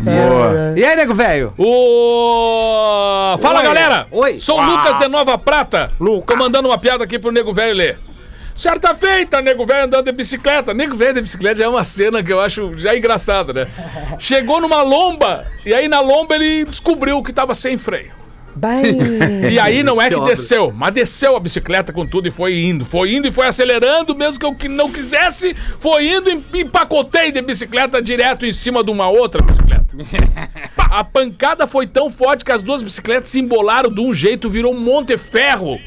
Boa. 0.00 0.74
E 0.76 0.84
aí, 0.84 0.96
nego 0.96 1.12
velho? 1.12 1.52
O... 1.58 3.36
Fala, 3.40 3.58
Oi. 3.60 3.64
galera! 3.64 4.06
Oi. 4.10 4.38
Sou 4.38 4.58
o 4.58 4.64
Lucas 4.64 4.98
de 4.98 5.08
Nova 5.08 5.36
Prata. 5.36 5.90
Tô 5.98 6.36
mandando 6.36 6.68
uma 6.68 6.78
piada 6.78 7.02
aqui 7.04 7.18
pro 7.18 7.32
Nego 7.32 7.52
Velho 7.52 7.74
ler. 7.74 7.98
Certa 8.58 8.92
feita, 8.92 9.40
Nego 9.40 9.64
Velho 9.64 9.84
andando 9.84 10.06
de 10.06 10.10
bicicleta. 10.10 10.74
Nego 10.74 10.96
Velho 10.96 11.14
de 11.14 11.20
bicicleta 11.22 11.60
já 11.60 11.66
é 11.66 11.68
uma 11.68 11.84
cena 11.84 12.24
que 12.24 12.32
eu 12.32 12.40
acho 12.40 12.76
já 12.76 12.96
engraçada, 12.96 13.52
né? 13.52 13.68
Chegou 14.18 14.60
numa 14.60 14.82
lomba, 14.82 15.46
e 15.64 15.72
aí 15.72 15.86
na 15.86 16.00
lomba 16.00 16.34
ele 16.34 16.64
descobriu 16.64 17.22
que 17.22 17.32
tava 17.32 17.54
sem 17.54 17.78
freio. 17.78 18.10
Bem. 18.56 18.98
E 19.52 19.60
aí 19.60 19.84
não 19.84 20.02
é 20.02 20.10
Que 20.10 20.18
desceu, 20.22 20.72
mas 20.74 20.92
desceu 20.92 21.36
a 21.36 21.40
bicicleta 21.40 21.92
com 21.92 22.04
tudo 22.04 22.26
e 22.26 22.32
foi 22.32 22.58
indo. 22.58 22.84
Foi 22.84 23.14
indo 23.14 23.28
e 23.28 23.30
foi 23.30 23.46
acelerando, 23.46 24.12
mesmo 24.16 24.40
que 24.40 24.46
eu 24.46 24.52
que 24.52 24.68
não 24.68 24.90
quisesse, 24.90 25.54
foi 25.78 26.08
indo 26.08 26.28
e 26.28 26.62
empacotei 26.62 27.30
de 27.30 27.40
bicicleta 27.40 28.02
direto 28.02 28.44
em 28.44 28.50
cima 28.50 28.82
de 28.82 28.90
uma 28.90 29.08
outra 29.08 29.40
bicicleta. 29.40 29.86
A 30.76 31.04
pancada 31.04 31.64
foi 31.68 31.86
tão 31.86 32.10
forte 32.10 32.44
que 32.44 32.50
as 32.50 32.62
duas 32.62 32.82
bicicletas 32.82 33.30
se 33.30 33.38
embolaram 33.38 33.92
de 33.92 34.00
um 34.00 34.12
jeito, 34.12 34.48
virou 34.48 34.74
um 34.74 34.80
monte 34.80 35.08
de 35.08 35.18
ferro. 35.18 35.78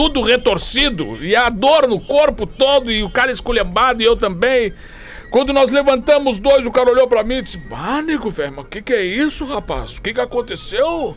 Tudo 0.00 0.22
retorcido, 0.22 1.22
e 1.22 1.36
a 1.36 1.50
dor 1.50 1.86
no 1.86 2.00
corpo 2.00 2.46
todo, 2.46 2.90
e 2.90 3.02
o 3.02 3.10
cara 3.10 3.30
esculhambado, 3.30 4.00
e 4.00 4.06
eu 4.06 4.16
também. 4.16 4.72
Quando 5.30 5.52
nós 5.52 5.70
levantamos 5.70 6.36
os 6.36 6.40
dois, 6.40 6.66
o 6.66 6.72
cara 6.72 6.90
olhou 6.90 7.06
pra 7.06 7.22
mim 7.22 7.34
e 7.34 7.42
disse: 7.42 7.62
Ah, 7.70 8.00
nego, 8.00 8.30
velho, 8.30 8.54
mas 8.56 8.64
o 8.64 8.68
que, 8.70 8.80
que 8.80 8.94
é 8.94 9.04
isso, 9.04 9.44
rapaz? 9.44 9.98
O 9.98 10.00
que, 10.00 10.14
que 10.14 10.20
aconteceu? 10.22 11.14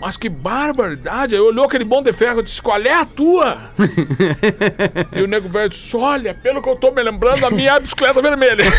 Mas 0.00 0.16
que 0.16 0.30
barbaridade! 0.30 1.34
Aí 1.34 1.40
olhou 1.40 1.66
aquele 1.66 1.84
bom 1.84 2.02
de 2.02 2.10
ferro 2.14 2.40
e 2.40 2.42
disse: 2.42 2.62
Qual 2.62 2.80
é 2.80 2.94
a 2.94 3.04
tua? 3.04 3.58
e 5.14 5.20
o 5.20 5.26
nego 5.26 5.46
velho 5.50 5.68
disse: 5.68 5.94
Olha, 5.94 6.32
pelo 6.32 6.62
que 6.62 6.70
eu 6.70 6.76
tô 6.76 6.90
me 6.90 7.02
lembrando, 7.02 7.44
a 7.44 7.50
minha 7.50 7.72
é 7.72 7.74
a 7.74 7.80
bicicleta 7.80 8.22
vermelha. 8.22 8.64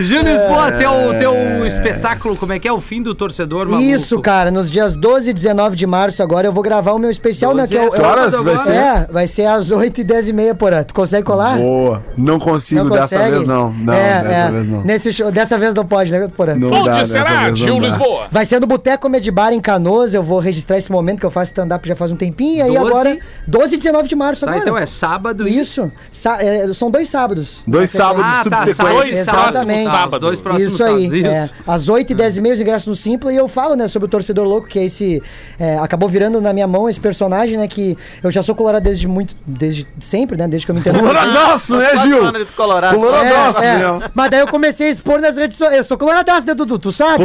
Gil 0.00 0.22
Lisboa, 0.22 0.72
teu, 0.72 0.90
teu 1.16 1.64
espetáculo, 1.64 2.36
como 2.36 2.52
é 2.52 2.58
que 2.58 2.66
é? 2.66 2.72
O 2.72 2.80
fim 2.80 3.00
do 3.02 3.14
torcedor 3.14 3.68
maluco. 3.68 3.88
Isso, 3.88 4.20
cara, 4.20 4.50
nos 4.50 4.68
dias 4.68 4.96
12 4.96 5.30
e 5.30 5.32
19 5.32 5.76
de 5.76 5.86
março 5.86 6.20
agora 6.24 6.48
eu 6.48 6.52
vou 6.52 6.64
gravar 6.64 6.90
o 6.92 6.98
meu 6.98 7.10
especial, 7.10 7.54
né? 7.54 7.66
12 7.66 7.72
Que 7.72 7.78
é, 7.78 8.06
horas 8.06 8.34
vai 8.42 8.56
ser? 8.56 8.72
É, 8.72 9.06
vai 9.08 9.28
ser 9.28 9.46
às 9.46 9.70
8 9.70 10.00
e 10.00 10.04
10 10.04 10.28
e 10.28 10.32
meia, 10.32 10.54
porra. 10.56 10.82
Tu 10.82 10.92
consegue 10.92 11.24
colar? 11.24 11.56
Boa. 11.56 12.02
Não 12.16 12.40
consigo 12.40 12.90
dessa 12.90 13.30
vez, 13.30 13.46
não. 13.46 13.72
Não, 13.72 13.92
é, 13.92 14.22
dessa 14.22 14.34
é. 14.34 14.50
vez 14.50 14.68
não. 14.68 14.82
Nesse 14.82 15.12
show, 15.12 15.30
dessa 15.30 15.56
vez 15.56 15.72
não 15.72 15.86
pode, 15.86 16.10
né, 16.10 16.26
porra? 16.36 16.47
Não 16.54 16.70
dá, 16.70 16.76
Onde 16.96 17.06
será, 17.06 17.52
Gil. 17.52 17.78
Lisboa? 17.78 18.26
Vai 18.30 18.44
ser 18.46 18.60
no 18.60 18.66
Boteco 18.66 19.02
Comedy 19.02 19.30
Bar 19.30 19.52
em 19.52 19.60
Canoas. 19.60 20.14
Eu 20.14 20.22
vou 20.22 20.38
registrar 20.38 20.78
esse 20.78 20.90
momento 20.90 21.20
que 21.20 21.26
eu 21.26 21.30
faço 21.30 21.50
stand-up 21.50 21.86
já 21.88 21.96
faz 21.96 22.10
um 22.10 22.16
tempinho. 22.16 22.58
E 22.58 22.62
aí 22.62 22.74
12? 22.74 22.90
agora, 22.90 23.18
12 23.46 23.74
e 23.74 23.78
19 23.78 24.08
de 24.08 24.16
março 24.16 24.44
Tá, 24.44 24.52
agora. 24.52 24.64
então 24.64 24.78
é 24.78 24.86
sábado 24.86 25.48
e... 25.48 25.58
Isso. 25.58 25.90
Sa- 26.12 26.42
é, 26.42 26.72
são 26.74 26.90
dois 26.90 27.08
sábados. 27.08 27.62
Dois 27.66 27.90
sábados 27.90 28.24
Ah, 28.24 28.44
tá, 28.48 28.58
subsequentes. 28.64 28.76
sábado. 28.76 28.94
Dois 28.94 29.24
próximos 29.24 29.50
Exatamente. 29.50 29.90
sábados. 29.90 30.20
Dois 30.28 30.40
próximos 30.40 30.72
Isso 30.72 30.84
aí, 30.84 31.08
sábados, 31.08 31.28
é, 31.30 31.44
isso. 31.44 31.54
às 31.66 31.88
8 31.88 32.10
e 32.12 32.14
10 32.14 32.36
e 32.36 32.40
meia 32.40 32.54
os 32.54 32.60
ingressos 32.60 32.86
no 32.86 32.94
Simpla 32.94 33.32
e 33.32 33.36
eu 33.36 33.48
falo, 33.48 33.74
né, 33.74 33.88
sobre 33.88 34.06
o 34.06 34.08
Torcedor 34.08 34.46
Louco, 34.46 34.66
que 34.68 34.78
é 34.78 34.84
esse, 34.84 35.22
é, 35.58 35.78
acabou 35.78 36.08
virando 36.08 36.40
na 36.40 36.52
minha 36.52 36.66
mão 36.66 36.88
esse 36.88 37.00
personagem, 37.00 37.56
né, 37.56 37.66
que 37.68 37.96
eu 38.22 38.30
já 38.30 38.42
sou 38.42 38.54
colorado 38.54 38.82
desde 38.84 39.06
muito, 39.08 39.34
desde 39.46 39.86
sempre, 40.00 40.36
né, 40.36 40.46
desde 40.48 40.66
que 40.66 40.70
eu 40.70 40.74
me 40.74 40.80
entendo. 40.80 40.98
Coloradaço, 40.98 41.76
né, 41.76 41.96
Gil? 42.02 42.18
Colorado. 42.18 42.46
Colorado. 42.56 42.94
É, 42.94 42.98
Coloradaço, 42.98 43.62
é. 43.62 43.78
meu. 43.78 44.02
Mas 44.14 44.30
daí 44.30 44.40
eu 44.40 44.48
comecei 44.48 44.86
a 44.88 44.90
expor 44.90 45.20
nas 45.20 45.36
redes 45.36 45.56
sociais. 45.56 45.78
Eu 45.78 45.84
sou 45.84 45.96
coloradaço. 45.98 46.37
Coloradas, 46.38 46.44
né, 46.44 46.54
Dudu? 46.54 46.78
Tu 46.78 46.92
sabe? 46.92 47.24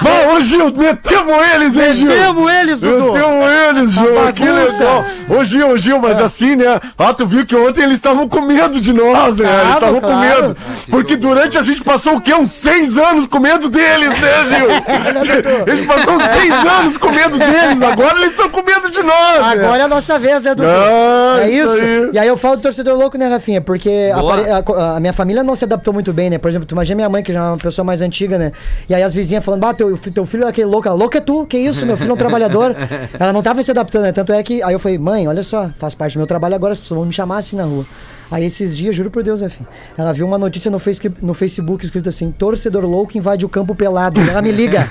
Vai, 0.00 0.36
ô 0.36 0.40
Gil, 0.40 0.72
metemos 0.74 1.34
eles, 1.54 1.76
hein, 1.76 1.94
Gil? 1.94 2.06
Metemos 2.08 2.52
eles, 2.52 2.80
Dudu. 2.80 3.04
Metemos 3.12 3.44
eles, 3.68 3.90
Gil. 3.92 4.32
Que 4.34 4.44
legal. 4.44 5.04
Ô 5.28 5.44
Gil, 5.44 5.70
ô 5.70 5.76
Gil, 5.76 5.98
mas 6.00 6.20
assim, 6.20 6.56
né? 6.56 6.80
Ah, 6.96 7.12
tu 7.14 7.26
viu 7.26 7.44
que 7.46 7.54
ontem 7.54 7.82
eles 7.82 7.94
estavam 7.94 8.28
com 8.28 8.40
medo 8.40 8.80
de 8.80 8.92
nós, 8.92 9.36
né? 9.36 9.48
eles 9.48 9.58
Tava, 9.60 9.74
estavam 9.74 10.00
com 10.00 10.08
claro. 10.08 10.42
medo. 10.42 10.56
Porque 10.90 11.16
durante 11.16 11.58
a 11.58 11.62
gente 11.62 11.82
passou 11.82 12.16
o 12.16 12.20
quê? 12.20 12.34
Uns 12.34 12.50
seis 12.52 12.98
anos 12.98 13.26
com 13.26 13.38
medo 13.38 13.68
deles, 13.70 14.08
né, 14.08 14.44
Gil? 14.48 14.68
a 15.66 15.74
gente 15.76 15.86
passou 15.86 16.14
uns 16.14 16.22
seis 16.22 16.54
anos 16.64 16.96
com 16.96 17.10
medo 17.10 17.38
deles. 17.38 17.82
Agora 17.82 18.16
eles 18.18 18.30
estão 18.30 18.48
com 18.50 18.62
medo 18.62 18.90
de 18.90 19.02
nós, 19.02 19.56
né? 19.56 19.64
Agora 19.64 19.82
é 19.82 19.84
a 19.84 19.88
nossa 19.88 20.18
vez, 20.18 20.42
né, 20.42 20.54
Dudu? 20.54 20.68
Ah, 20.68 21.38
é 21.42 21.50
isso 21.50 21.58
isso. 21.74 21.82
aí. 21.82 22.10
E 22.14 22.18
aí 22.18 22.28
eu 22.28 22.36
falo 22.36 22.56
do 22.56 22.62
torcedor 22.62 22.96
louco, 22.96 23.16
né, 23.18 23.28
Rafinha? 23.28 23.60
Porque 23.60 24.10
a, 24.12 24.58
a- 24.58 24.96
a 24.96 25.00
minha 25.00 25.12
família 25.12 25.42
não 25.42 25.54
se 25.56 25.64
adaptou 25.64 25.92
muito 25.92 26.12
bem, 26.12 26.30
né? 26.30 26.38
Por 26.38 26.48
exemplo, 26.48 26.66
tu 26.66 26.72
imagina 26.72 26.96
minha 26.96 27.08
mãe, 27.08 27.22
que 27.22 27.32
já 27.32 27.40
é 27.40 27.42
uma 27.42 27.56
pessoa 27.58 27.84
mais 27.84 28.00
antiga, 28.00 28.07
né? 28.38 28.52
E 28.88 28.94
aí 28.94 29.02
as 29.02 29.14
vizinhas 29.14 29.44
falando, 29.44 29.60
bah, 29.60 29.74
teu, 29.74 29.96
teu 29.96 30.26
filho 30.26 30.44
é 30.44 30.48
aquele 30.48 30.66
louco. 30.66 30.88
Ela, 30.88 30.96
louco 30.96 31.16
é 31.16 31.20
tu, 31.20 31.46
que 31.46 31.58
isso? 31.58 31.84
Meu 31.84 31.96
filho 31.96 32.10
é 32.10 32.14
um 32.14 32.16
trabalhador. 32.16 32.74
Ela 33.18 33.32
não 33.32 33.42
tava 33.42 33.62
se 33.62 33.70
adaptando, 33.70 34.04
né? 34.04 34.12
Tanto 34.12 34.32
é 34.32 34.42
que. 34.42 34.62
Aí 34.62 34.72
eu 34.72 34.78
falei, 34.78 34.98
mãe, 34.98 35.28
olha 35.28 35.42
só, 35.42 35.70
faz 35.76 35.94
parte 35.94 36.14
do 36.14 36.18
meu 36.18 36.26
trabalho 36.26 36.54
agora, 36.54 36.72
as 36.72 36.80
pessoas 36.80 36.98
vão 36.98 37.06
me 37.06 37.12
chamar 37.12 37.38
assim 37.38 37.56
na 37.56 37.64
rua. 37.64 37.84
Aí 38.30 38.44
esses 38.44 38.76
dias, 38.76 38.94
juro 38.94 39.10
por 39.10 39.22
Deus, 39.22 39.40
Rafinha, 39.40 39.66
ela 39.96 40.12
viu 40.12 40.26
uma 40.26 40.36
notícia 40.36 40.70
no, 40.70 40.78
face, 40.78 41.00
no 41.22 41.32
Facebook 41.32 41.82
escrito 41.82 42.10
assim: 42.10 42.30
torcedor 42.30 42.84
louco 42.84 43.16
invade 43.16 43.46
o 43.46 43.48
campo 43.48 43.74
pelado. 43.74 44.20
Ela 44.20 44.42
me 44.42 44.52
liga. 44.52 44.86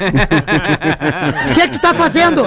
O 1.52 1.54
que 1.54 1.62
é 1.62 1.68
que 1.68 1.74
tu 1.78 1.82
tá 1.82 1.94
fazendo? 1.94 2.44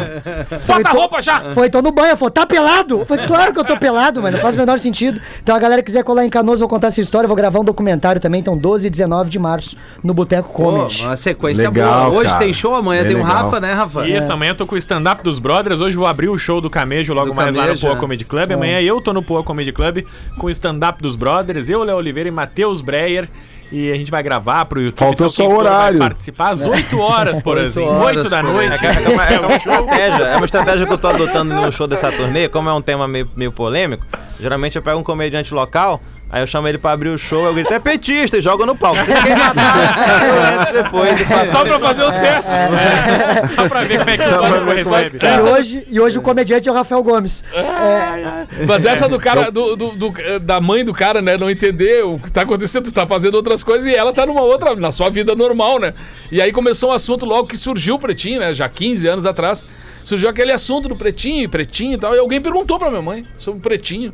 Bota 0.67 0.89
a 0.89 0.93
roupa 0.93 1.23
já! 1.23 1.55
Foi, 1.55 1.71
tô 1.71 1.81
no 1.81 1.93
banho. 1.93 2.17
Falou, 2.17 2.31
tá 2.31 2.45
pelado? 2.45 3.05
Foi 3.07 3.19
claro 3.19 3.53
que 3.53 3.61
eu 3.61 3.65
tô 3.65 3.77
pelado, 3.77 4.21
mas 4.21 4.33
não 4.33 4.41
faz 4.41 4.57
o 4.57 4.59
menor 4.59 4.81
sentido. 4.81 5.21
Então 5.41 5.55
a 5.55 5.61
galera 5.61 5.81
quiser 5.81 6.03
colar 6.03 6.27
em 6.27 6.29
Canoas, 6.29 6.59
vou 6.59 6.69
contar 6.69 6.89
essa 6.89 7.01
história. 7.01 7.29
Vou 7.29 7.37
gravar 7.37 7.61
um 7.61 7.65
documentário 7.65 8.21
também, 8.21 8.41
então 8.41 8.59
12 8.59 8.89
e 8.89 8.91
19 8.91 9.31
de 9.31 9.39
março, 9.39 9.77
no 10.03 10.13
Boteco 10.13 10.49
Comedy. 10.53 11.05
uma 11.05 11.15
sequência 11.15 11.71
Legal, 11.71 12.11
boa. 12.11 12.21
Hoje 12.21 12.31
cara. 12.31 12.41
tem 12.41 12.53
show, 12.53 12.75
amanhã 12.75 13.03
Bem 13.03 13.13
tem 13.13 13.23
o 13.23 13.25
legal. 13.25 13.45
Rafa, 13.45 13.61
né, 13.61 13.73
Rafa? 13.73 14.09
Isso, 14.09 14.33
amanhã 14.33 14.51
eu 14.51 14.57
tô 14.57 14.67
com 14.67 14.75
o 14.75 14.79
stand-up 14.79 15.23
dos 15.23 15.39
brothers. 15.39 15.81
Hoje 15.81 15.97
eu 15.97 16.01
vou 16.01 16.09
abrir 16.09 16.29
o 16.29 16.37
show 16.37 16.61
do 16.61 16.69
Camejo 16.69 17.15
logo 17.15 17.29
Do 17.29 17.35
mais 17.35 17.55
lá 17.55 17.63
no 17.63 17.67
Camejo, 17.69 17.87
Poa 17.87 17.97
é. 17.97 18.01
Comedy 18.01 18.25
Club. 18.25 18.53
Amanhã 18.53 18.81
eu 18.81 19.01
tô 19.01 19.13
no 19.13 19.23
Poa 19.23 19.45
Comedy 19.45 19.71
Club 19.71 20.05
com 20.37 20.47
o 20.49 20.51
stand-up 20.51 20.80
dos 21.03 21.17
brothers. 21.17 21.69
Eu, 21.69 21.83
Léo 21.85 21.97
Oliveira 21.97 22.29
e 22.29 22.33
Matheus 22.33 22.81
Breyer. 22.81 23.29
E 23.73 23.93
a 23.93 23.95
gente 23.95 24.11
vai 24.11 24.21
gravar 24.21 24.65
pro 24.65 24.81
YouTube. 24.81 24.99
Faltou 24.99 25.31
só 25.31 25.45
quem 25.45 25.53
o 25.53 25.57
horário. 25.57 25.99
participar 26.01 26.51
às 26.51 26.63
8 26.67 26.99
horas, 26.99 27.41
porazinho. 27.41 27.87
horas, 27.89 28.17
8 28.17 28.29
da 28.29 28.43
Porazinho. 28.43 28.69
noite. 28.69 28.85
É, 28.85 28.89
é 28.89 29.09
uma, 29.09 29.25
é 29.25 29.41
uma 29.41 29.55
estratégia, 29.57 30.23
é 30.25 30.37
uma 30.37 30.45
estratégia 30.45 30.87
que 30.87 30.93
eu 30.93 30.99
tô 30.99 31.07
adotando 31.07 31.55
no 31.55 31.71
show 31.71 31.87
dessa 31.87 32.11
turnê, 32.11 32.49
como 32.49 32.69
é 32.69 32.73
um 32.73 32.83
tema 32.83 33.07
meio, 33.07 33.31
meio 33.37 33.53
polêmico, 33.53 34.05
geralmente 34.41 34.75
eu 34.75 34.83
pego 34.83 34.99
um 34.99 35.05
comediante 35.05 35.55
local, 35.55 36.01
aí 36.31 36.43
eu 36.43 36.47
chamo 36.47 36.69
ele 36.69 36.79
pra 36.79 36.93
abrir 36.93 37.09
o 37.09 37.19
show, 37.19 37.45
eu 37.47 37.55
grito, 37.55 37.73
é 37.73 37.79
petista, 37.79 38.39
e 38.39 38.41
jogo 38.41 38.65
no 38.67 38.77
palco. 38.77 39.03
Se 39.05 39.13
ninguém 39.13 39.37
matar, 39.37 40.25
eu 40.29 40.61
entro 40.63 40.83
depois. 40.83 41.49
Só 41.49 41.65
pra 41.65 41.79
fazer 41.81 42.03
o 42.05 42.11
teste. 42.13 42.59
É, 42.61 43.49
Só 43.49 43.69
pra 43.69 43.83
ver 43.85 43.99
como 43.99 44.11
é 44.11 44.17
que 44.19 44.25
o 44.25 44.39
público 44.39 44.71
recebe. 44.73 45.19
E 45.23 45.41
hoje, 45.51 45.87
e 45.91 46.01
hoje 46.01 46.19
o 46.19 46.23
comediante 46.23 46.69
é 46.69 46.73
o 46.73 46.75
Rafael 46.75 47.03
Gomes. 47.03 47.43
É, 47.55 48.65
Mas 48.67 48.85
essa 48.85 49.09
do 49.09 49.19
cara, 49.19 49.51
do, 49.51 49.77
do- 49.77 49.93
do- 49.93 50.41
da 50.41 50.61
mãe 50.61 50.85
do 50.85 50.93
cara, 50.93 51.21
né? 51.21 51.37
Não 51.37 51.51
entender 51.51 52.05
o 52.05 52.19
que 52.19 52.31
tá 52.31 52.43
acontecendo, 52.43 52.85
tu 52.85 52.93
tá 52.93 53.07
fazendo 53.07 53.35
outras 53.35 53.63
coisas 53.65 53.91
e 53.91 53.95
ela 53.95 54.13
tá 54.13 54.25
numa 54.27 54.43
outra, 54.43 54.75
na 54.77 54.93
sua 54.93 55.11
vida 55.11 55.35
normal, 55.35 55.79
né? 55.79 55.95
E 56.31 56.41
aí 56.41 56.53
começou 56.53 56.91
um 56.91 56.93
assunto 56.93 57.25
logo 57.25 57.49
que 57.49 57.57
surgiu 57.57 57.97
o 57.97 57.99
Pretinho, 57.99 58.41
né? 58.41 58.55
Já 58.55 58.69
15 58.69 59.07
anos 59.09 59.27
atrás. 59.27 59.65
Surgiu 60.05 60.29
aquele 60.31 60.53
assunto 60.53 60.89
do 60.89 60.97
Pretinho, 60.97 61.49
Pretinho 61.49 61.95
e 61.95 61.99
tal. 61.99 62.15
E 62.15 62.19
alguém 62.19 62.41
perguntou 62.41 62.79
pra 62.79 62.89
minha 62.89 63.03
mãe 63.03 63.27
sobre 63.39 63.59
o 63.59 63.63
Pretinho. 63.63 64.13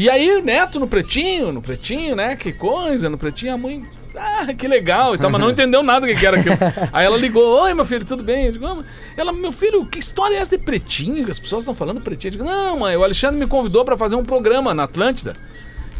E 0.00 0.08
aí, 0.08 0.34
o 0.34 0.42
neto 0.42 0.80
no 0.80 0.88
Pretinho, 0.88 1.52
no 1.52 1.60
Pretinho, 1.60 2.16
né? 2.16 2.34
Que 2.34 2.54
coisa, 2.54 3.10
no 3.10 3.18
Pretinho, 3.18 3.52
a 3.52 3.58
mãe. 3.58 3.82
Ah, 4.16 4.46
que 4.54 4.66
legal 4.66 5.14
e 5.14 5.18
tal, 5.18 5.28
mas 5.28 5.38
não 5.38 5.50
entendeu 5.52 5.82
nada 5.82 6.06
do 6.06 6.18
que, 6.18 6.24
era 6.26 6.40
aquilo. 6.40 6.56
Aí 6.90 7.04
ela 7.04 7.18
ligou, 7.18 7.60
oi 7.60 7.74
meu 7.74 7.84
filho, 7.84 8.02
tudo 8.02 8.22
bem? 8.22 8.46
Eu 8.46 8.52
digo, 8.52 8.64
"Ah, 8.66 8.82
ela, 9.14 9.30
meu 9.30 9.52
filho, 9.52 9.84
que 9.84 9.98
história 9.98 10.36
é 10.36 10.38
essa 10.38 10.56
de 10.56 10.64
pretinho? 10.64 11.22
Que 11.26 11.30
as 11.30 11.38
pessoas 11.38 11.64
estão 11.64 11.74
falando 11.74 12.00
pretinho. 12.00 12.28
Eu 12.30 12.32
digo, 12.32 12.44
não, 12.44 12.78
mãe, 12.78 12.96
o 12.96 13.04
Alexandre 13.04 13.38
me 13.38 13.46
convidou 13.46 13.84
pra 13.84 13.94
fazer 13.94 14.16
um 14.16 14.24
programa 14.24 14.72
na 14.72 14.84
Atlântida, 14.84 15.34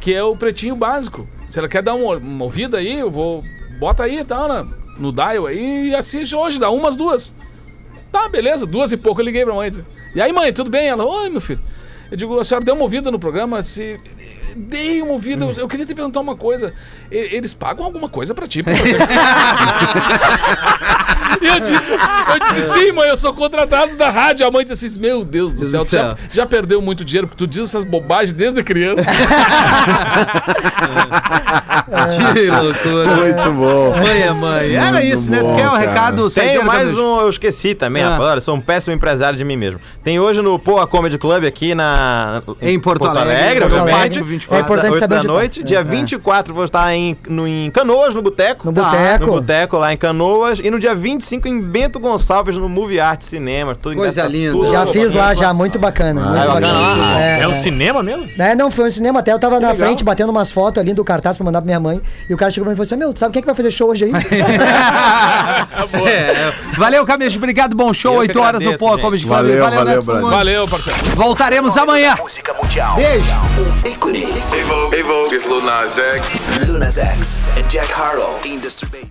que 0.00 0.14
é 0.14 0.22
o 0.22 0.34
Pretinho 0.34 0.74
Básico. 0.74 1.28
Se 1.50 1.58
ela 1.58 1.68
quer 1.68 1.82
dar 1.82 1.92
uma, 1.92 2.16
uma 2.16 2.44
ouvida 2.44 2.78
aí, 2.78 3.00
eu 3.00 3.10
vou. 3.10 3.44
Bota 3.78 4.04
aí 4.04 4.20
e 4.20 4.24
tal, 4.24 4.48
né, 4.48 4.66
no 4.96 5.12
dial 5.12 5.44
aí 5.46 5.88
e 5.90 5.94
assiste 5.94 6.34
hoje, 6.34 6.58
dá 6.58 6.70
umas 6.70 6.96
duas. 6.96 7.36
Tá, 8.10 8.30
beleza, 8.30 8.64
duas 8.64 8.92
e 8.92 8.96
pouco 8.96 9.20
eu 9.20 9.26
liguei 9.26 9.44
pra 9.44 9.52
mãe. 9.54 9.68
disse, 9.68 9.84
E 10.14 10.22
aí, 10.22 10.32
mãe, 10.32 10.50
tudo 10.54 10.70
bem? 10.70 10.88
Ela, 10.88 11.04
oi, 11.04 11.28
meu 11.28 11.42
filho. 11.42 11.60
Eu 12.10 12.16
digo, 12.16 12.38
a 12.40 12.44
senhora 12.44 12.64
deu 12.64 12.74
uma 12.74 12.82
ouvida 12.82 13.10
no 13.10 13.18
programa? 13.18 13.62
Se 13.62 14.00
dei 14.56 15.00
uma 15.00 15.12
ouvida, 15.12 15.44
eu, 15.44 15.52
eu 15.52 15.68
queria 15.68 15.86
te 15.86 15.94
perguntar 15.94 16.20
uma 16.20 16.36
coisa. 16.36 16.74
Eles 17.10 17.54
pagam 17.54 17.84
alguma 17.84 18.08
coisa 18.08 18.34
pra 18.34 18.46
ti? 18.46 18.62
pra 18.62 18.74
fazer?" 18.76 18.98
E 21.40 21.46
eu 21.46 21.60
disse, 21.60 21.92
eu 21.92 22.38
disse, 22.40 22.62
sim, 22.62 22.92
mãe, 22.92 23.08
eu 23.08 23.16
sou 23.16 23.32
contratado 23.32 23.96
da 23.96 24.10
rádio. 24.10 24.46
A 24.46 24.50
mãe 24.50 24.64
disse 24.64 24.86
assim, 24.86 24.98
meu 25.00 25.24
Deus 25.24 25.52
do 25.52 25.60
Deus 25.60 25.70
céu, 25.70 25.80
do 25.80 25.86
tu 25.86 25.92
já, 25.96 26.02
céu. 26.16 26.16
já 26.32 26.46
perdeu 26.46 26.80
muito 26.82 27.04
dinheiro, 27.04 27.26
porque 27.28 27.38
tu 27.38 27.46
diz 27.46 27.64
essas 27.64 27.84
bobagens 27.84 28.32
desde 28.32 28.62
criança. 28.62 29.04
Que 32.34 32.50
loucura. 32.50 33.16
Muito 33.16 33.52
bom. 33.52 33.90
Mãe 33.96 34.22
é 34.22 34.32
mãe. 34.32 34.74
Era 34.74 34.92
Muito 34.92 35.06
isso, 35.06 35.30
né? 35.30 35.38
Tu 35.38 35.44
bom, 35.44 35.56
quer 35.56 35.66
um 35.66 35.70
cara. 35.72 35.78
recado? 35.78 36.30
Tenho 36.30 36.64
mais 36.64 36.96
um, 36.96 37.20
eu 37.20 37.28
esqueci 37.28 37.74
também, 37.74 38.02
Ah. 38.02 38.10
rapaz. 38.10 38.30
Olha, 38.30 38.40
sou 38.40 38.54
um 38.54 38.60
péssimo 38.60 38.94
empresário 38.94 39.36
de 39.36 39.44
mim 39.44 39.56
mesmo. 39.56 39.80
Tem 40.02 40.18
hoje 40.20 40.40
no 40.42 40.58
Poa 40.58 40.86
Comedy 40.86 41.18
Club 41.18 41.44
aqui 41.44 41.74
na. 41.74 42.42
Em 42.62 42.78
Porto 42.78 43.06
Alegre, 43.06 43.60
Porto 43.60 43.76
obviamente. 43.76 43.96
Alegre. 44.18 44.22
24. 44.22 44.56
É 44.56 44.60
importante 44.64 44.92
8 44.92 45.00
saber 45.00 45.14
da 45.16 45.22
tá. 45.22 45.26
noite. 45.28 45.62
Dia 45.64 45.82
24 45.82 46.54
vou 46.54 46.64
estar 46.64 46.92
em, 46.94 47.16
no, 47.28 47.46
em 47.46 47.70
Canoas, 47.70 48.14
no 48.14 48.22
Boteco. 48.22 48.66
No 48.66 48.72
Tá. 48.72 48.82
Boteco. 48.90 49.26
No 49.26 49.32
Boteco, 49.32 49.78
lá 49.78 49.92
em 49.92 49.96
Canoas. 49.96 50.60
E 50.62 50.70
no 50.70 50.78
dia 50.78 50.94
25 51.20 51.46
em 51.48 51.60
Bento 51.60 52.00
Gonçalves, 52.00 52.56
no 52.56 52.68
Movie 52.68 52.98
Art 52.98 53.20
Cinema. 53.22 53.74
Tudo 53.74 53.96
Coisa 53.96 54.22
linda. 54.26 54.52
tudo 54.52 54.70
Já 54.70 54.84
no 54.86 54.92
fiz 54.92 55.12
lá, 55.12 55.34
já, 55.34 55.52
muito 55.52 55.78
bacana. 55.78 56.20
muito 56.22 56.42
é 56.42 56.46
bacana. 56.46 57.20
É, 57.20 57.40
É 57.42 57.46
o 57.46 57.50
é. 57.50 57.54
cinema 57.54 58.02
mesmo? 58.02 58.26
É, 58.38 58.54
não, 58.54 58.70
foi 58.70 58.88
um 58.88 58.90
cinema. 58.90 59.20
Até 59.20 59.32
eu 59.32 59.38
tava 59.38 59.60
na 59.60 59.68
legal. 59.72 59.76
frente 59.86 60.02
batendo 60.02 60.30
umas 60.30 60.50
fotos 60.50 60.80
ali 60.80 60.94
do 60.94 61.04
cartaz 61.04 61.36
pra 61.36 61.44
mandar 61.44 61.60
pra 61.60 61.66
minha 61.66 61.78
mãe. 61.78 62.00
E 62.28 62.32
o 62.32 62.36
cara 62.38 62.50
chegou 62.50 62.64
pra 62.64 62.70
mim 62.70 62.74
e 62.74 62.76
falou 62.76 62.84
assim: 62.86 62.96
Meu, 62.96 63.12
tu 63.12 63.18
sabe 63.20 63.32
quem 63.34 63.40
é 63.40 63.42
que 63.42 63.46
vai 63.46 63.54
fazer 63.54 63.70
show 63.70 63.90
hoje 63.90 64.04
aí? 64.06 64.12
É, 66.06 66.52
valeu, 66.76 67.04
Camejo. 67.04 67.36
Obrigado, 67.38 67.74
bom 67.76 67.92
show. 67.92 68.14
Eu 68.14 68.20
que 68.22 68.28
8 68.28 68.38
horas 68.40 68.62
no 68.62 68.68
agradeço, 68.70 68.78
Poa 68.78 68.92
gente. 68.92 69.02
Comedy 69.02 69.26
Club. 69.26 69.36
Valeu, 69.36 69.60
valeu, 69.60 69.84
Neto 69.84 70.02
brother. 70.02 70.02
Fagundes. 70.22 70.30
Valeu, 70.38 70.68
parceiro. 70.68 70.98
Voltaremos 71.16 71.76
amanhã. 71.76 72.16
Música 72.18 72.54
mundial. 72.54 72.96
Beijo. 72.96 73.26
Um 73.58 73.88
ícone. 73.90 74.24
It's 74.24 75.44
Lil 75.46 75.60
Nas 75.62 75.98
X. 75.98 76.26
Lil 76.66 76.78
Nas 76.78 76.98
X 76.98 77.42
Jack 77.68 77.92
Harlow. 77.92 78.38
Industry. 78.44 79.10